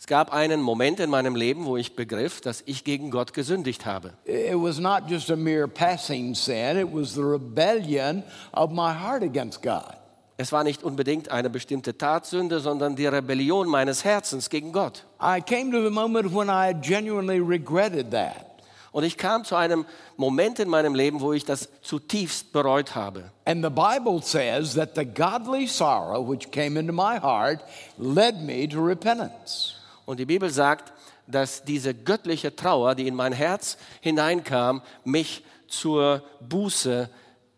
Es 0.00 0.06
gab 0.06 0.32
einen 0.32 0.62
Moment 0.62 1.00
in 1.00 1.10
meinem 1.10 1.34
Leben, 1.34 1.64
wo 1.64 1.76
ich 1.76 1.96
begriff, 1.96 2.40
dass 2.40 2.62
ich 2.66 2.84
gegen 2.84 3.10
Gott 3.10 3.32
gesündigt 3.32 3.84
habe. 3.84 4.12
It 4.24 4.54
was 4.54 4.78
not 4.78 5.10
just 5.10 5.28
a 5.28 5.34
mere 5.34 5.66
passing 5.66 6.36
sin, 6.36 6.78
it 6.78 6.86
was 6.92 7.14
the 7.14 7.22
rebellion 7.22 8.22
of 8.52 8.70
my 8.70 8.92
heart 8.94 9.24
against 9.24 9.60
God. 9.60 9.96
Es 10.36 10.52
war 10.52 10.62
nicht 10.62 10.84
unbedingt 10.84 11.32
eine 11.32 11.50
bestimmte 11.50 11.98
Tatsünde, 11.98 12.60
sondern 12.60 12.94
die 12.94 13.08
Rebellion 13.08 13.66
meines 13.66 14.04
Herzens 14.04 14.50
gegen 14.50 14.70
Gott. 14.70 15.04
I 15.20 15.40
came 15.40 15.72
to 15.72 15.82
the 15.82 15.90
moment 15.90 16.32
when 16.32 16.48
I 16.48 16.72
genuinely 16.80 17.40
regretted 17.40 18.12
that. 18.12 18.46
Und 18.92 19.02
ich 19.02 19.16
kam 19.16 19.44
zu 19.44 19.56
einem 19.56 19.84
Moment 20.16 20.60
in 20.60 20.68
meinem 20.68 20.94
Leben, 20.94 21.20
wo 21.20 21.32
ich 21.32 21.44
das 21.44 21.68
zutiefst 21.82 22.52
bereut 22.52 22.94
habe. 22.94 23.32
And 23.44 23.64
the 23.64 23.70
Bible 23.70 24.22
says 24.22 24.74
that 24.74 24.94
the 24.94 25.04
godly 25.04 25.66
sorrow 25.66 26.22
which 26.24 26.52
came 26.52 26.78
into 26.78 26.92
my 26.92 27.18
heart 27.18 27.58
led 27.98 28.40
me 28.40 28.68
to 28.68 28.80
repentance. 28.80 29.77
Und 30.08 30.18
die 30.18 30.24
Bibel 30.24 30.48
sagt, 30.48 30.94
dass 31.26 31.64
diese 31.64 31.92
göttliche 31.92 32.56
Trauer, 32.56 32.94
die 32.94 33.06
in 33.06 33.14
mein 33.14 33.34
Herz 33.34 33.76
hineinkam, 34.00 34.80
mich 35.04 35.44
zur 35.66 36.22
Buße 36.48 37.10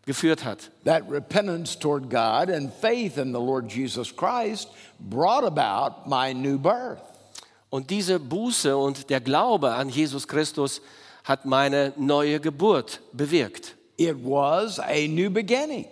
geführt 0.05 0.43
hat. 0.43 0.69
That 0.83 1.09
repentance 1.09 1.79
toward 1.79 2.09
God 2.09 2.53
and 2.53 2.69
faith 2.73 3.15
in 3.15 3.27
the 3.27 3.39
Lord 3.39 3.71
Jesus 3.71 4.13
Christ 4.13 4.67
brought 4.99 5.45
about 5.45 6.09
my 6.09 6.33
new 6.33 6.59
birth. 6.59 6.99
Und 7.69 7.89
diese 7.89 8.19
Buße 8.19 8.75
und 8.75 9.09
der 9.09 9.21
Glaube 9.21 9.71
an 9.71 9.87
Jesus 9.87 10.27
Christus 10.27 10.81
hat 11.23 11.45
meine 11.45 11.93
neue 11.95 12.41
Geburt 12.41 12.99
bewirkt. 13.13 13.77
It 13.95 14.17
was 14.25 14.77
a 14.77 15.07
new 15.07 15.29
beginning. 15.29 15.85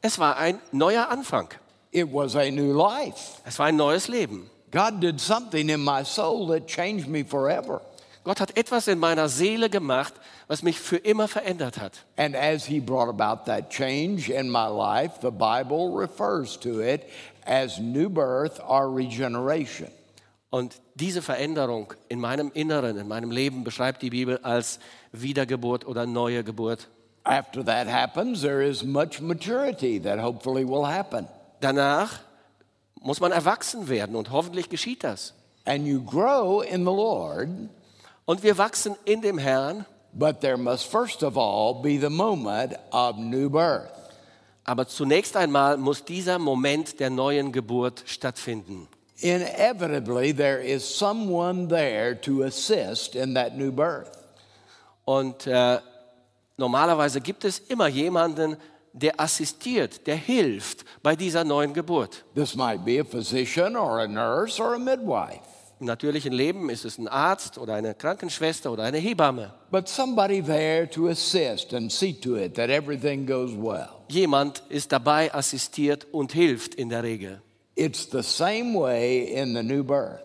Es 0.00 0.18
war 0.18 0.38
ein 0.38 0.58
neuer 0.72 1.10
Anfang. 1.10 1.50
It 1.90 2.10
was 2.10 2.34
a 2.34 2.50
new 2.50 2.72
life. 2.72 3.42
Es 3.44 3.58
war 3.58 3.66
ein 3.66 3.76
neues 3.76 4.08
Leben. 4.08 4.50
God 4.70 5.00
did 5.00 5.20
something 5.20 5.68
in 5.68 5.80
my 5.80 6.02
soul 6.04 6.48
that 6.48 6.66
changed 6.66 7.08
me 7.08 7.24
forever. 7.24 7.80
Gott 8.24 8.40
hat 8.40 8.58
etwas 8.58 8.88
in 8.88 8.98
meiner 8.98 9.28
Seele 9.28 9.70
gemacht, 9.70 10.12
was 10.48 10.62
mich 10.62 10.78
für 10.78 10.98
immer 10.98 11.28
verändert 11.28 11.78
hat. 11.78 12.04
And 12.16 12.34
as 12.34 12.66
He 12.66 12.78
brought 12.78 13.08
about 13.08 13.46
that 13.46 13.70
change 13.70 14.28
in 14.28 14.50
my 14.50 14.66
life, 14.66 15.20
the 15.22 15.30
Bible 15.30 15.92
refers 15.96 16.58
to 16.58 16.80
it 16.80 17.08
as 17.46 17.78
new 17.78 18.10
birth 18.10 18.60
or 18.60 18.94
regeneration. 18.94 19.88
Und 20.50 20.80
diese 20.94 21.22
Veränderung 21.22 21.94
in 22.08 22.20
meinem 22.20 22.50
Inneren, 22.52 22.98
in 22.98 23.08
meinem 23.08 23.30
Leben 23.30 23.64
beschreibt 23.64 24.02
die 24.02 24.10
Bibel 24.10 24.38
als 24.42 24.78
Wiedergeburt 25.12 25.86
oder 25.86 26.06
neue 26.06 26.44
Geburt. 26.44 26.88
After 27.24 27.64
that 27.64 27.86
happens, 27.86 28.40
there 28.40 28.62
is 28.62 28.82
much 28.82 29.20
maturity 29.20 30.00
that 30.00 30.18
hopefully 30.18 30.66
will 30.66 30.86
happen. 30.86 31.28
Danach 31.60 32.20
muss 33.02 33.20
man 33.20 33.32
erwachsen 33.32 33.88
werden 33.88 34.16
und 34.16 34.30
hoffentlich 34.30 34.68
geschieht 34.68 35.04
das. 35.04 35.34
And 35.64 35.86
you 35.86 36.02
grow 36.02 36.62
in 36.62 36.80
the 36.80 36.92
Lord, 36.92 37.48
Und 38.24 38.42
wir 38.42 38.58
wachsen 38.58 38.94
in 39.04 39.22
dem 39.22 39.38
Herrn, 39.38 39.86
but 40.12 40.40
there 40.40 40.58
must 40.58 40.84
first 40.84 41.22
of 41.22 41.36
all 41.36 41.80
be 41.82 41.98
the 41.98 42.10
moment 42.10 42.74
of 42.90 43.16
new 43.16 43.48
birth. 43.48 43.90
aber 44.64 44.86
zunächst 44.86 45.34
einmal 45.34 45.78
muss 45.78 46.04
dieser 46.04 46.38
Moment 46.38 47.00
der 47.00 47.08
neuen 47.08 47.52
Geburt 47.52 48.02
stattfinden. 48.06 48.86
Inevitably, 49.20 50.34
there 50.34 50.62
is 50.62 50.84
someone 50.84 51.68
there 51.68 52.20
to 52.20 52.42
assist 52.44 53.14
in 53.14 53.34
that 53.34 53.56
new 53.56 53.72
birth. 53.72 54.10
Und 55.04 55.46
äh, 55.46 55.78
normalerweise 56.58 57.20
gibt 57.22 57.44
es 57.44 57.58
immer 57.58 57.88
jemanden, 57.88 58.56
der 58.92 59.20
assistiert, 59.20 60.06
der 60.06 60.16
hilft 60.16 60.84
bei 61.02 61.16
dieser 61.16 61.44
neuen 61.44 61.72
Geburt. 61.74 62.24
This 62.34 62.54
might 62.56 62.84
be 62.84 63.00
a 63.00 63.04
physician 63.04 63.76
or 63.76 64.00
a 64.00 64.06
nurse 64.06 64.60
or 64.62 64.74
a 64.74 64.78
midwife, 64.78 65.40
Im 65.80 65.86
natürlichen 65.86 66.32
Leben 66.32 66.70
ist 66.70 66.84
es 66.84 66.98
ein 66.98 67.06
Arzt 67.06 67.56
oder 67.56 67.74
eine 67.74 67.94
Krankenschwester 67.94 68.72
oder 68.72 68.82
eine 68.82 68.98
Hebamme. 68.98 69.52
but 69.70 69.88
somebody 69.88 70.42
there 70.42 70.88
to 70.90 71.08
assist 71.08 71.72
and 71.72 71.92
see 71.92 72.12
to 72.12 72.36
it 72.36 72.54
that 72.56 72.68
everything 72.68 73.26
goes 73.26 73.52
well. 73.52 73.88
Jemand 74.08 74.62
ist 74.70 74.90
dabei, 74.90 75.32
assistiert 75.32 76.06
und 76.12 76.32
hilft 76.32 76.74
in 76.74 76.88
der 76.88 77.02
Regel. 77.04 77.40
It's 77.76 78.08
the 78.10 78.22
same 78.22 78.74
way 78.74 79.20
in 79.32 79.54
the 79.54 79.62
new 79.62 79.84
birth. 79.84 80.20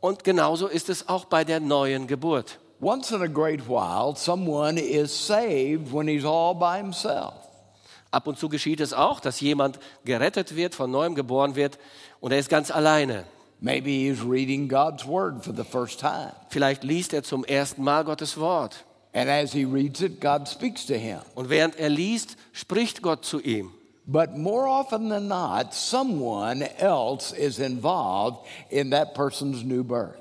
Und 0.00 0.24
genauso 0.24 0.66
ist 0.66 0.88
es 0.88 1.08
auch 1.08 1.26
bei 1.26 1.44
der 1.44 1.60
neuen 1.60 2.08
Geburt. 2.08 2.58
Once 2.80 3.10
in 3.12 3.22
a 3.22 3.26
great 3.28 3.68
while, 3.68 4.14
someone 4.16 4.78
is 4.78 5.10
saved 5.10 5.92
when 5.92 6.08
he's 6.08 6.24
all 6.24 6.52
by 6.54 6.78
himself. 6.78 7.34
Ab 8.16 8.26
und 8.26 8.38
zu 8.38 8.48
geschieht 8.48 8.80
es 8.80 8.94
auch, 8.94 9.20
dass 9.20 9.40
jemand 9.40 9.78
gerettet 10.06 10.56
wird, 10.56 10.74
von 10.74 10.90
neuem 10.90 11.14
geboren 11.14 11.54
wird 11.54 11.78
und 12.18 12.32
er 12.32 12.38
ist 12.38 12.48
ganz 12.48 12.70
alleine. 12.70 13.26
Maybe 13.60 13.90
he's 13.90 14.24
reading 14.24 14.70
God's 14.70 15.06
word 15.06 15.44
for 15.44 15.54
the 15.54 15.64
first 15.64 16.00
time. 16.00 16.32
Vielleicht 16.48 16.82
liest 16.82 17.12
er 17.12 17.24
zum 17.24 17.44
ersten 17.44 17.84
Mal 17.84 18.04
Gottes 18.04 18.38
Wort. 18.38 18.86
And 19.12 19.28
as 19.28 19.52
he 19.52 19.66
reads 19.66 20.00
it, 20.00 20.18
God 20.18 20.48
speaks 20.48 20.86
to 20.86 20.94
him. 20.94 21.18
Und 21.34 21.50
während 21.50 21.76
er 21.76 21.90
liest, 21.90 22.38
spricht 22.52 23.02
Gott 23.02 23.26
zu 23.26 23.38
ihm. 23.38 23.70
But 24.06 24.34
more 24.34 24.66
often 24.66 25.10
than 25.10 25.28
not, 25.28 25.74
someone 25.74 26.66
else 26.78 27.36
is 27.36 27.58
involved 27.58 28.38
in 28.70 28.92
that 28.92 29.12
person's 29.12 29.62
new 29.62 29.84
birth. 29.84 30.16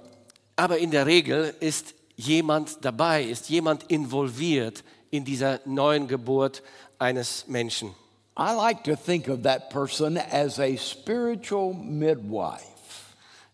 Aber 0.58 0.80
in 0.80 0.92
der 0.92 1.06
Regel 1.06 1.56
ist 1.62 1.96
jemand 2.18 2.84
dabei, 2.84 3.24
ist 3.24 3.48
jemand 3.48 3.84
involviert 3.84 4.84
in 5.18 5.26
dieser 5.26 5.60
neuen 5.66 6.08
Geburt 6.08 6.64
eines 7.00 7.48
Menschen. 7.48 7.94
I 8.38 8.54
like 8.54 8.84
to 8.84 8.96
think 8.96 9.30
of 9.30 9.44
that 9.44 9.70
person 9.70 10.18
as 10.18 10.60
a 10.60 10.76
spiritual 10.78 11.74
midwife. 11.74 12.76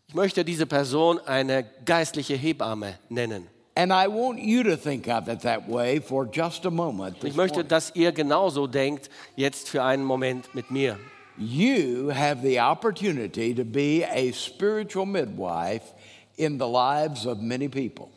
Ich 0.08 0.16
möchte 0.16 0.44
diese 0.44 0.66
Person 0.66 1.20
eine 1.20 1.64
geistliche 1.86 2.36
Hebamme 2.36 2.96
nennen. 3.10 3.48
And 3.76 3.94
I 3.94 4.08
want 4.08 4.40
you 4.40 4.64
to 4.64 4.76
think 4.76 5.08
of 5.08 5.30
it 5.30 5.42
that 5.42 5.70
way 5.70 6.02
for 6.02 6.26
just 6.26 6.66
a 6.66 6.70
moment. 6.70 7.24
Ich 7.24 7.36
möchte, 7.36 7.64
dass 7.64 7.96
ihr 7.96 8.12
genauso 8.12 8.68
denkt, 8.68 9.10
jetzt 9.38 9.70
für 9.70 9.84
einen 9.84 10.04
Moment 10.04 10.54
mit 10.54 10.70
mir. 10.70 11.00
You 11.38 12.12
have 12.12 12.42
the 12.42 12.60
opportunity 12.60 13.56
to 13.56 13.64
be 13.64 14.04
a 14.04 14.34
spiritual 14.34 15.06
midwife 15.06 15.94
in 16.36 16.60
the 16.60 16.68
lives 16.68 17.26
of 17.26 17.40
many 17.40 17.70
people. 17.70 18.10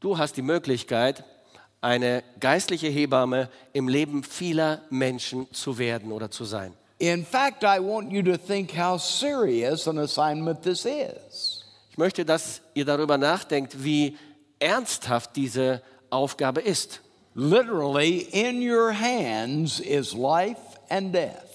Du 0.00 0.18
hast 0.18 0.36
die 0.36 0.42
Möglichkeit, 0.42 1.22
eine 1.86 2.24
geistliche 2.40 2.88
Hebamme 2.88 3.48
im 3.72 3.86
Leben 3.86 4.24
vieler 4.24 4.82
Menschen 4.90 5.46
zu 5.52 5.78
werden 5.78 6.10
oder 6.10 6.32
zu 6.32 6.44
sein. 6.44 6.72
In 6.98 7.24
fact, 7.24 7.62
I 7.62 7.78
want 7.78 8.10
you 8.10 8.22
to 8.22 8.36
think 8.36 8.76
how 8.76 9.00
serious 9.00 9.86
an 9.86 9.98
assignment 9.98 10.62
this 10.62 10.84
is. 10.84 11.64
Ich 11.92 11.96
möchte, 11.96 12.24
dass 12.24 12.60
ihr 12.74 12.84
darüber 12.84 13.18
nachdenkt, 13.18 13.84
wie 13.84 14.16
ernsthaft 14.58 15.36
diese 15.36 15.80
Aufgabe 16.10 16.60
ist. 16.60 17.02
Literally, 17.34 18.18
in 18.32 18.68
your 18.68 18.92
hands 18.92 19.78
is 19.78 20.12
life 20.12 20.60
and 20.88 21.14
death. 21.14 21.46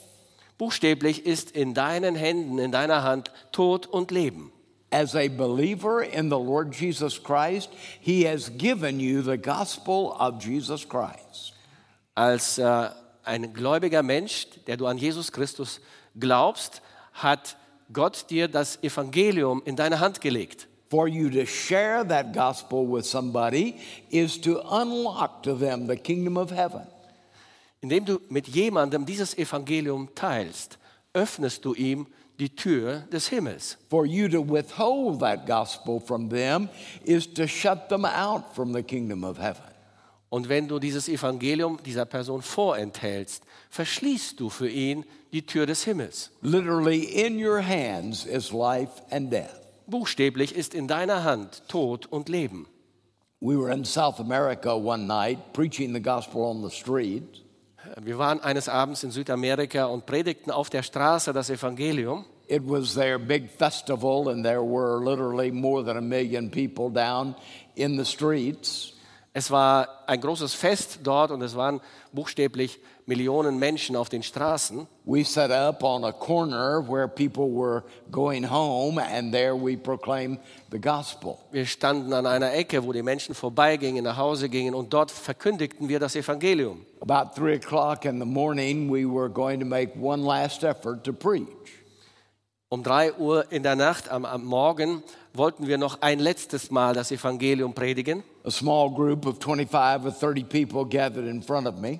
Buchstäblich 0.58 1.26
ist 1.26 1.52
in 1.52 1.74
deinen 1.74 2.16
Händen, 2.16 2.58
in 2.58 2.72
deiner 2.72 3.04
Hand 3.04 3.32
Tod 3.52 3.86
und 3.86 4.12
Leben. 4.12 4.54
As 4.92 5.16
a 5.16 5.30
believer 5.30 6.04
in 6.04 6.30
the 6.30 6.38
Lord 6.38 6.72
Jesus 6.74 7.18
Christ, 7.18 7.70
He 8.00 8.24
has 8.24 8.50
given 8.50 9.00
you 9.00 9.22
the 9.22 9.38
gospel 9.38 10.16
of 10.20 10.44
Jesus 10.44 10.86
Christ. 10.86 11.54
Als 12.14 12.58
äh, 12.58 12.90
ein 13.24 13.54
gläubiger 13.54 14.04
Mensch, 14.04 14.48
der 14.68 14.78
du 14.78 14.88
an 14.88 14.98
Jesus 14.98 15.32
Christus 15.32 15.80
glaubst, 16.20 16.82
hat 17.14 17.56
Gott 17.94 18.30
dir 18.30 18.48
das 18.48 18.84
Evangelium 18.84 19.62
in 19.66 19.76
deine 19.76 20.00
Hand 20.00 20.22
gelegt. 20.22 20.68
For 20.90 21.08
you 21.08 21.30
to 21.30 21.46
share 21.46 22.04
that 22.04 22.34
gospel 22.34 22.86
with 22.86 23.06
somebody 23.06 23.80
is 24.10 24.40
to 24.42 24.60
unlock 24.60 25.42
to 25.44 25.56
them 25.56 25.88
the 25.88 25.96
kingdom 25.96 26.38
of 26.38 26.52
heaven. 26.52 26.86
Indem 27.80 28.06
du 28.06 28.20
mit 28.30 28.48
jemandem 28.48 29.06
dieses 29.06 29.38
Evangelium 29.38 30.10
teilst, 30.16 30.78
öffnest 31.14 31.64
du 31.64 31.74
ihm 31.74 32.08
die 32.42 32.56
Tür 32.56 33.04
des 33.12 33.28
Himmels. 33.30 33.78
For 33.90 34.06
you 34.06 34.28
to 34.30 34.42
withhold 34.42 35.20
that 35.20 35.46
gospel 35.46 36.00
from 36.00 36.30
them 36.30 36.70
is 37.06 37.32
to 37.36 37.48
shut 37.48 37.90
them 37.90 38.04
out 38.04 38.56
from 38.56 38.74
the 38.74 38.82
kingdom 38.82 39.24
of 39.24 39.38
heaven. 39.38 39.64
Und 40.30 40.50
wenn 40.50 40.68
du 40.68 40.80
dieses 40.80 41.08
Evangelium 41.08 41.78
dieser 41.86 42.06
Person 42.06 42.42
vorenthältst, 42.42 43.44
verschließt 43.70 44.40
du 44.40 44.50
für 44.50 44.70
ihn 44.70 45.06
die 45.32 45.46
Tür 45.46 45.66
des 45.66 45.84
Himmels. 45.84 46.32
Literally, 46.42 47.04
in 47.04 47.38
your 47.38 47.62
hands 47.62 48.26
is 48.26 48.52
life 48.52 49.04
and 49.12 49.32
death. 49.32 49.62
Buchstäblich 49.88 50.56
ist 50.56 50.74
in 50.74 50.88
deiner 50.88 51.24
Hand 51.24 51.64
Tod 51.68 52.08
und 52.08 52.30
Leben. 52.30 52.66
We 53.42 53.58
were 53.58 53.72
in 53.72 53.84
South 53.84 54.20
America 54.20 54.74
one 54.74 55.06
night 55.06 55.54
preaching 55.54 55.94
the 55.94 56.02
gospel 56.02 56.44
on 56.44 56.64
the 56.64 56.74
street. 56.74 57.44
Wir 58.00 58.18
waren 58.18 58.40
eines 58.42 58.70
Abends 58.70 59.04
in 59.04 59.12
Südamerika 59.12 59.86
und 59.86 60.06
predigten 60.06 60.52
auf 60.52 60.70
der 60.70 60.84
Straße 60.84 61.34
das 61.34 61.50
Evangelium. 61.50 62.26
It 62.48 62.62
was 62.66 62.94
their 62.94 63.18
big 63.18 63.50
festival, 63.50 64.30
and 64.30 64.44
there 64.46 64.62
were 64.62 65.04
literally 65.04 65.52
more 65.52 65.84
than 65.84 65.98
a 65.98 66.02
million 66.02 66.50
people 66.50 66.90
down 66.90 67.36
in 67.76 67.98
the 67.98 68.06
streets. 68.06 68.94
Es 69.34 69.50
war 69.50 69.88
ein 70.08 70.20
großes 70.20 70.54
Fest 70.54 71.00
dort 71.04 71.32
und 71.32 71.42
es 71.42 71.56
waren 71.56 71.80
buchstäblich 72.12 72.80
Millionen 73.12 73.60
Menschen 73.60 73.98
auf 73.98 74.08
den 74.08 74.24
Straßen. 74.24 74.88
We 75.04 75.26
set 75.26 75.52
up 75.52 75.84
on 75.84 76.06
a 76.06 76.14
corner 76.14 76.82
where 76.88 77.10
people 77.10 77.52
were 77.54 77.84
going 78.10 78.50
home, 78.50 79.02
and 79.02 79.34
there 79.34 79.54
we 79.54 79.76
proclaimed 79.76 80.40
the 80.72 80.80
gospel. 80.80 81.38
Wir 81.52 81.66
standen 81.66 82.14
an 82.14 82.26
einer 82.26 82.54
Ecke, 82.54 82.86
wo 82.86 82.94
die 82.94 83.04
Menschen 83.04 83.36
vorbeigingen, 83.36 84.06
nach 84.06 84.16
Hause 84.16 84.48
gingen 84.48 84.74
und 84.74 84.94
dort 84.94 85.12
verkündigten 85.12 85.90
wir 85.90 86.00
das 86.00 86.16
Evangelium. 86.16 86.86
About 87.02 87.36
three 87.36 87.56
o'clock 87.56 88.06
in 88.06 88.18
the 88.18 88.26
morning, 88.26 88.90
we 88.90 89.06
were 89.06 89.30
going 89.30 89.60
to 89.60 89.66
make 89.66 89.92
one 90.00 90.24
last 90.24 90.64
effort 90.64 91.04
to 91.04 91.12
preach. 91.12 91.50
Um 92.70 92.82
drei 92.82 93.12
Uhr 93.12 93.52
in 93.52 93.64
der 93.64 93.76
Nacht 93.76 94.08
am, 94.10 94.24
am 94.24 94.46
Morgen 94.46 95.04
wollten 95.34 95.68
wir 95.68 95.78
noch 95.78 96.02
ein 96.02 96.20
letztes 96.20 96.72
Mal 96.72 96.94
das 96.94 97.12
Evangelium 97.12 97.74
predigen. 97.74 98.24
A 98.46 98.52
small 98.52 98.90
group 98.90 99.26
of 99.26 99.40
25 99.44 100.06
or 100.06 100.14
30 100.14 100.44
people 100.46 100.86
gathered 100.86 101.28
in 101.28 101.44
front 101.44 101.68
of 101.68 101.76
me. 101.76 102.00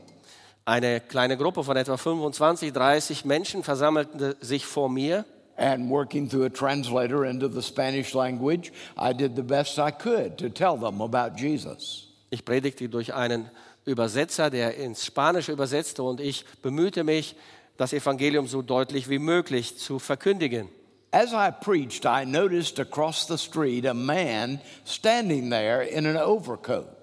Eine 0.72 1.02
kleine 1.02 1.36
Gruppe 1.36 1.66
von 1.66 1.76
etwa 1.76 1.98
25, 1.98 2.72
30 2.72 3.26
Menschen 3.26 3.62
versammelten 3.62 4.36
sich 4.40 4.66
vor 4.66 4.88
mir. 4.88 5.26
And 5.58 5.90
working 5.90 6.30
through 6.30 6.46
a 6.46 6.50
translator 6.50 7.26
into 7.26 7.50
the 7.50 7.62
Spanish 7.62 8.14
language, 8.14 8.72
I 8.98 9.14
did 9.14 9.36
the 9.36 9.42
best 9.42 9.78
I 9.78 9.92
could 9.92 10.38
to 10.38 10.48
tell 10.48 10.80
them 10.80 11.02
about 11.02 11.36
Jesus. 11.38 12.08
Ich 12.30 12.46
predigte 12.46 12.88
durch 12.88 13.14
einen 13.14 13.50
Übersetzer, 13.84 14.50
der 14.50 14.78
ins 14.78 15.06
Spanische 15.06 15.52
übersetzte 15.52 16.04
und 16.04 16.22
ich 16.22 16.46
bemühte 16.62 17.04
mich, 17.04 17.36
das 17.76 17.92
Evangelium 17.92 18.48
so 18.48 18.62
deutlich 18.62 19.10
wie 19.10 19.20
möglich 19.20 19.78
zu 19.78 20.00
verkündigen. 20.00 20.70
As 21.12 21.34
I 21.34 21.52
preached, 21.52 22.06
I 22.06 22.24
noticed 22.26 22.80
across 22.80 23.28
the 23.28 23.38
street 23.38 23.86
a 23.86 23.94
man 23.94 24.62
standing 24.86 25.50
there 25.50 25.84
in 25.84 26.06
an 26.06 26.16
overcoat. 26.16 27.01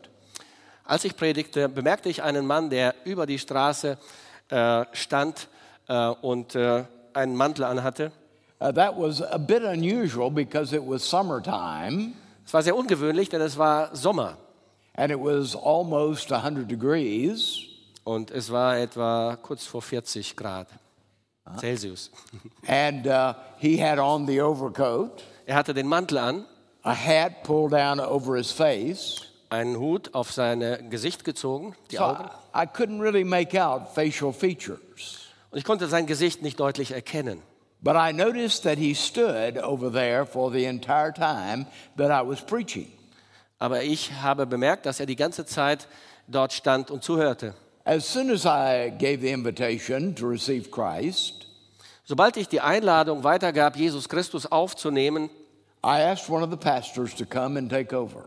Als 0.88 1.04
ich 1.04 1.16
predigte, 1.16 1.68
bemerkte 1.68 2.08
ich 2.08 2.22
einen 2.22 2.46
Mann, 2.46 2.70
der 2.70 2.94
über 3.04 3.26
die 3.26 3.38
Straße 3.38 3.98
äh, 4.48 4.84
stand 4.92 5.48
äh, 5.86 6.08
und 6.08 6.54
äh, 6.54 6.84
einen 7.12 7.36
Mantel 7.36 7.64
anhatte. 7.64 8.10
Uh, 8.60 8.72
that 8.72 8.98
was 8.98 9.20
a 9.20 9.36
bit 9.36 9.62
unusual 9.62 10.30
because 10.30 10.74
it 10.74 10.82
was 10.82 11.08
summertime 11.08 12.14
Es 12.44 12.54
war 12.54 12.62
sehr 12.62 12.74
ungewöhnlich, 12.74 13.28
denn 13.28 13.42
es 13.42 13.58
war 13.58 13.94
Sommer 13.94 14.38
and 14.94 15.12
it 15.12 15.18
was 15.18 15.54
almost 15.54 16.32
100 16.32 16.68
degrees. 16.68 17.58
und 18.04 18.30
es 18.30 18.50
war 18.50 18.78
etwa 18.78 19.36
kurz 19.42 19.66
vor 19.66 19.82
40 19.82 20.34
Grad 20.34 20.68
Celsius. 21.60 22.10
And 22.66 23.06
uh, 23.06 23.34
he 23.58 23.76
had 23.76 23.98
on 23.98 24.26
the 24.26 24.40
overcoat, 24.40 25.22
Er 25.46 25.54
hatte 25.54 25.74
den 25.74 25.86
Mantel 25.86 26.18
an, 26.18 26.46
a 26.82 26.94
hat 26.94 27.44
pulled 27.44 27.72
down 27.72 28.00
over 28.00 28.36
his 28.36 28.50
face. 28.50 29.27
Einen 29.50 29.78
Hut 29.78 30.14
auf 30.14 30.32
sein 30.32 30.90
Gesicht 30.90 31.24
gezogen, 31.24 31.74
die 31.90 31.96
So 31.96 32.04
Augen. 32.04 32.24
I, 32.54 32.62
I 32.62 32.66
couldn't 32.66 33.00
really 33.00 33.24
make 33.24 33.60
out 33.60 33.94
facial 33.94 34.32
features. 34.32 35.28
Und 35.50 35.58
ich 35.58 35.64
konnte 35.64 35.88
sein 35.88 36.06
Gesicht 36.06 36.42
nicht 36.42 36.60
deutlich 36.60 36.92
erkennen. 36.92 37.42
But 37.80 37.94
I 37.96 38.12
noticed 38.12 38.64
that 38.64 38.78
he 38.78 38.94
stood 38.94 39.56
over 39.58 39.90
there 39.90 40.26
for 40.26 40.50
the 40.50 40.64
entire 40.64 41.12
time 41.12 41.66
that 41.96 42.10
I 42.10 42.26
was 42.26 42.40
preaching. 42.40 42.90
Aber 43.58 43.82
ich 43.82 44.12
habe 44.12 44.46
bemerkt, 44.46 44.86
dass 44.86 45.00
er 45.00 45.06
die 45.06 45.16
ganze 45.16 45.46
Zeit 45.46 45.88
dort 46.26 46.52
stand 46.52 46.90
und 46.90 47.02
zuhörte. 47.02 47.54
As 47.84 48.12
soon 48.12 48.30
as 48.30 48.44
I 48.44 48.90
gave 48.98 49.20
the 49.20 49.30
invitation 49.30 50.14
to 50.14 50.28
receive 50.28 50.70
Christ, 50.70 51.48
Sobald 52.08 52.38
ich 52.38 52.48
die 52.48 52.62
Einladung 52.62 53.22
weitergab, 53.22 53.76
Jesus 53.76 54.08
Christus 54.08 54.50
aufzunehmen, 54.50 55.28
I 55.84 56.00
asked 56.00 56.30
one 56.30 56.42
of 56.42 56.50
the 56.50 56.56
pastors 56.56 57.14
to 57.16 57.26
come 57.26 57.58
and 57.58 57.68
take 57.68 57.94
over. 57.94 58.24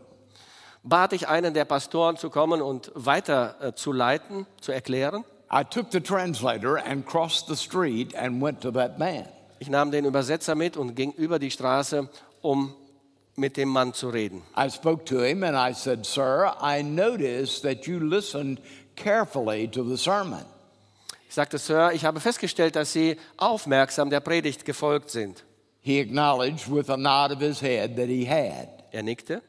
Bat 0.82 1.12
ich 1.12 1.28
einen 1.28 1.54
der 1.54 1.64
Pastoren 1.64 2.16
zu 2.16 2.30
kommen 2.30 2.60
und 2.60 2.90
weiter 2.94 3.56
äh, 3.60 3.74
zu 3.74 3.92
leiten, 3.92 4.46
zu 4.60 4.72
erklären. 4.72 5.24
I 5.52 5.64
took 5.64 5.92
the 5.92 6.00
translator 6.00 6.78
and 6.78 7.06
crossed 7.06 7.46
the 7.46 7.56
street 7.56 8.14
and 8.16 8.42
went 8.42 8.60
to 8.62 8.70
that 8.72 8.98
man. 8.98 9.26
Ich 9.58 9.68
nahm 9.68 9.90
den 9.90 10.04
Übersetzer 10.04 10.54
mit 10.54 10.76
und 10.76 10.94
ging 10.94 11.12
über 11.12 11.38
die 11.38 11.50
Straße, 11.50 12.08
um 12.40 12.74
mit 13.36 13.56
dem 13.56 13.68
Mann 13.68 13.92
zu 13.92 14.08
reden. 14.08 14.42
I 14.56 14.70
spoke 14.70 15.04
to 15.04 15.20
him 15.20 15.44
and 15.44 15.56
I 15.56 15.74
said, 15.74 16.04
Sir, 16.04 16.52
I 16.60 16.82
noticed 16.82 17.62
that 17.62 17.86
you 17.86 17.98
listened 17.98 18.60
carefully 18.96 19.68
to 19.68 19.84
the 19.84 19.96
sermon. 19.96 20.44
Ich 21.28 21.34
sagte, 21.34 21.58
Sir, 21.58 21.92
ich 21.92 22.04
habe 22.04 22.20
festgestellt, 22.20 22.76
dass 22.76 22.92
Sie 22.92 23.16
aufmerksam 23.36 24.10
der 24.10 24.20
Predigt 24.20 24.64
gefolgt 24.64 25.10
sind. 25.10 25.44
He 25.80 26.00
acknowledged 26.00 26.70
with 26.70 26.90
a 26.90 26.96
nod 26.96 27.32
of 27.32 27.40
his 27.40 27.60
head 27.60 27.96
that 27.96 28.06
he 28.06 28.28
had. 28.28 28.68
Er 28.90 29.02
nickte. 29.02 29.42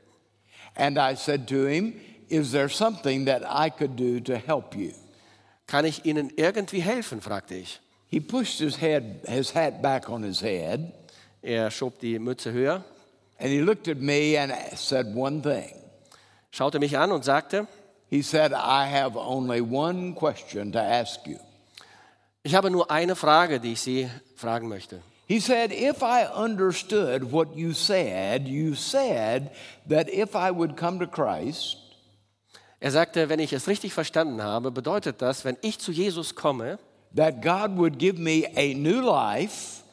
And 0.76 0.98
I 0.98 1.16
said 1.16 1.48
to 1.50 1.66
him, 1.66 1.94
Is 2.30 2.52
there 2.52 2.70
something 2.70 3.26
that 3.26 3.44
I 3.48 3.70
could 3.70 3.96
do 3.96 4.20
to 4.22 4.38
help 4.38 4.76
you? 4.76 4.94
Kann 5.68 5.86
ich 5.86 6.04
Ihnen 6.06 6.32
irgendwie 6.36 6.82
helfen? 6.82 7.22
fragte 7.22 7.56
ich. 7.56 7.80
He 8.08 8.20
pushed 8.20 8.60
his 8.60 8.76
head, 8.82 9.22
his 9.28 9.52
hat 9.56 9.82
back 9.82 10.10
on 10.10 10.24
his 10.24 10.42
head, 10.42 10.94
Er 11.44 11.70
schob 11.72 12.00
die 12.00 12.20
Mütze 12.20 12.52
höher, 12.52 12.84
and 13.40 13.50
he 13.50 13.62
looked 13.62 13.88
at 13.88 13.98
me 13.98 14.38
and 14.38 14.54
said 14.78 15.16
one 15.16 15.42
thing. 15.42 15.74
schaute 16.52 16.80
mich 16.80 16.98
an 16.98 17.12
und 17.12 17.24
sagte, 17.26 17.68
He 18.10 18.22
said, 18.22 18.54
I 18.54 18.86
have 18.86 19.18
only 19.18 19.60
one 19.62 20.14
question 20.14 20.72
to 20.74 20.80
ask 20.80 21.26
you. 21.26 21.38
ich 22.44 22.54
habe 22.56 22.70
nur 22.70 22.92
eine 22.92 23.16
Frage, 23.16 23.60
die 23.60 23.74
ich 23.74 23.82
Sie 23.82 24.10
fragen 24.36 24.68
möchte. 24.68 25.02
He 25.28 25.40
said, 25.40 25.72
If 25.72 26.04
I 26.04 26.24
understood 26.24 27.32
what 27.32 27.56
you 27.56 27.74
said, 27.74 28.48
you 28.48 28.76
said 28.76 29.52
that 29.88 30.10
if 30.10 30.36
I 30.36 30.52
would 30.52 30.76
come 30.76 31.00
to 31.00 31.08
Christ, 31.08 31.78
Er 32.80 32.92
sagte, 32.92 33.30
wenn 33.30 33.40
ich 33.40 33.54
es 33.54 33.68
richtig 33.70 33.94
verstanden 33.94 34.44
habe, 34.44 34.70
bedeutet 34.70 35.22
das, 35.22 35.46
wenn 35.46 35.56
ich 35.62 35.80
zu 35.80 35.94
Jesus 35.94 36.36
komme, 36.36 36.80
that 37.16 37.42
God 37.42 37.78
would 37.78 37.98
give 37.98 38.20
me 38.20 38.46
a 38.58 38.74
new 38.74 39.00
life, 39.00 39.84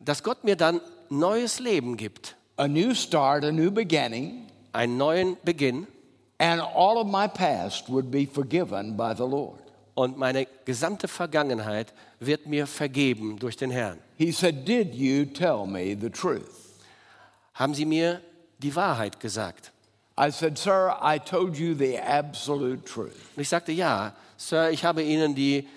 dass 0.00 0.22
Gott 0.22 0.44
mir 0.44 0.54
dann 0.54 0.82
neues 1.08 1.60
Leben 1.60 1.96
gibt, 1.96 2.36
a 2.58 2.68
new 2.68 2.92
start, 2.94 3.42
a 3.42 3.50
new 3.50 3.70
beginning, 3.70 4.48
einen 4.74 4.98
neuen 4.98 5.38
Beginn 5.44 5.86
and 6.38 6.60
all 6.60 6.98
of 6.98 7.06
my 7.06 7.26
past 7.26 7.88
would 7.88 8.10
be 8.10 8.26
forgiven 8.26 8.98
by 8.98 9.14
the 9.16 9.24
Lord. 9.24 9.62
und 9.94 10.18
meine 10.18 10.46
gesamte 10.66 11.08
Vergangenheit 11.08 11.94
wird 12.20 12.46
mir 12.46 12.66
vergeben 12.66 13.38
durch 13.38 13.56
den 13.56 13.70
Herrn. 13.70 13.98
He 14.16 14.32
said, 14.32 14.64
Did 14.64 14.94
you 14.94 15.26
tell 15.26 15.66
me 15.66 15.94
the 15.94 16.10
truth? 16.10 16.78
Haben 17.54 17.74
Sie 17.74 17.84
mir 17.84 18.20
die 18.58 18.74
Wahrheit 18.74 19.20
gesagt? 19.20 19.72
I 20.18 20.30
said, 20.30 20.56
Sir, 20.58 20.96
I 21.00 21.18
told 21.18 21.58
you 21.58 21.74
the 21.74 21.98
absolute 21.98 22.84
truth. 22.84 23.18
Und 23.36 23.42
ich 23.42 23.48
sagte, 23.48 23.72
ja, 23.72 24.14
Sir, 24.38 24.70
ich 24.70 24.84
habe 24.84 25.02
Ihnen 25.02 25.34
die 25.34 25.68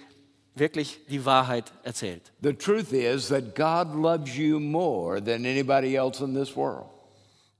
wirklich 0.55 0.99
die 1.09 1.25
Wahrheit 1.25 1.71
erzählt. 1.83 2.31
The 2.41 2.53
truth 2.53 2.93
is 2.93 3.27
that 3.29 3.55
God 3.55 3.95
loves 3.95 4.37
you 4.37 4.59
more 4.59 5.21
than 5.21 5.45
anybody 5.45 5.95
else 5.95 6.23
in 6.23 6.33
this 6.33 6.55
world. 6.55 6.87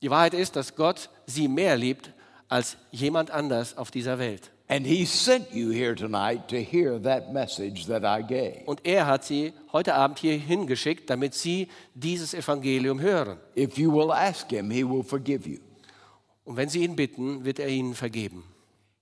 Die 0.01 0.09
Wahrheit 0.09 0.33
ist, 0.33 0.55
dass 0.55 0.75
Gott 0.75 1.09
sie 1.25 1.47
mehr 1.47 1.75
liebt 1.75 2.11
als 2.47 2.77
jemand 2.91 3.31
anders 3.31 3.77
auf 3.77 3.91
dieser 3.91 4.17
Welt. 4.17 4.51
And 4.71 4.86
He 4.86 5.05
sent 5.05 5.51
you 5.51 5.71
here 5.71 5.95
tonight 5.95 6.47
to 6.49 6.62
hear 6.62 6.99
that 6.99 7.34
message 7.34 7.88
that 7.88 8.05
I 8.05 8.21
gave. 8.21 8.65
Und 8.67 8.82
er 8.86 9.08
hat 9.08 9.25
sie 9.25 9.51
heute 9.73 9.95
Abend 9.95 10.19
hier 10.19 10.38
hingeschickt, 10.38 11.10
damit 11.10 11.34
sie 11.34 11.69
dieses 11.95 12.36
Evangelium 12.36 13.01
hören. 13.01 13.39
If 13.55 13.79
you 13.79 13.91
will 13.91 14.12
ask 14.12 14.49
Him, 14.51 14.69
He 14.69 14.84
will 14.84 15.03
forgive 15.03 15.49
you. 15.49 15.58
Und 16.45 16.55
wenn 16.58 16.69
sie 16.69 16.84
ihn 16.84 16.95
bitten, 16.95 17.45
wird 17.45 17.58
er 17.58 17.67
ihnen 17.67 17.95
vergeben. 17.95 18.43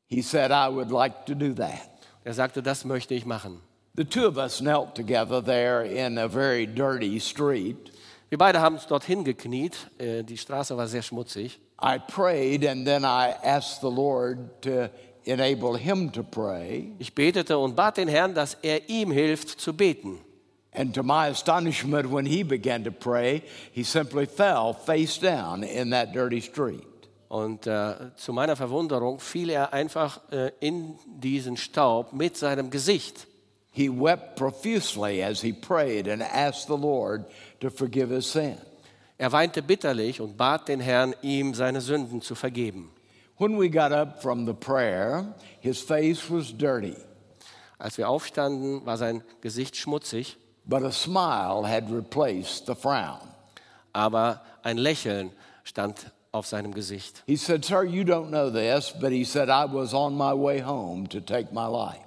He 0.07 0.21
said, 0.21 0.51
I 0.51 0.69
would 0.69 0.89
like 0.89 1.25
to 1.25 1.35
do 1.35 1.53
that. 1.55 1.89
Er 2.23 2.33
sagte, 2.33 2.63
das 2.63 2.85
möchte 2.85 3.13
ich 3.13 3.25
machen. 3.25 3.59
The 3.95 4.05
two 4.05 4.25
of 4.25 4.37
us 4.37 4.59
knelt 4.59 4.95
together 4.95 5.43
there 5.43 5.83
in 5.83 6.17
a 6.17 6.29
very 6.29 6.65
dirty 6.65 7.19
street. 7.19 7.91
Wir 8.29 8.37
beide 8.37 8.61
haben 8.61 8.75
uns 8.75 8.87
dorthin 8.87 9.23
gekniet. 9.25 9.75
Äh, 9.97 10.23
Die 10.23 10.37
Straße 10.37 10.77
war 10.77 10.87
sehr 10.87 11.01
schmutzig. 11.01 11.59
I 11.81 11.99
prayed 11.99 12.65
and 12.65 12.85
then 12.85 13.03
I 13.03 13.33
asked 13.43 13.81
the 13.81 13.89
Lord 13.89 14.61
to 14.61 14.89
enable 15.27 15.77
him 15.77 16.11
to 16.11 16.23
pray. 16.23 16.91
Ich 16.99 17.13
betete 17.13 17.57
und 17.57 17.75
bat 17.75 17.97
den 17.97 18.07
Herrn, 18.07 18.33
dass 18.33 18.55
er 18.61 18.89
ihm 18.89 19.11
hilft 19.11 19.59
zu 19.59 19.73
beten. 19.73 20.19
And 20.71 20.93
to 20.93 21.01
my 21.01 21.29
astonishment, 21.29 22.11
when 22.11 22.25
he 22.25 22.43
began 22.43 22.83
to 22.83 22.91
pray, 22.91 23.41
he 23.71 23.83
simply 23.83 24.25
fell 24.27 24.73
face 24.73 25.17
down 25.17 25.63
in 25.63 25.89
that 25.91 26.13
dirty 26.13 26.41
street. 26.41 26.85
Und 27.29 27.67
äh, 27.67 28.15
zu 28.15 28.31
meiner 28.31 28.55
Verwunderung 28.55 29.19
fiel 29.19 29.49
er 29.49 29.73
einfach 29.73 30.21
äh, 30.31 30.51
in 30.59 30.97
diesen 31.05 31.57
Staub 31.57 32.13
mit 32.13 32.37
seinem 32.37 32.69
Gesicht. 32.69 33.27
He 33.71 33.89
wept 33.89 34.35
profusely 34.35 35.23
as 35.23 35.41
he 35.41 35.51
prayed 35.51 36.07
and 36.07 36.21
asked 36.21 36.67
the 36.67 36.77
Lord 36.77 37.25
to 37.59 37.69
forgive 37.69 38.13
his 38.13 38.31
sin. 38.31 38.57
Er 39.17 39.31
weinte 39.31 39.61
bitterlich 39.61 40.21
und 40.21 40.37
bat 40.37 40.67
den 40.67 40.79
Herrn, 40.79 41.15
ihm 41.21 41.53
seine 41.53 41.81
Sünden 41.81 42.21
zu 42.21 42.35
vergeben. 42.35 42.91
When 43.37 43.57
we 43.57 43.69
got 43.69 43.91
up 43.91 44.21
from 44.21 44.45
the 44.45 44.53
prayer, 44.53 45.25
his 45.59 45.79
face 45.79 46.29
was 46.29 46.51
dirty, 46.51 46.95
Als 47.79 47.97
wir 47.97 48.09
aufstanden, 48.09 48.83
war 48.85 48.97
sein 48.97 49.23
Gesicht 49.41 49.75
schmutzig, 49.75 50.37
but 50.65 50.81
a 50.83 50.91
smile 50.91 51.63
had 51.63 51.91
replaced 51.91 52.65
the 52.65 52.73
frown. 52.75 53.19
aber 53.93 54.41
ein 54.63 54.77
Lächeln 54.77 55.31
stand 55.63 56.11
auf 56.31 56.47
seinem 56.47 56.73
Gesicht. 56.73 57.23
He 57.27 57.35
said, 57.37 57.63
Sir, 57.63 57.83
you 57.83 58.03
don't 58.03 58.29
know 58.29 58.49
this, 58.49 58.93
but 58.99 59.11
he 59.11 59.23
said, 59.23 59.49
I 59.49 59.65
was 59.65 59.93
on 59.93 60.15
my 60.17 60.33
way 60.33 60.59
home 60.59 61.07
to 61.09 61.19
take 61.19 61.51
my 61.53 61.67
life. 61.67 62.01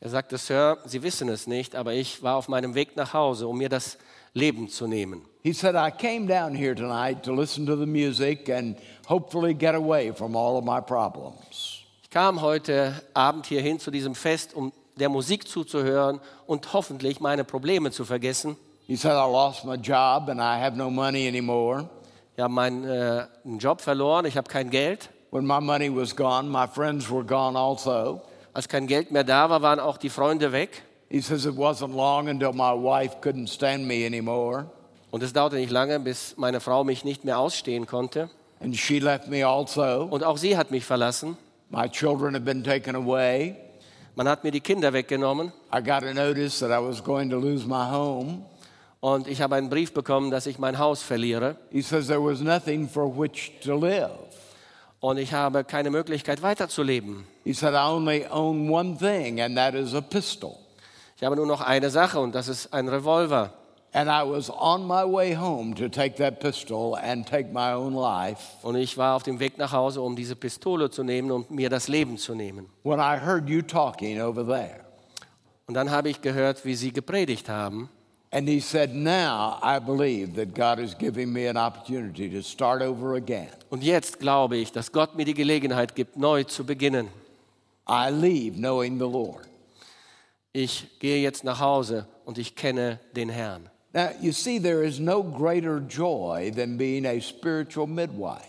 Er 0.00 0.10
sagte, 0.10 0.38
Sir, 0.38 0.78
Sie 0.84 1.02
wissen 1.02 1.28
es 1.28 1.48
nicht, 1.48 1.74
aber 1.74 1.92
ich 1.92 2.22
war 2.22 2.36
auf 2.36 2.46
meinem 2.48 2.74
Weg 2.76 2.96
nach 2.96 3.12
Hause, 3.12 3.48
um 3.48 3.58
mir 3.58 3.68
das 3.68 3.98
Leben 4.34 4.68
zu 4.68 4.86
nehmen. 4.86 5.22
He 5.42 5.52
said, 5.52 5.74
I 5.74 5.90
came 5.90 6.26
down 6.26 6.54
here 6.54 6.74
tonight 6.74 7.22
to 7.24 7.32
listen 7.32 7.66
to 7.66 7.76
the 7.76 7.86
music 7.86 8.48
and 8.48 8.76
hopefully 9.06 9.54
get 9.54 9.74
away 9.74 10.12
from 10.12 10.36
all 10.36 10.58
of 10.58 10.64
my 10.64 10.80
problems. 10.80 11.84
Ich 12.02 12.10
kam 12.10 12.40
heute 12.40 12.94
Abend 13.14 13.46
hierhin 13.46 13.78
zu 13.78 13.90
diesem 13.90 14.14
Fest, 14.14 14.54
um 14.54 14.72
der 14.96 15.08
Musik 15.08 15.46
zuzuhören 15.46 16.20
und 16.46 16.72
hoffentlich 16.72 17.20
meine 17.20 17.44
Probleme 17.44 17.90
zu 17.90 18.04
vergessen. 18.04 18.56
He 18.86 18.96
said, 18.96 19.12
I 19.12 19.30
lost 19.30 19.64
my 19.64 19.76
job 19.76 20.28
and 20.28 20.40
I 20.40 20.58
have 20.58 20.76
no 20.76 20.90
money 20.90 21.28
anymore. 21.28 21.88
Ich 22.36 22.42
habe 22.42 22.52
meinen 22.52 22.84
äh, 22.84 23.26
Job 23.58 23.80
verloren, 23.80 24.24
ich 24.24 24.36
habe 24.36 24.48
kein 24.48 24.70
Geld. 24.70 25.10
When 25.30 25.44
my 25.44 25.60
money 25.60 25.94
was 25.94 26.16
gone, 26.16 26.48
my 26.48 26.66
friends 26.66 27.10
were 27.10 27.24
gone 27.24 27.58
also. 27.58 28.22
Als 28.54 28.68
kein 28.68 28.86
Geld 28.86 29.10
mehr 29.10 29.24
da 29.24 29.50
war, 29.50 29.60
waren 29.60 29.78
auch 29.78 29.98
die 29.98 30.08
Freunde 30.08 30.52
weg. 30.52 30.82
He 31.10 31.20
says, 31.20 31.46
It 31.46 31.54
wasn't 31.54 31.94
long 31.94 32.28
until 32.28 32.52
my 32.52 32.72
wife 32.72 33.20
couldn't 33.20 33.48
stand 33.48 33.86
me 33.86 34.04
anymore. 34.04 34.66
Und 35.10 35.22
es 35.22 35.32
dauerte 35.32 35.56
nicht 35.56 35.70
lange, 35.70 36.00
bis 36.00 36.34
meine 36.36 36.60
Frau 36.60 36.84
mich 36.84 37.04
nicht 37.04 37.24
mehr 37.24 37.38
ausstehen 37.38 37.86
konnte. 37.86 38.28
And 38.60 38.76
she 38.76 38.98
left 38.98 39.28
me 39.28 39.46
also. 39.46 40.08
Und 40.10 40.22
auch 40.22 40.36
sie 40.36 40.56
hat 40.56 40.70
mich 40.70 40.84
verlassen. 40.84 41.36
My 41.70 41.88
children 41.88 42.34
have 42.34 42.44
been 42.44 42.62
taken 42.62 42.94
away. 42.94 43.56
Man 44.16 44.28
hat 44.28 44.42
mir 44.42 44.50
die 44.50 44.60
Kinder 44.60 44.92
weggenommen. 44.92 45.52
I 45.72 45.80
got 45.80 46.02
a 46.02 46.12
notice 46.12 46.58
that 46.58 46.70
I 46.70 46.82
was 46.82 47.02
going 47.02 47.30
to 47.30 47.38
lose 47.38 47.66
my 47.66 47.90
home. 47.90 48.44
Und 49.00 49.28
ich 49.28 49.40
habe 49.40 49.54
einen 49.54 49.70
Brief 49.70 49.92
bekommen, 49.92 50.30
dass 50.30 50.46
ich 50.46 50.58
mein 50.58 50.78
Haus 50.78 51.02
verliere. 51.02 51.56
He 51.70 51.82
says 51.82 52.08
there 52.08 52.22
was 52.22 52.40
nothing 52.40 52.88
for 52.88 53.06
which 53.06 53.52
to 53.62 53.76
live. 53.76 54.10
Und 55.00 55.18
ich 55.18 55.32
habe 55.32 55.62
keine 55.62 55.90
Möglichkeit 55.90 56.42
weiterzuleben. 56.42 57.24
He 57.44 57.52
said, 57.52 57.74
I 57.74 57.88
only 57.88 58.26
own 58.26 58.68
one 58.68 58.98
thing, 58.98 59.40
and 59.40 59.56
that 59.56 59.74
is 59.74 59.94
a 59.94 60.00
pistol. 60.00 60.58
Ich 61.20 61.24
habe 61.24 61.34
nur 61.34 61.46
noch 61.46 61.60
eine 61.60 61.90
Sache 61.90 62.20
und 62.20 62.32
das 62.36 62.46
ist 62.46 62.72
ein 62.72 62.88
Revolver. 62.88 63.52
And 63.92 64.08
I 64.08 64.22
was 64.24 64.48
on 64.50 64.86
my 64.86 65.02
way 65.02 65.34
home 65.34 65.74
to 65.74 65.88
take 65.88 66.14
that 66.18 66.38
pistol 66.38 66.94
and 66.94 67.26
take 67.26 67.48
my 67.52 67.72
own 67.72 67.92
life 67.92 68.40
Und 68.62 68.76
ich 68.76 68.96
war 68.96 69.16
auf 69.16 69.24
dem 69.24 69.40
Weg 69.40 69.58
nach 69.58 69.72
Hause, 69.72 70.00
um 70.00 70.14
diese 70.14 70.36
Pistole 70.36 70.90
zu 70.90 71.02
nehmen 71.02 71.32
und 71.32 71.50
mir 71.50 71.70
das 71.70 71.88
Leben 71.88 72.18
zu 72.18 72.36
nehmen. 72.36 72.66
when 72.84 73.00
I 73.00 73.18
heard 73.18 73.48
you 73.48 73.62
talking 73.62 74.20
over 74.20 74.46
there. 74.46 74.84
Und 75.66 75.74
dann 75.74 75.90
habe 75.90 76.08
ich 76.08 76.22
gehört, 76.22 76.64
wie 76.64 76.76
sie 76.76 76.92
gepredigt 76.92 77.48
haben. 77.48 77.88
And 78.30 78.48
he 78.48 78.60
said, 78.60 78.94
Now 78.94 79.58
I 79.60 79.80
believe 79.80 80.36
that 80.36 80.54
God 80.54 80.78
is 80.78 80.96
giving 80.96 81.32
me 81.32 81.50
an 81.50 81.56
opportunity 81.56 82.30
to 82.30 82.42
start 82.42 82.80
over 82.80 83.16
again. 83.16 83.48
Und 83.70 83.82
jetzt 83.82 84.20
glaube 84.20 84.56
ich, 84.58 84.70
dass 84.70 84.92
Gott 84.92 85.16
mir 85.16 85.24
die 85.24 85.34
Gelegenheit 85.34 85.96
gibt, 85.96 86.16
neu 86.16 86.44
zu 86.44 86.64
beginnen. 86.64 87.08
I 87.90 88.08
leave 88.10 88.56
knowing 88.56 88.98
the 88.98 89.10
Lord. 89.10 89.48
Ich 90.60 90.98
gehe 90.98 91.22
jetzt 91.22 91.44
nach 91.44 91.60
Hause 91.60 92.08
und 92.24 92.36
ich 92.36 92.56
kenne 92.56 92.98
den 93.14 93.28
Herrn. 93.28 93.70
Now, 93.92 94.08
you 94.20 94.32
see, 94.32 94.58
there 94.58 94.84
is 94.84 94.98
no 94.98 95.22
greater 95.22 95.78
joy 95.78 96.50
than 96.50 96.76
being 96.76 97.06
a 97.06 97.20
spiritual 97.20 97.86
midwife. 97.86 98.42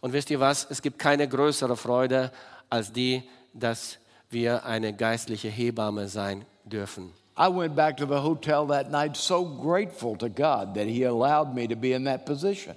Und 0.00 0.12
wisst 0.12 0.32
ihr 0.32 0.40
was? 0.40 0.66
Es 0.70 0.82
gibt 0.82 0.98
keine 0.98 1.28
größere 1.28 1.76
Freude 1.76 2.32
als 2.68 2.92
die, 2.92 3.22
dass 3.54 3.98
wir 4.28 4.66
eine 4.66 4.92
geistliche 4.92 5.46
Hebamme 5.46 6.08
sein 6.08 6.44
dürfen. 6.64 7.12
I 7.38 7.46
went 7.48 7.76
back 7.76 7.96
to 7.98 8.06
the 8.06 8.20
hotel 8.20 8.66
that 8.66 8.90
night 8.90 9.16
so 9.16 9.44
grateful 9.44 10.18
to 10.18 10.28
God 10.28 10.74
that 10.74 10.88
He 10.88 11.06
allowed 11.06 11.54
me 11.54 11.68
to 11.68 11.76
be 11.76 11.92
in 11.92 12.04
that 12.06 12.24
position. 12.24 12.74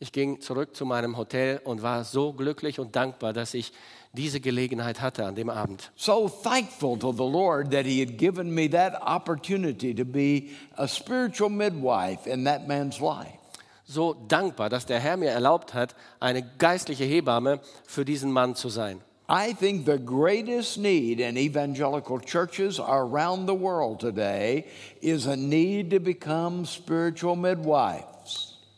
Ich 0.00 0.10
ging 0.10 0.40
zurück 0.40 0.74
zu 0.74 0.84
meinem 0.84 1.16
Hotel 1.16 1.60
und 1.62 1.80
war 1.80 2.02
so 2.02 2.32
glücklich 2.32 2.80
und 2.80 2.96
dankbar, 2.96 3.32
dass 3.32 3.54
ich 3.54 3.72
diese 4.12 4.40
Gelegenheit 4.40 5.00
hatte 5.00 5.24
an 5.24 5.34
dem 5.34 5.50
Abend. 5.50 5.92
So 5.94 6.28
thankful 6.28 6.98
to 6.98 7.12
the 7.12 7.24
Lord 7.24 7.70
that 7.70 7.86
He 7.86 8.00
had 8.00 8.18
given 8.18 8.52
me 8.52 8.68
that 8.70 8.94
opportunity 9.00 9.94
to 9.94 10.04
be 10.04 10.50
a 10.76 10.88
spiritual 10.88 11.48
midwife 11.48 12.26
in 12.26 12.44
that 12.44 12.66
man's 12.66 13.00
life. 13.00 13.38
So 13.84 14.14
dankbar, 14.14 14.68
dass 14.68 14.86
der 14.86 15.00
Herr 15.00 15.16
mir 15.16 15.30
erlaubt 15.30 15.74
hat, 15.74 15.94
eine 16.20 16.42
geistliche 16.58 17.04
Hebamme 17.04 17.60
für 17.86 18.04
diesen 18.04 18.30
Mann 18.32 18.54
zu 18.54 18.68
sein. 18.68 19.00
I 19.28 19.52
think 19.52 19.86
the 19.86 19.98
greatest 19.98 20.76
need 20.76 21.20
in 21.20 21.36
evangelical 21.36 22.18
churches 22.18 22.80
around 22.80 23.46
the 23.46 23.54
world 23.54 24.00
today 24.00 24.66
is 25.00 25.26
a 25.26 25.36
need 25.36 25.90
to 25.90 26.00
become 26.00 26.64
spiritual 26.66 27.36
midwives. 27.36 28.19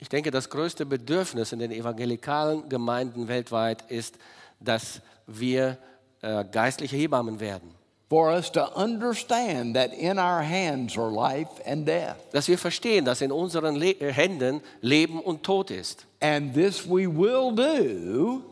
Ich 0.03 0.09
denke, 0.09 0.33
das 0.33 0.51
größte 0.51 0.85
Bedürfnis 0.85 1.53
in 1.53 1.61
den 1.61 1.71
evangelikalen 1.71 2.69
Gemeinden 2.69 3.29
weltweit 3.29 3.89
ist, 3.89 4.19
dass 4.59 5.01
wir 5.29 5.79
äh, 6.23 6.45
geistliche 6.45 6.97
Hebammen 6.97 7.39
werden. 7.39 7.71
For 8.09 8.33
us 8.33 8.51
to 8.51 8.65
understand 8.75 9.77
that 9.77 9.93
in 9.93 10.19
our 10.19 10.43
hands 10.43 10.99
are 10.99 11.09
life 11.09 11.51
and 11.65 11.87
death. 11.87 12.17
Dass 12.33 12.49
wir 12.49 12.59
verstehen, 12.59 13.05
dass 13.05 13.21
in 13.21 13.31
unseren 13.31 13.77
Le 13.77 13.93
äh, 13.93 14.13
Händen 14.13 14.61
Leben 14.81 15.21
und 15.21 15.45
Tod 15.45 15.71
ist. 15.71 16.05
And 16.19 16.53
this 16.53 16.85
we 16.85 17.07
will 17.07 17.55
do 17.55 18.43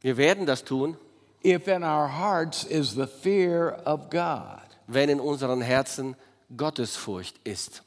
Wir 0.00 0.16
werden 0.16 0.46
das 0.46 0.62
tun, 0.62 0.96
if 1.44 1.66
in 1.66 1.82
our 1.82 2.08
hearts 2.08 2.62
is 2.62 2.92
the 2.94 3.08
fear 3.08 3.82
of 3.84 4.10
God. 4.10 4.62
wenn 4.86 5.08
in 5.08 5.18
unseren 5.18 5.60
Herzen 5.60 6.14
Gottesfurcht 6.56 7.34
ist. 7.42 7.82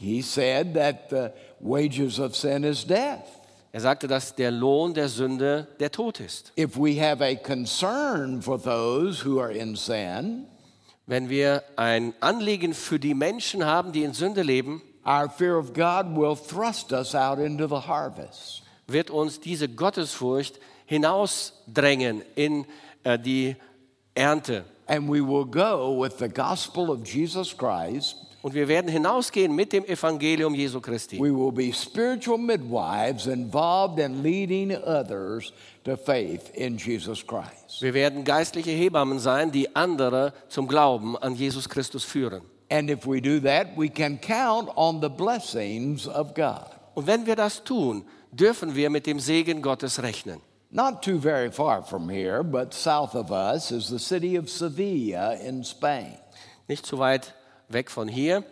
He 0.00 0.22
said 0.22 0.72
that 0.74 1.10
the 1.10 1.32
wages 1.60 2.18
of 2.18 2.34
sin 2.34 2.64
is 2.64 2.86
death. 2.86 3.26
Er 3.72 3.80
sagte, 3.80 4.08
dass 4.08 4.34
der 4.34 4.50
Lohn 4.50 4.94
der 4.94 5.08
Sünde 5.08 5.66
der 5.78 5.92
Tod 5.92 6.20
ist. 6.20 6.52
If 6.56 6.76
we 6.78 6.98
have 6.98 7.22
a 7.22 7.34
concern 7.36 8.40
for 8.40 8.60
those 8.60 9.22
who 9.22 9.38
are 9.38 9.52
in 9.52 9.76
sin, 9.76 10.46
Wenn 11.06 11.28
wir 11.28 11.64
ein 11.76 12.14
Anliegen 12.20 12.72
für 12.72 12.98
die 12.98 13.14
Menschen 13.14 13.64
haben, 13.64 13.92
die 13.92 14.04
in 14.04 14.14
Sünde 14.14 14.42
leben, 14.42 14.80
our 15.04 15.28
fear 15.28 15.58
of 15.58 15.74
God 15.74 16.16
will 16.16 16.34
thrust 16.36 16.92
us 16.92 17.14
out 17.14 17.38
into 17.38 17.66
the 17.66 17.86
harvest. 17.86 18.62
wird 18.86 19.10
uns 19.10 19.38
diese 19.38 19.68
Gottesfurcht 19.68 20.58
hinausdrängen 20.86 22.22
in 22.36 22.64
äh, 23.04 23.18
die 23.18 23.56
Ernte. 24.14 24.64
And 24.86 25.08
we 25.08 25.20
will 25.20 25.44
go 25.44 26.02
with 26.02 26.18
the 26.18 26.28
gospel 26.28 26.90
of 26.90 27.06
Jesus 27.06 27.54
Christ 27.54 28.16
Und 28.42 28.54
wir 28.54 28.68
werden 28.68 28.90
hinausgehen 28.90 29.54
mit 29.54 29.72
dem 29.72 29.84
Evangelium 29.84 30.54
Jesu 30.54 30.80
Christi. 30.80 31.18
We 31.18 31.30
will 31.30 31.52
be 31.52 31.72
spiritual 31.74 32.38
midwives 32.38 33.26
involved 33.26 33.98
in 33.98 34.22
leading 34.22 34.74
others 34.74 35.52
to 35.84 35.96
faith 35.96 36.50
in 36.54 36.78
Jesus 36.78 37.26
Christ. 37.26 37.82
Wir 37.82 37.92
werden 37.92 38.24
geistliche 38.24 38.70
Hebammen 38.70 39.18
sein, 39.18 39.52
die 39.52 39.76
andere 39.76 40.32
zum 40.48 40.68
Glauben 40.68 41.18
an 41.18 41.34
Jesus 41.34 41.68
Christus 41.68 42.04
führen. 42.04 42.42
And 42.70 42.88
if 42.88 43.06
we 43.06 43.20
do 43.20 43.40
that, 43.40 43.76
we 43.76 43.90
can 43.90 44.18
count 44.18 44.70
on 44.74 45.02
the 45.02 45.08
blessings 45.10 46.08
of 46.08 46.34
God. 46.34 46.66
Und 46.94 47.06
wenn 47.06 47.26
wir 47.26 47.36
das 47.36 47.62
tun, 47.62 48.04
dürfen 48.32 48.74
wir 48.74 48.88
mit 48.88 49.06
dem 49.06 49.20
Segen 49.20 49.60
Gottes 49.60 50.02
rechnen. 50.02 50.40
Not 50.70 51.02
too 51.02 51.18
very 51.18 51.50
far 51.50 51.82
from 51.82 52.08
here, 52.08 52.44
but 52.44 52.72
south 52.72 53.14
of 53.14 53.30
us 53.30 53.70
is 53.70 53.88
the 53.88 53.98
city 53.98 54.38
of 54.38 54.48
Sevilla 54.48 55.34
in 55.34 55.64
Spain. 55.64 56.16
Nicht 56.68 56.86
zu 56.86 56.98
weit 56.98 57.34
weg 57.72 57.90
von 57.90 58.08
hier. 58.08 58.44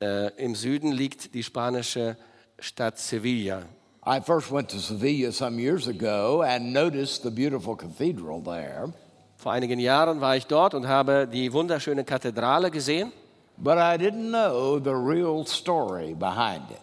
Äh, 0.00 0.28
Im 0.42 0.54
Süden 0.54 0.92
liegt 0.92 1.34
die 1.34 1.42
spanische 1.42 2.16
Stadt 2.58 2.98
Sevilla. 2.98 3.62
I 4.06 4.20
first 4.20 4.50
went 4.50 4.70
to 4.70 4.78
Sevilla 4.78 5.30
some 5.30 5.60
years 5.60 5.86
ago 5.86 6.42
and 6.42 6.72
noticed 6.72 7.22
the 7.22 7.30
beautiful 7.30 7.76
cathedral 7.76 8.42
there, 8.42 8.92
Vor 9.36 9.52
einigen 9.52 9.78
Jahren 9.78 10.20
war 10.20 10.36
ich 10.36 10.46
dort 10.46 10.74
und 10.74 10.86
habe 10.88 11.26
die 11.26 11.52
wunderschöne 11.52 12.04
Kathedrale 12.04 12.70
gesehen. 12.70 13.12
but 13.58 13.76
I 13.76 13.96
didn't 13.98 14.30
know 14.30 14.78
the 14.78 14.94
real 14.94 15.46
story 15.46 16.14
behind 16.14 16.70
it. 16.70 16.78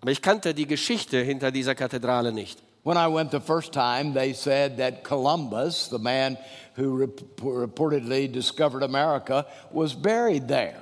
Aber 0.00 0.12
ich 0.12 0.22
kannte 0.22 0.54
die 0.54 0.66
Geschichte 0.66 1.18
hinter 1.18 1.50
dieser 1.50 1.74
Kathedrale 1.74 2.32
nicht. 2.32 2.62
When 2.84 2.96
I 2.96 3.12
went 3.12 3.30
the 3.32 3.40
first 3.40 3.72
time, 3.72 4.14
they 4.14 4.32
said 4.32 4.78
that 4.78 5.02
Columbus, 5.04 5.88
the 5.90 5.98
man 5.98 6.38
who 6.76 6.96
rep- 6.96 7.20
reportedly 7.42 8.26
discovered 8.30 8.82
America, 8.82 9.44
was 9.72 9.92
buried 9.94 10.46
there. 10.48 10.76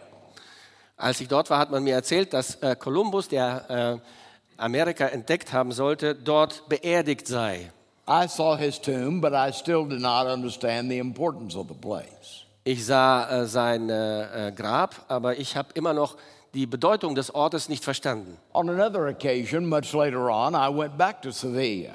Als 0.98 1.20
ich 1.20 1.28
dort 1.28 1.48
war, 1.48 1.60
hat 1.60 1.70
man 1.70 1.84
mir 1.84 1.94
erzählt, 1.94 2.32
dass 2.32 2.56
äh, 2.56 2.74
Kolumbus, 2.74 3.28
der 3.28 4.00
äh, 4.00 4.60
Amerika 4.60 5.06
entdeckt 5.06 5.52
haben 5.52 5.70
sollte, 5.70 6.16
dort 6.16 6.68
beerdigt 6.68 7.28
sei. 7.28 7.70
I 8.08 8.26
saw 8.26 8.56
his 8.56 8.80
tomb, 8.80 9.20
but 9.20 9.32
I 9.32 9.52
still 9.52 9.86
did 9.86 10.00
not 10.00 10.26
understand 10.26 10.90
the 10.90 10.98
importance 10.98 11.56
of 11.56 11.68
the 11.68 11.74
place. 11.74 12.44
Ich 12.64 12.84
sah 12.84 13.42
äh, 13.42 13.46
sein 13.46 13.88
äh, 13.88 14.48
äh, 14.48 14.52
Grab, 14.52 15.04
aber 15.06 15.38
ich 15.38 15.56
habe 15.56 15.68
immer 15.74 15.92
noch 15.92 16.16
die 16.52 16.66
Bedeutung 16.66 17.14
des 17.14 17.32
Ortes 17.32 17.68
nicht 17.68 17.84
verstanden. 17.84 18.36
On 18.52 18.68
another 18.68 19.06
occasion, 19.08 19.66
much 19.66 19.92
later 19.92 20.28
on, 20.28 20.54
I 20.54 20.68
went 20.68 20.98
back 20.98 21.22
to 21.22 21.30
Sevilla. 21.30 21.94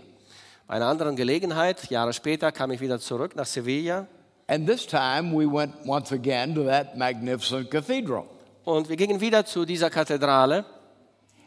Bei 0.67 0.75
einer 0.75 0.87
anderen 0.87 1.17
Gelegenheit, 1.17 1.89
Jahre 1.89 2.13
später, 2.13 2.51
kam 2.53 2.71
ich 2.71 2.79
wieder 2.79 2.99
zurück 2.99 3.35
nach 3.35 3.45
Sevilla 3.45 4.07
And 4.47 4.67
this 4.67 4.85
time 4.85 5.33
we 5.33 5.45
went 5.45 5.73
once 5.85 6.11
again 6.11 6.53
to 6.55 6.63
that 6.65 6.97
magnificent 6.97 7.69
cathedral. 7.69 8.27
Und 8.65 8.89
wir 8.89 8.95
gingen 8.95 9.19
wieder 9.21 9.45
zu 9.45 9.65
dieser 9.65 9.89
Kathedrale. 9.89 10.65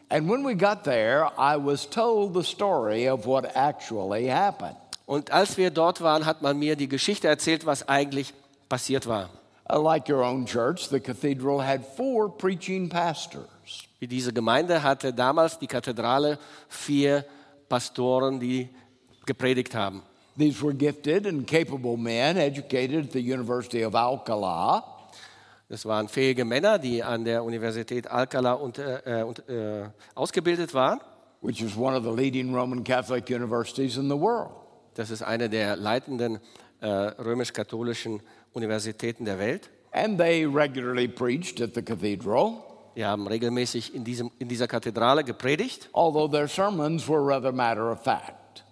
And 0.09 0.29
when 0.29 0.45
we 0.45 0.55
got 0.55 0.83
there, 0.83 1.31
I 1.37 1.57
was 1.57 1.89
told 1.89 2.33
the 2.33 2.43
story 2.43 3.09
of 3.09 3.25
what 3.25 3.45
actually 3.55 4.27
happened. 4.29 4.77
Und 5.05 5.31
als 5.31 5.57
wir 5.57 5.71
dort 5.71 6.01
waren, 6.01 6.25
hat 6.25 6.41
man 6.41 6.57
mir 6.57 6.75
die 6.75 6.87
Geschichte 6.87 7.27
erzählt, 7.27 7.65
was 7.65 7.87
eigentlich 7.87 8.33
passiert 8.69 9.07
war. 9.07 9.29
Uh, 9.69 9.81
like 9.81 10.07
your 10.09 10.23
own 10.23 10.45
church, 10.45 10.87
the 10.89 10.99
cathedral 10.99 11.61
had 11.61 11.81
four 11.95 12.29
preaching 12.29 12.87
pastors. 12.87 13.47
Wie 13.99 14.07
diese 14.07 14.31
Gemeinde 14.31 14.83
hatte 14.83 15.13
damals 15.13 15.59
die 15.59 15.67
Kathedrale 15.67 16.37
vier 16.69 17.25
Pastoren, 17.67 18.39
die 18.39 18.69
gepredigt 19.25 19.75
haben. 19.75 20.03
These 20.37 20.61
were 20.61 20.73
gifted 20.73 21.25
and 21.25 21.47
capable 21.47 21.97
men 21.97 22.37
educated 22.37 23.07
at 23.07 23.11
the 23.11 23.19
University 23.19 23.83
of 23.83 23.95
Alcala. 23.95 24.96
Das 25.69 25.85
waren 25.85 26.07
fähige 26.07 26.45
Männer, 26.45 26.79
die 26.79 27.03
an 27.03 27.25
der 27.25 27.43
Universität 27.43 28.09
Alcala 28.09 28.53
und, 28.53 28.77
äh, 28.79 29.23
und, 29.27 29.47
äh, 29.49 29.89
ausgebildet 30.15 30.73
waren. 30.73 30.99
which 31.41 31.61
is 31.61 31.75
one 31.75 31.93
of 31.95 32.03
the 32.03 32.11
leading 32.11 32.53
Roman 32.53 32.83
Catholic 32.83 33.29
universities 33.29 33.97
in 33.97 34.09
the 34.09 34.17
world. 34.17 34.51
Das 34.95 35.11
ist 35.11 35.21
eine 35.21 35.49
der 35.49 35.75
leitenden 35.75 36.39
äh, 36.81 36.87
römisch-katholischen 36.87 38.21
Universitäten 38.53 39.25
der 39.25 39.37
Welt. 39.37 39.69
And 39.91 40.17
they 40.17 40.45
regularly 40.45 41.07
preached 41.07 41.61
at 41.61 41.73
the 41.75 41.81
cathedral, 41.81 42.63
Die 42.95 43.05
haben 43.05 43.27
regelmäßig 43.27 43.93
in, 43.93 44.03
diesem, 44.03 44.31
in 44.39 44.47
dieser 44.47 44.67
Kathedrale 44.67 45.23
gepredigt, 45.23 45.89
although 45.93 46.27
their 46.27 46.47
sermons 46.47 47.07
were 47.07 47.21
rather 47.21 47.51
matter 47.51 47.91
of 47.91 48.03
fact, 48.03 48.63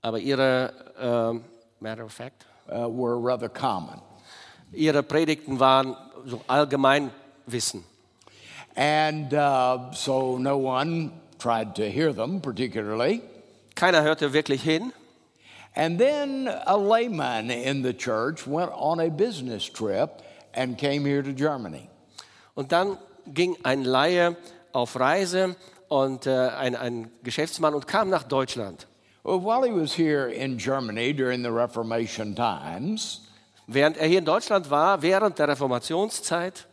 aber 0.00 0.18
ihre, 0.18 0.72
ähm, 0.98 1.44
matter 1.80 2.04
of 2.06 2.12
fact, 2.12 2.46
uh, 2.68 2.88
were 2.88 3.16
rather 3.22 3.50
common. 3.50 4.00
ihre 4.72 5.02
Predigten 5.02 5.60
waren 5.60 5.94
so 6.26 6.42
allgemein 6.48 7.10
Wissen. 7.46 7.84
And 8.74 9.32
uh, 9.34 9.92
so 9.92 10.38
no 10.38 10.58
one 10.58 11.12
tried 11.38 11.76
to 11.76 11.90
hear 11.90 12.12
them 12.12 12.40
particularly. 12.40 13.22
Keiner 13.74 14.02
hörte 14.02 14.32
wirklich 14.32 14.62
hin. 14.62 14.92
And 15.74 15.98
then 15.98 16.48
a 16.66 16.76
layman 16.76 17.50
in 17.50 17.82
the 17.82 17.94
church 17.94 18.46
went 18.46 18.70
on 18.74 19.00
a 19.00 19.08
business 19.08 19.68
trip 19.68 20.22
and 20.54 20.76
came 20.76 21.04
here 21.04 21.22
to 21.22 21.32
Germany. 21.32 21.88
Und 22.54 22.72
dann 22.72 22.98
ging 23.32 23.56
ein 23.64 23.84
Laie 23.84 24.36
auf 24.72 24.96
Reise 24.96 25.56
und 25.88 26.26
äh, 26.26 26.48
ein, 26.48 26.76
ein 26.76 27.10
Geschäftsmann 27.22 27.74
und 27.74 27.86
kam 27.86 28.10
nach 28.10 28.24
Deutschland. 28.24 28.86
Well, 29.24 29.38
while 29.38 29.62
he 29.62 29.72
was 29.72 29.94
here 29.94 30.28
in 30.28 30.58
Germany 30.58 31.12
during 31.12 31.42
the 31.42 31.52
Reformation 31.52 32.34
times, 32.34 33.20
Während 33.74 33.96
er 33.96 34.06
hier 34.08 34.18
in 34.18 34.24
Deutschland 34.24 34.70
war, 34.70 35.02
während 35.02 35.38
der 35.38 35.48
Reformationszeit, 35.48 36.66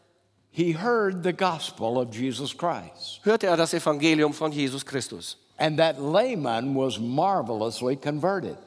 he 0.51 0.73
heard 0.77 1.23
the 1.23 1.33
gospel 1.33 1.97
of 1.97 2.13
Jesus 2.13 2.57
Christ. 2.57 3.21
hörte 3.23 3.47
er 3.47 3.57
das 3.57 3.73
Evangelium 3.73 4.33
von 4.33 4.51
Jesus 4.51 4.85
Christus. 4.85 5.37
And 5.57 5.77
that 5.77 5.97
layman 5.99 6.75
was 6.75 6.99
marvelously 6.99 7.95
converted. 7.95 8.57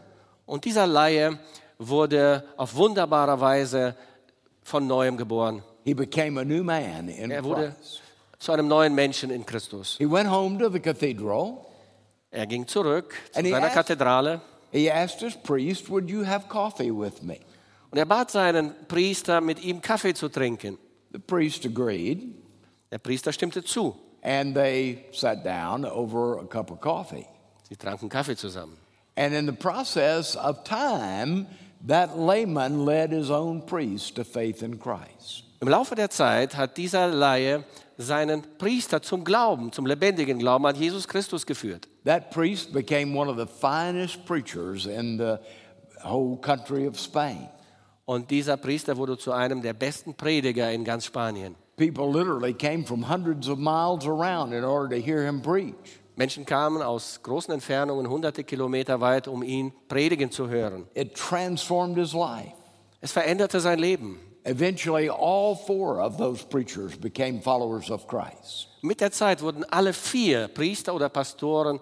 Und 0.46 0.64
dieser 0.64 0.86
Laie 0.86 1.38
wurde 1.78 2.44
auf 2.56 2.74
wunderbare 2.74 3.40
Weise 3.40 3.96
von 4.62 4.86
neuem 4.86 5.16
geboren. 5.16 5.62
He 5.84 5.94
became 5.94 6.38
a 6.40 6.44
new 6.44 6.62
man 6.62 7.08
in 7.08 7.30
Er 7.30 7.42
wurde 7.42 7.74
Christ. 7.78 8.02
zu 8.38 8.52
einem 8.52 8.68
neuen 8.68 8.94
Menschen 8.94 9.30
in 9.30 9.44
Christus. 9.44 9.96
He 9.98 10.08
went 10.10 10.30
home 10.30 10.58
to 10.58 10.68
the 10.70 10.80
cathedral. 10.80 11.58
Er 12.30 12.46
ging 12.46 12.66
zurück 12.66 13.14
zu 13.32 13.42
seiner 13.42 13.66
asked- 13.66 13.74
Kathedrale 13.74 14.40
He 14.70 14.90
asked 14.90 15.20
his 15.20 15.36
priest, 15.36 15.90
Would 15.90 16.08
you 16.08 16.24
have 16.24 16.48
coffee 16.48 16.90
with 16.90 17.22
me? 17.22 17.40
Und 17.92 17.98
er 17.98 18.06
bat 18.06 18.30
seinen 18.30 18.74
Priester, 18.88 19.40
mit 19.40 19.62
ihm 19.62 19.80
Kaffee 19.80 20.14
zu 20.14 20.28
trinken. 20.28 20.78
The 21.12 21.18
priest 21.20 21.64
agreed, 21.66 22.34
Der 22.90 22.98
Priester 22.98 23.32
stimmte 23.32 23.62
zu. 23.62 23.94
and 24.22 24.54
they 24.54 25.04
sat 25.12 25.44
down 25.44 25.84
over 25.84 26.38
a 26.40 26.46
cup 26.46 26.70
of 26.70 26.80
coffee. 26.80 27.26
Sie 27.68 27.76
tranken 27.76 28.08
Kaffee 28.08 28.34
zusammen. 28.36 28.76
And 29.16 29.34
in 29.34 29.46
the 29.46 29.52
process 29.52 30.36
of 30.36 30.64
time, 30.64 31.46
that 31.86 32.16
layman 32.18 32.84
led 32.86 33.10
his 33.12 33.30
own 33.30 33.62
priest 33.66 34.14
to 34.16 34.24
faith 34.24 34.62
in 34.62 34.78
Christ. 34.78 35.44
Im 35.60 35.68
Laufe 35.68 35.94
der 35.94 36.08
Zeit 36.10 36.56
hat 36.56 36.76
dieser 36.76 37.08
Laie 37.08 37.64
seinen 37.98 38.42
Priester 38.58 39.02
zum 39.02 39.22
Glauben, 39.22 39.70
zum 39.70 39.86
lebendigen 39.86 40.38
Glauben 40.38 40.64
an 40.66 40.74
Jesus 40.76 41.06
Christus 41.06 41.44
geführt. 41.44 41.88
That 42.04 42.30
priest 42.30 42.72
became 42.72 43.14
one 43.16 43.30
of 43.30 43.36
the 43.36 43.46
finest 43.46 44.24
preachers 44.24 44.86
in 44.86 45.18
the 45.18 45.36
whole 46.02 46.36
country 46.38 46.86
of 46.88 46.98
Spain. 46.98 47.48
Und 48.04 48.30
dieser 48.30 48.56
Priester 48.56 48.96
wurde 48.96 49.16
zu 49.16 49.32
einem 49.32 49.62
der 49.62 49.74
besten 49.74 50.14
Prediger 50.14 50.72
in 50.72 50.84
ganz 50.84 51.06
Spanien. 51.06 51.54
People 51.76 52.10
literally 52.12 52.52
came 52.52 52.84
from 52.84 53.08
hundreds 53.08 53.48
of 53.48 53.58
miles 53.58 54.06
around 54.06 54.52
in 54.52 54.64
order 54.64 54.88
to 54.96 55.02
hear 55.02 55.24
him 55.24 55.40
preach. 55.40 56.00
Menschen 56.16 56.44
kamen 56.44 56.82
aus 56.82 57.20
großen 57.22 57.54
Entfernungen, 57.54 58.08
hunderte 58.08 58.44
Kilometer 58.44 59.00
weit, 59.00 59.28
um 59.28 59.42
ihn 59.42 59.72
predigen 59.88 60.30
zu 60.30 60.48
hören. 60.48 60.86
Es 63.00 63.12
veränderte 63.12 63.60
sein 63.60 63.78
Leben. 63.78 64.20
Eventually, 64.44 65.08
all 65.08 65.54
four 65.54 66.00
of 66.04 66.16
those 66.16 66.44
preachers 66.44 66.96
became 66.96 67.40
followers 67.40 67.90
of 67.90 68.06
Christ. 68.08 68.68
Mit 68.82 69.00
der 69.00 69.12
Zeit 69.12 69.40
wurden 69.40 69.64
alle 69.70 69.92
vier 69.92 70.48
Priester 70.48 70.94
oder 70.94 71.08
Pastoren 71.08 71.78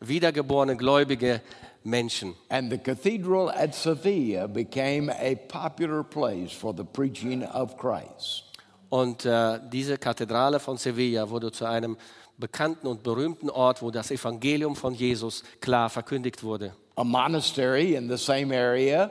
wiedergeborene 0.00 0.76
gläubige 0.76 1.40
Menschen. 1.84 2.34
And 2.48 2.70
the 2.70 2.78
cathedral 2.78 3.50
at 3.50 3.74
Sevilla 3.74 4.48
became 4.48 5.10
a 5.10 5.36
popular 5.48 6.02
place 6.02 6.52
for 6.52 6.74
the 6.74 6.84
preaching 6.84 7.44
of 7.44 7.76
Christ. 7.76 8.44
Und 8.88 9.24
äh, 9.24 9.60
diese 9.70 9.98
Kathedrale 9.98 10.60
von 10.60 10.76
Sevilla 10.76 11.28
wurde 11.28 11.52
zu 11.52 11.64
einem 11.64 11.96
bekannten 12.38 12.86
und 12.86 13.02
berühmten 13.02 13.50
Ort, 13.50 13.82
wo 13.82 13.90
das 13.90 14.10
Evangelium 14.10 14.76
von 14.76 14.94
Jesus 14.94 15.42
klar 15.60 15.90
verkündigt 15.90 16.42
wurde. 16.42 16.74
A 16.96 17.04
monastery 17.04 17.94
in 17.94 18.08
the 18.08 18.16
same 18.16 18.54
area 18.54 19.10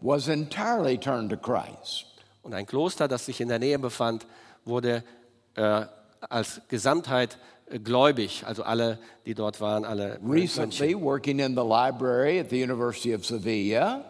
was 0.00 0.28
entirely 0.28 0.98
turned 0.98 1.30
to 1.30 1.36
Christ. 1.36 2.06
Und 2.42 2.54
ein 2.54 2.66
Kloster, 2.66 3.08
das 3.08 3.26
sich 3.26 3.40
in 3.40 3.48
der 3.48 3.58
Nähe 3.58 3.78
befand, 3.78 4.26
wurde 4.64 5.02
äh, 5.56 5.86
als 6.20 6.60
Gesamtheit 6.68 7.38
gläubig. 7.70 8.44
Also 8.46 8.62
alle, 8.62 8.98
die 9.26 9.34
dort 9.34 9.60
waren, 9.60 9.84
alle. 9.84 10.18
Recently, 10.22 10.94
working 10.94 11.40
in 11.40 11.54
the 11.54 11.64
library 11.64 12.38
at 12.38 12.50
the 12.50 12.62
University 12.62 13.14
of 13.14 13.24
Sevilla, 13.24 14.04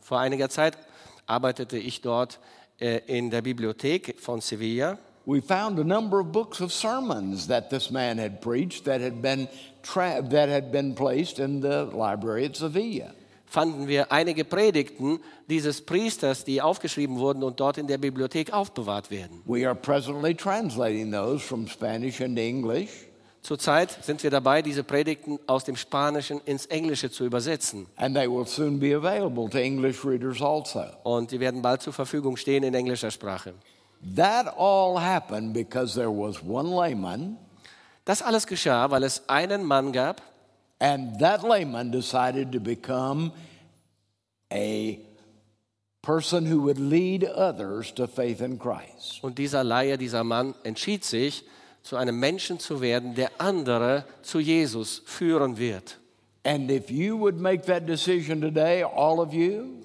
Vor 0.00 0.20
einiger 0.20 0.48
Zeit 0.48 0.78
arbeitete 1.26 1.78
ich 1.78 2.00
dort 2.00 2.38
äh, 2.78 3.00
in 3.06 3.30
der 3.30 3.42
Bibliothek 3.42 4.20
von 4.20 4.40
Sevilla. 4.40 4.98
we 5.26 5.40
found 5.40 5.76
a 5.80 5.84
number 5.84 6.20
of 6.20 6.30
books 6.30 6.60
of 6.60 6.72
sermons 6.72 7.48
that 7.48 7.68
this 7.68 7.90
man 7.90 8.16
had 8.16 8.40
preached 8.40 8.84
that 8.84 9.00
had 9.00 9.20
been, 9.20 9.48
that 9.94 10.48
had 10.48 10.70
been 10.70 10.94
placed 10.94 11.40
in 11.40 11.60
the 11.60 11.84
library 11.86 12.44
at 12.44 12.56
Sevilla. 12.56 13.12
Fanden 13.46 13.88
wir 13.88 14.12
einige 14.12 14.44
Predigten 14.44 15.20
dieses 15.48 15.82
Priesters, 15.82 16.44
die 16.44 16.60
aufgeschrieben 16.60 17.18
wurden 17.18 17.42
und 17.42 17.60
dort 17.60 17.78
in 17.78 17.86
der 17.86 17.98
Bibliothek 17.98 18.52
aufbewahrt 18.52 19.10
werden. 19.10 19.42
We 19.46 19.66
are 19.66 19.74
presently 19.74 20.34
translating 20.34 21.10
those 21.12 21.38
from 21.38 21.66
Spanish 21.68 22.20
into 22.20 22.42
English. 22.42 22.90
Zurzeit 23.42 23.96
sind 24.02 24.24
wir 24.24 24.30
dabei, 24.30 24.60
diese 24.60 24.82
Predigten 24.82 25.38
aus 25.46 25.62
dem 25.62 25.76
Spanischen 25.76 26.40
ins 26.46 26.66
Englische 26.66 27.12
zu 27.12 27.24
übersetzen. 27.24 27.86
And 27.94 28.16
they 28.16 28.28
will 28.28 28.46
soon 28.46 28.80
be 28.80 28.96
available 28.96 29.48
to 29.48 29.58
English 29.58 30.04
readers 30.04 30.42
also. 30.42 30.84
Und 31.04 31.30
die 31.30 31.38
werden 31.38 31.62
bald 31.62 31.80
zur 31.80 31.92
Verfügung 31.92 32.36
stehen 32.36 32.64
in 32.64 32.74
englischer 32.74 33.12
Sprache. 33.12 33.54
That 34.16 34.52
all 34.58 35.00
happened 35.00 35.52
because 35.52 35.94
there 35.94 36.10
was 36.10 36.42
one 36.42 36.74
layman, 36.74 37.38
Das 38.06 38.22
alles 38.22 38.46
geschah, 38.46 38.88
weil 38.92 39.02
es 39.02 39.28
einen 39.28 39.64
Mann 39.64 39.90
gab, 39.90 40.22
and 40.80 41.18
that 41.20 41.42
layman 41.42 41.90
decided 41.90 42.52
to 42.52 42.60
become 42.60 43.32
a 44.52 45.00
person 46.02 46.46
who 46.46 46.62
would 46.62 46.78
lead 46.78 47.24
others 47.24 47.92
to 47.92 48.06
faith 48.06 48.40
in 48.40 48.58
Christ. 48.58 49.22
und 49.22 49.38
dieser 49.38 49.64
Laie, 49.64 49.98
dieser 49.98 50.24
Mann, 50.24 50.54
entschied 50.62 51.04
sich, 51.04 51.44
zu 51.82 51.96
einem 51.96 52.18
Menschen 52.18 52.58
zu 52.58 52.80
werden, 52.80 53.14
der 53.14 53.30
andere 53.38 54.04
zu 54.22 54.40
Jesus 54.40 55.02
führen 55.06 55.56
wird. 55.56 55.98
And 56.44 56.70
if 56.70 56.90
you 56.90 57.16
would 57.18 57.40
make 57.40 57.66
that 57.66 57.86
decision 57.86 58.40
today, 58.40 58.82
all 58.82 59.20
of 59.20 59.32
you, 59.32 59.82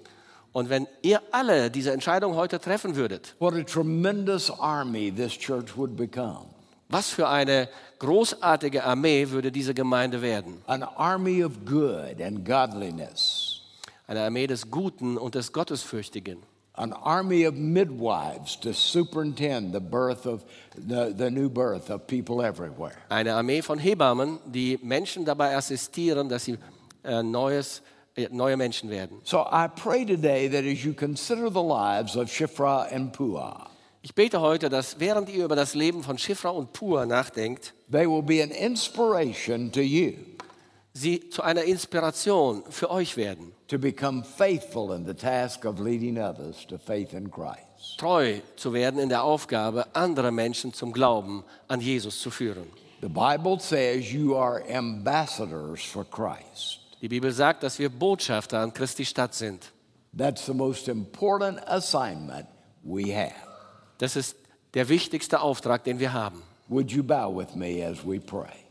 Und 0.54 0.70
wenn 0.70 0.88
ihr 1.02 1.22
alle 1.32 1.72
diese 1.72 1.92
Entscheidung 1.94 2.36
heute 2.36 2.60
treffen 2.60 2.96
würdet, 2.96 3.36
what 3.40 3.54
a 3.54 3.64
tremendous 3.64 4.52
army 4.52 5.10
this 5.10 5.32
church 5.32 5.78
would 5.78 5.96
become. 5.96 6.51
Was 6.92 7.10
für 7.10 7.28
eine 7.28 7.70
großartige 8.00 8.84
Armee 8.84 9.30
würde 9.30 9.52
diese 9.52 9.74
Gemeinde 9.74 10.22
werden? 10.22 10.62
An 10.68 10.84
army 10.84 11.44
of 11.44 11.66
good 11.66 12.22
and 12.22 12.46
godliness, 12.46 13.62
Eine 14.08 14.24
Armee 14.24 14.48
des 14.48 14.70
Guten 14.70 15.18
und 15.18 15.36
des 15.36 15.52
Gottesfürchtigen. 15.54 16.44
an 16.76 16.94
army 16.94 17.46
of 17.46 17.54
midwives 17.56 18.58
to 18.60 18.72
superintend 18.74 19.74
the 19.74 19.80
birth 19.80 20.26
of 20.26 20.44
the, 20.76 21.14
the 21.16 21.30
new 21.30 21.50
birth 21.50 21.90
of 21.92 22.08
people 22.08 22.42
everywhere. 22.42 22.94
Eine 23.10 23.34
Armee 23.36 23.62
von 23.62 23.78
Hebammen, 23.78 24.40
die 24.46 24.80
Menschen 24.82 25.26
dabei 25.26 25.56
assistieren, 25.56 26.30
dass 26.30 26.46
sie 26.46 26.58
äh, 27.04 27.22
neues, 27.24 27.82
äh, 28.16 28.30
neue 28.32 28.56
Menschen 28.58 28.90
werden. 28.90 29.20
So 29.26 29.42
I 29.42 29.68
pray 29.68 30.06
today 30.06 30.48
that 30.50 30.64
as 30.64 30.84
you 30.84 30.94
consider 30.94 31.50
the 31.52 31.62
lives 31.62 32.16
of 32.16 32.30
Shifra 32.32 32.88
and 32.92 33.12
Puah, 33.12 33.68
Ich 34.02 34.16
bete 34.16 34.42
heute, 34.42 34.70
dass 34.70 35.00
während 35.00 35.30
ihr 35.30 35.46
über 35.46 35.56
das 35.56 35.76
Leben 35.76 36.04
von 36.04 36.18
Schifra 36.18 36.50
und 36.50 36.74
Pur 36.74 37.06
nachdenkt, 37.06 37.74
they 37.92 38.08
will 38.08 38.24
be 38.24 38.42
an 38.42 38.50
inspiration 38.50 39.72
to 39.72 39.82
you 39.82 40.14
sie 40.94 41.30
zu 41.30 41.42
einer 41.42 41.64
Inspiration 41.64 42.64
für 42.70 42.90
euch 42.90 43.18
werden, 43.18 43.54
to 43.68 43.78
become 43.78 44.24
faithful 44.24 44.96
in 44.96 45.06
the 45.06 45.14
task 45.14 45.66
of 45.66 45.80
leading 45.80 46.18
others 46.18 46.66
to 46.68 46.78
faith 46.78 47.14
in 47.14 47.30
Christ. 47.32 47.98
treu 47.98 48.40
zu 48.56 48.74
werden 48.74 49.00
in 49.00 49.10
der 49.10 49.24
Aufgabe, 49.24 49.86
andere 49.94 50.32
Menschen 50.32 50.74
zum 50.74 50.92
Glauben 50.92 51.44
an 51.68 51.80
Jesus 51.80 52.20
zu 52.20 52.30
führen. 52.30 52.68
The 53.02 53.08
Bible 53.08 53.60
says 53.60 54.12
you 54.12 54.36
are 54.36 54.64
ambassadors 54.70 55.82
for 55.82 56.06
Christ. 56.06 56.80
Die 57.02 57.08
Bibel 57.08 57.32
sagt, 57.32 57.64
dass 57.64 57.80
wir 57.80 57.90
Botschafter 57.90 58.60
an 58.60 58.74
Christi 58.74 59.06
Stadt 59.06 59.34
sind. 59.34 59.72
That's 60.16 60.46
the 60.46 60.54
most 60.54 60.88
important 60.88 61.60
assignment 61.68 62.48
we 62.84 63.16
have. 63.16 63.51
Das 64.02 64.16
ist 64.16 64.36
der 64.74 64.90
wichtigste 64.90 65.42
Auftrag, 65.42 65.84
den 65.84 66.00
wir 66.00 66.12
haben. 66.12 66.42
Would 66.70 66.92
you 66.92 67.04
bow 67.04 67.38
with 67.38 67.54
me 67.54 67.86
as 67.86 68.04
we 68.04 68.20
pray? 68.20 68.66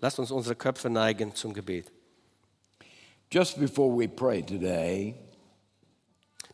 Lasst 0.00 0.18
uns 0.18 0.30
unsere 0.30 0.54
Köpfe 0.54 0.90
neigen 0.90 1.34
zum 1.34 1.54
Gebet. 1.54 1.90
Just 3.32 3.58
before 3.58 3.90
we 3.90 4.06
pray 4.06 4.42
today, 4.42 5.14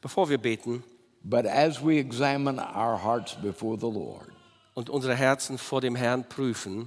Bevor 0.00 0.28
wir 0.28 0.38
beten 0.38 0.84
but 1.24 1.46
as 1.46 1.84
we 1.84 1.98
examine 1.98 2.60
our 2.60 2.96
hearts 2.96 3.34
before 3.34 3.76
the 3.76 3.90
Lord, 3.90 4.30
und 4.74 4.88
unsere 4.88 5.16
Herzen 5.16 5.58
vor 5.58 5.80
dem 5.80 5.96
Herrn 5.96 6.28
prüfen, 6.28 6.86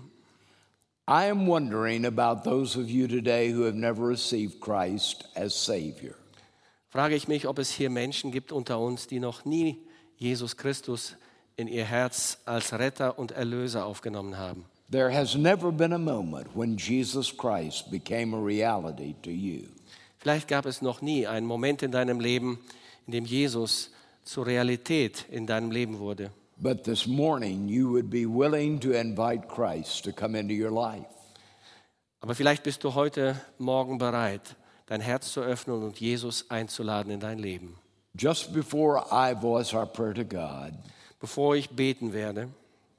I 1.05 1.29
am 1.29 1.47
wondering 1.47 2.05
about 2.05 2.49
those 2.49 2.79
of 2.79 2.89
you 2.89 3.09
today 3.09 3.53
who 3.53 3.65
have 3.65 3.75
never 3.75 4.07
received 4.07 4.61
Christ 4.61 5.27
as 5.35 5.53
Savior. 5.53 6.15
frage 6.87 7.15
ich 7.15 7.27
mich, 7.27 7.45
ob 7.45 7.59
es 7.59 7.71
hier 7.71 7.89
Menschen 7.89 8.31
gibt 8.31 8.53
unter 8.53 8.79
uns, 8.79 9.07
die 9.07 9.19
noch 9.19 9.43
nie 9.43 9.85
Jesus 10.17 10.55
Christus 10.55 11.15
in 11.57 11.67
ihr 11.67 11.85
Herz 11.85 12.37
als 12.45 12.73
Retter 12.73 13.17
und 13.17 13.31
Erlöser 13.31 13.85
aufgenommen 13.85 14.37
haben. 14.37 14.65
There 14.91 15.11
has 15.11 15.35
never 15.35 15.71
been 15.71 15.93
a 15.93 15.97
moment 15.97 16.47
when 16.55 16.77
Jesus 16.77 17.35
Christ 17.35 17.89
became 17.89 18.35
a 18.35 18.39
reality 18.39 19.15
to 19.23 19.31
you. 19.31 19.67
Vielleicht 20.19 20.47
gab 20.47 20.65
es 20.65 20.81
noch 20.81 21.01
nie 21.01 21.25
einen 21.27 21.45
Moment 21.45 21.81
in 21.81 21.91
deinem 21.91 22.19
Leben, 22.19 22.59
in 23.07 23.13
dem 23.13 23.25
Jesus 23.25 23.91
zur 24.23 24.45
Realität 24.45 25.25
in 25.29 25.47
deinem 25.47 25.71
Leben 25.71 25.99
wurde. 25.99 26.31
But 26.57 26.83
this 26.83 27.05
morning, 27.05 27.67
you 27.67 27.89
would 27.89 28.09
be 28.09 28.25
willing 28.25 28.79
to 28.79 28.91
invite 28.91 29.47
Christ 29.47 30.05
to 30.05 30.11
come 30.11 30.37
into 30.39 30.53
your 30.53 30.71
life. 30.71 31.05
Aber 32.21 32.33
vielleicht 32.33 32.63
bist 32.63 32.83
du 32.83 32.93
heute 32.93 33.39
Morgen 33.57 33.97
bereit, 33.97 34.55
dein 34.87 35.01
Herz 35.01 35.31
zu 35.31 35.41
öffnen 35.41 35.83
und 35.83 35.99
Jesus 35.99 36.49
einzuladen 36.49 37.11
in 37.11 37.19
dein 37.19 37.39
Leben. 37.39 37.77
Just 38.17 38.53
before 38.53 39.03
I 39.11 39.33
voice 39.33 39.73
our 39.73 39.85
prayer 39.85 40.13
to 40.13 40.23
God, 40.23 40.73
Bevor 41.19 41.55
ich 41.55 41.69
beten 41.69 42.13
werde, 42.13 42.49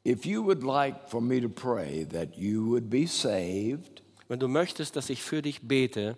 if 0.05 0.27
you 0.27 0.43
would 0.43 0.63
like 0.63 1.09
for 1.09 1.21
me 1.21 1.41
to 1.41 1.49
pray 1.49 2.05
that 2.05 2.37
you 2.37 2.67
would 2.67 2.91
be 2.91 3.07
saved, 3.07 4.03
wenn 4.29 4.39
du 4.39 4.49
möchtest, 4.49 4.97
dass 4.97 5.11
ich 5.11 5.23
für 5.23 5.43
dich 5.43 5.63
bete, 5.63 6.17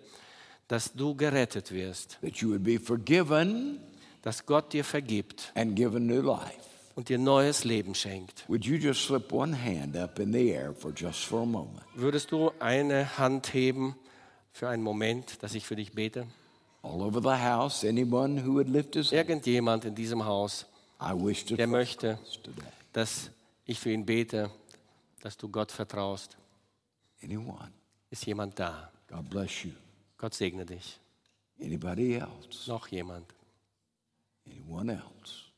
dass 0.67 0.93
du 0.93 1.15
gerettet 1.15 1.71
wirst, 1.71 2.17
that 2.21 2.37
you 2.37 2.49
would 2.49 2.63
be 2.63 2.79
forgiven 2.79 3.79
dass 4.21 4.45
Gott 4.45 4.73
dir 4.73 4.83
vergibt 4.83 5.51
and 5.55 5.75
given 5.75 6.05
new 6.07 6.21
life, 6.21 6.59
und 6.95 7.07
dir 7.07 7.17
neues 7.17 7.63
Leben 7.63 7.95
schenkt, 7.95 8.43
would 8.49 8.65
you 8.65 8.75
just 8.75 9.05
slip 9.05 9.31
one 9.31 9.53
hand 9.53 9.95
up 9.95 10.19
in 10.19 10.33
the 10.33 10.51
air 10.51 10.73
for 10.73 10.91
just 10.91 11.23
for 11.23 11.41
a 11.41 11.45
moment? 11.45 11.83
würdest 11.95 12.31
du 12.31 12.51
eine 12.59 13.17
Hand 13.17 13.53
heben 13.53 13.95
für 14.51 14.67
einen 14.67 14.83
Moment, 14.83 15.41
dass 15.41 15.55
ich 15.55 15.65
für 15.65 15.75
dich 15.75 15.93
bete? 15.93 16.27
All 16.81 17.01
over 17.03 17.21
the 17.21 17.37
house, 17.37 17.83
anyone 17.83 18.37
who 18.37 18.53
would 18.53 18.69
lift 18.69 18.95
his 18.95 19.11
Irgendjemand 19.11 19.85
in 19.85 19.93
diesem 19.95 20.23
Haus, 20.25 20.65
I 21.01 21.13
wish 21.13 21.45
to 21.45 21.55
der 21.55 21.67
möchte, 21.67 22.17
dass 22.93 23.29
ich 23.65 23.79
für 23.79 23.91
ihn 23.91 24.05
bete, 24.05 24.49
dass 25.21 25.37
du 25.37 25.49
Gott 25.49 25.71
vertraust. 25.71 26.37
Anyone? 27.21 27.71
Ist 28.09 28.25
jemand 28.25 28.57
da? 28.57 28.89
God 29.07 29.29
bless 29.29 29.63
you. 29.63 29.71
Gott 30.17 30.33
segne 30.33 30.65
dich. 30.65 30.99
Anybody 31.61 32.15
else? 32.15 32.69
Noch 32.69 32.87
jemand? 32.87 33.25
Anyone 34.45 34.93
else? 34.93 35.49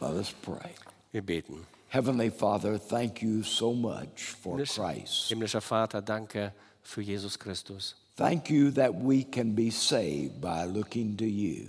Let 0.00 0.14
us 0.14 0.32
pray. 0.32 0.74
Wir 1.12 1.22
beten. 1.22 1.66
Heavenly 1.94 2.28
Father, 2.28 2.76
thank 2.76 3.22
you 3.22 3.44
so 3.44 3.72
much 3.72 4.34
for 4.42 4.56
Christ. 4.56 5.28
himmlischer 5.28 5.60
Vater, 5.60 6.02
danke 6.02 6.52
für 6.82 7.02
Jesus 7.02 7.38
Christus. 7.38 7.94
Thank 8.16 8.50
you 8.50 8.72
that 8.72 8.92
we 8.92 9.22
can 9.22 9.54
be 9.54 9.70
saved 9.70 10.40
by 10.40 10.64
looking 10.64 11.16
to 11.16 11.24
you. 11.24 11.68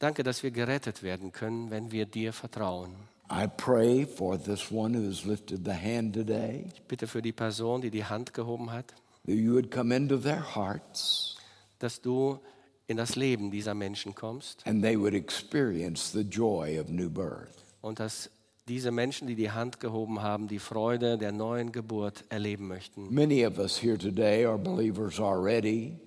Danke, 0.00 0.24
dass 0.24 0.42
wir 0.42 0.50
gerettet 0.50 1.04
werden 1.04 1.30
können, 1.30 1.70
wenn 1.70 1.92
wir 1.92 2.06
dir 2.06 2.32
vertrauen. 2.32 2.90
I 3.30 3.46
pray 3.46 4.04
for 4.04 4.36
this 4.36 4.72
one 4.72 4.92
who 4.92 5.06
has 5.06 5.24
lifted 5.24 5.64
the 5.64 5.72
hand 5.74 6.14
today, 6.14 6.64
Ich 6.74 6.82
bitte 6.88 7.06
für 7.06 7.22
die 7.22 7.30
Person, 7.30 7.80
die 7.80 7.92
die 7.92 8.04
Hand 8.04 8.34
gehoben 8.34 8.72
hat, 8.72 8.88
that 9.26 9.36
you 9.36 9.52
would 9.52 9.70
come 9.70 9.94
into 9.94 10.16
their 10.16 10.56
hearts 10.56 11.36
dass 11.78 12.00
du 12.00 12.40
in 12.88 12.96
das 12.96 13.14
Leben 13.14 13.52
dieser 13.52 13.74
Menschen 13.74 14.16
kommst 14.16 14.66
and 14.66 14.82
they 14.82 14.98
would 14.98 15.14
experience 15.14 16.10
the 16.10 16.22
joy 16.22 16.76
of 16.80 16.88
new 16.88 17.08
birth. 17.08 17.62
und 17.82 18.00
dass 18.00 18.28
diese 18.70 18.92
Menschen, 18.92 19.26
die 19.26 19.34
die 19.34 19.50
Hand 19.50 19.80
gehoben 19.80 20.22
haben, 20.22 20.46
die 20.46 20.60
Freude 20.60 21.18
der 21.18 21.32
neuen 21.32 21.72
Geburt 21.72 22.24
erleben 22.28 22.68
möchten. 22.68 23.12
Many 23.12 23.44
of 23.44 23.58
us 23.58 23.82
here 23.82 23.98
today 23.98 24.46
are 24.46 24.56
believers 24.58 25.18
already, 25.18 25.98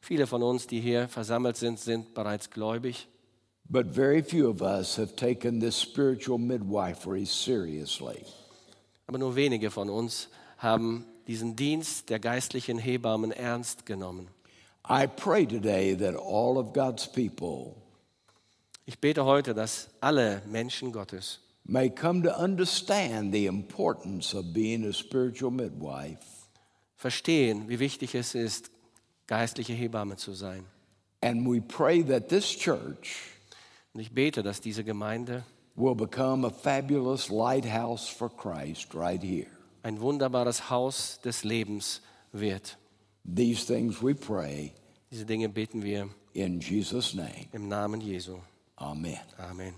Viele 0.00 0.26
von 0.26 0.42
uns, 0.42 0.66
die 0.66 0.80
hier 0.80 1.06
versammelt 1.08 1.56
sind, 1.56 1.78
sind 1.78 2.14
bereits 2.14 2.50
gläubig, 2.50 3.06
but 3.68 3.86
very 3.86 4.22
few 4.22 4.48
of 4.48 4.60
us 4.60 4.96
have 4.98 5.14
taken 5.16 5.60
this 5.60 5.80
spiritual 5.80 6.38
midwifery 6.38 7.24
seriously. 7.24 8.24
aber 9.06 9.18
nur 9.18 9.34
wenige 9.36 9.70
von 9.70 9.90
uns 9.90 10.28
haben 10.58 11.04
diesen 11.26 11.54
Dienst 11.56 12.08
der 12.10 12.18
geistlichen 12.18 12.78
Hebammen 12.78 13.30
ernst 13.32 13.84
genommen. 13.86 14.28
I 14.88 15.06
pray 15.06 15.46
today 15.46 15.96
that 15.96 16.16
all 16.16 16.56
of 16.56 16.72
God's 16.72 17.06
people 17.06 17.74
Ich 18.84 18.98
bete 18.98 19.24
heute, 19.24 19.54
dass 19.54 19.88
alle 20.00 20.42
Menschen 20.46 20.90
Gottes 20.92 21.41
may 21.64 21.88
come 21.88 22.22
to 22.22 22.36
understand 22.36 23.32
the 23.32 23.46
importance 23.46 24.34
of 24.34 24.52
being 24.52 24.84
a 24.84 24.92
spiritual 24.92 25.50
midwife. 25.50 26.48
Verstehen, 26.96 27.68
wie 27.68 27.78
wichtig 27.78 28.14
es 28.14 28.34
ist, 28.34 28.70
geistliche 29.26 29.72
Hebamme 29.74 30.16
zu 30.16 30.32
sein. 30.32 30.64
And 31.22 31.46
we 31.46 31.60
pray 31.60 32.02
that 32.02 32.28
this 32.28 32.44
church 32.56 33.28
Und 33.94 34.00
ich 34.00 34.12
bete, 34.12 34.42
dass 34.42 34.60
diese 34.60 34.82
Gemeinde 34.84 35.44
will 35.76 35.94
become 35.94 36.44
a 36.46 36.50
fabulous 36.50 37.28
lighthouse 37.30 38.08
for 38.08 38.28
Christ 38.28 38.94
right 38.94 39.22
here. 39.22 39.46
ein 39.84 40.00
wunderbares 40.00 40.70
Haus 40.70 41.20
des 41.24 41.44
Lebens 41.44 42.00
wird. 42.32 42.76
These 43.24 43.66
things 43.66 44.02
we 44.02 44.14
pray 44.14 44.72
Diese 45.10 45.24
Dinge 45.26 45.48
beten 45.48 45.82
wir 45.82 46.08
in 46.34 46.60
Jesus 46.60 47.14
name. 47.14 47.46
im 47.52 47.68
Namen 47.68 48.00
Jesu. 48.00 48.38
Amen. 48.76 49.18
Amen. 49.38 49.74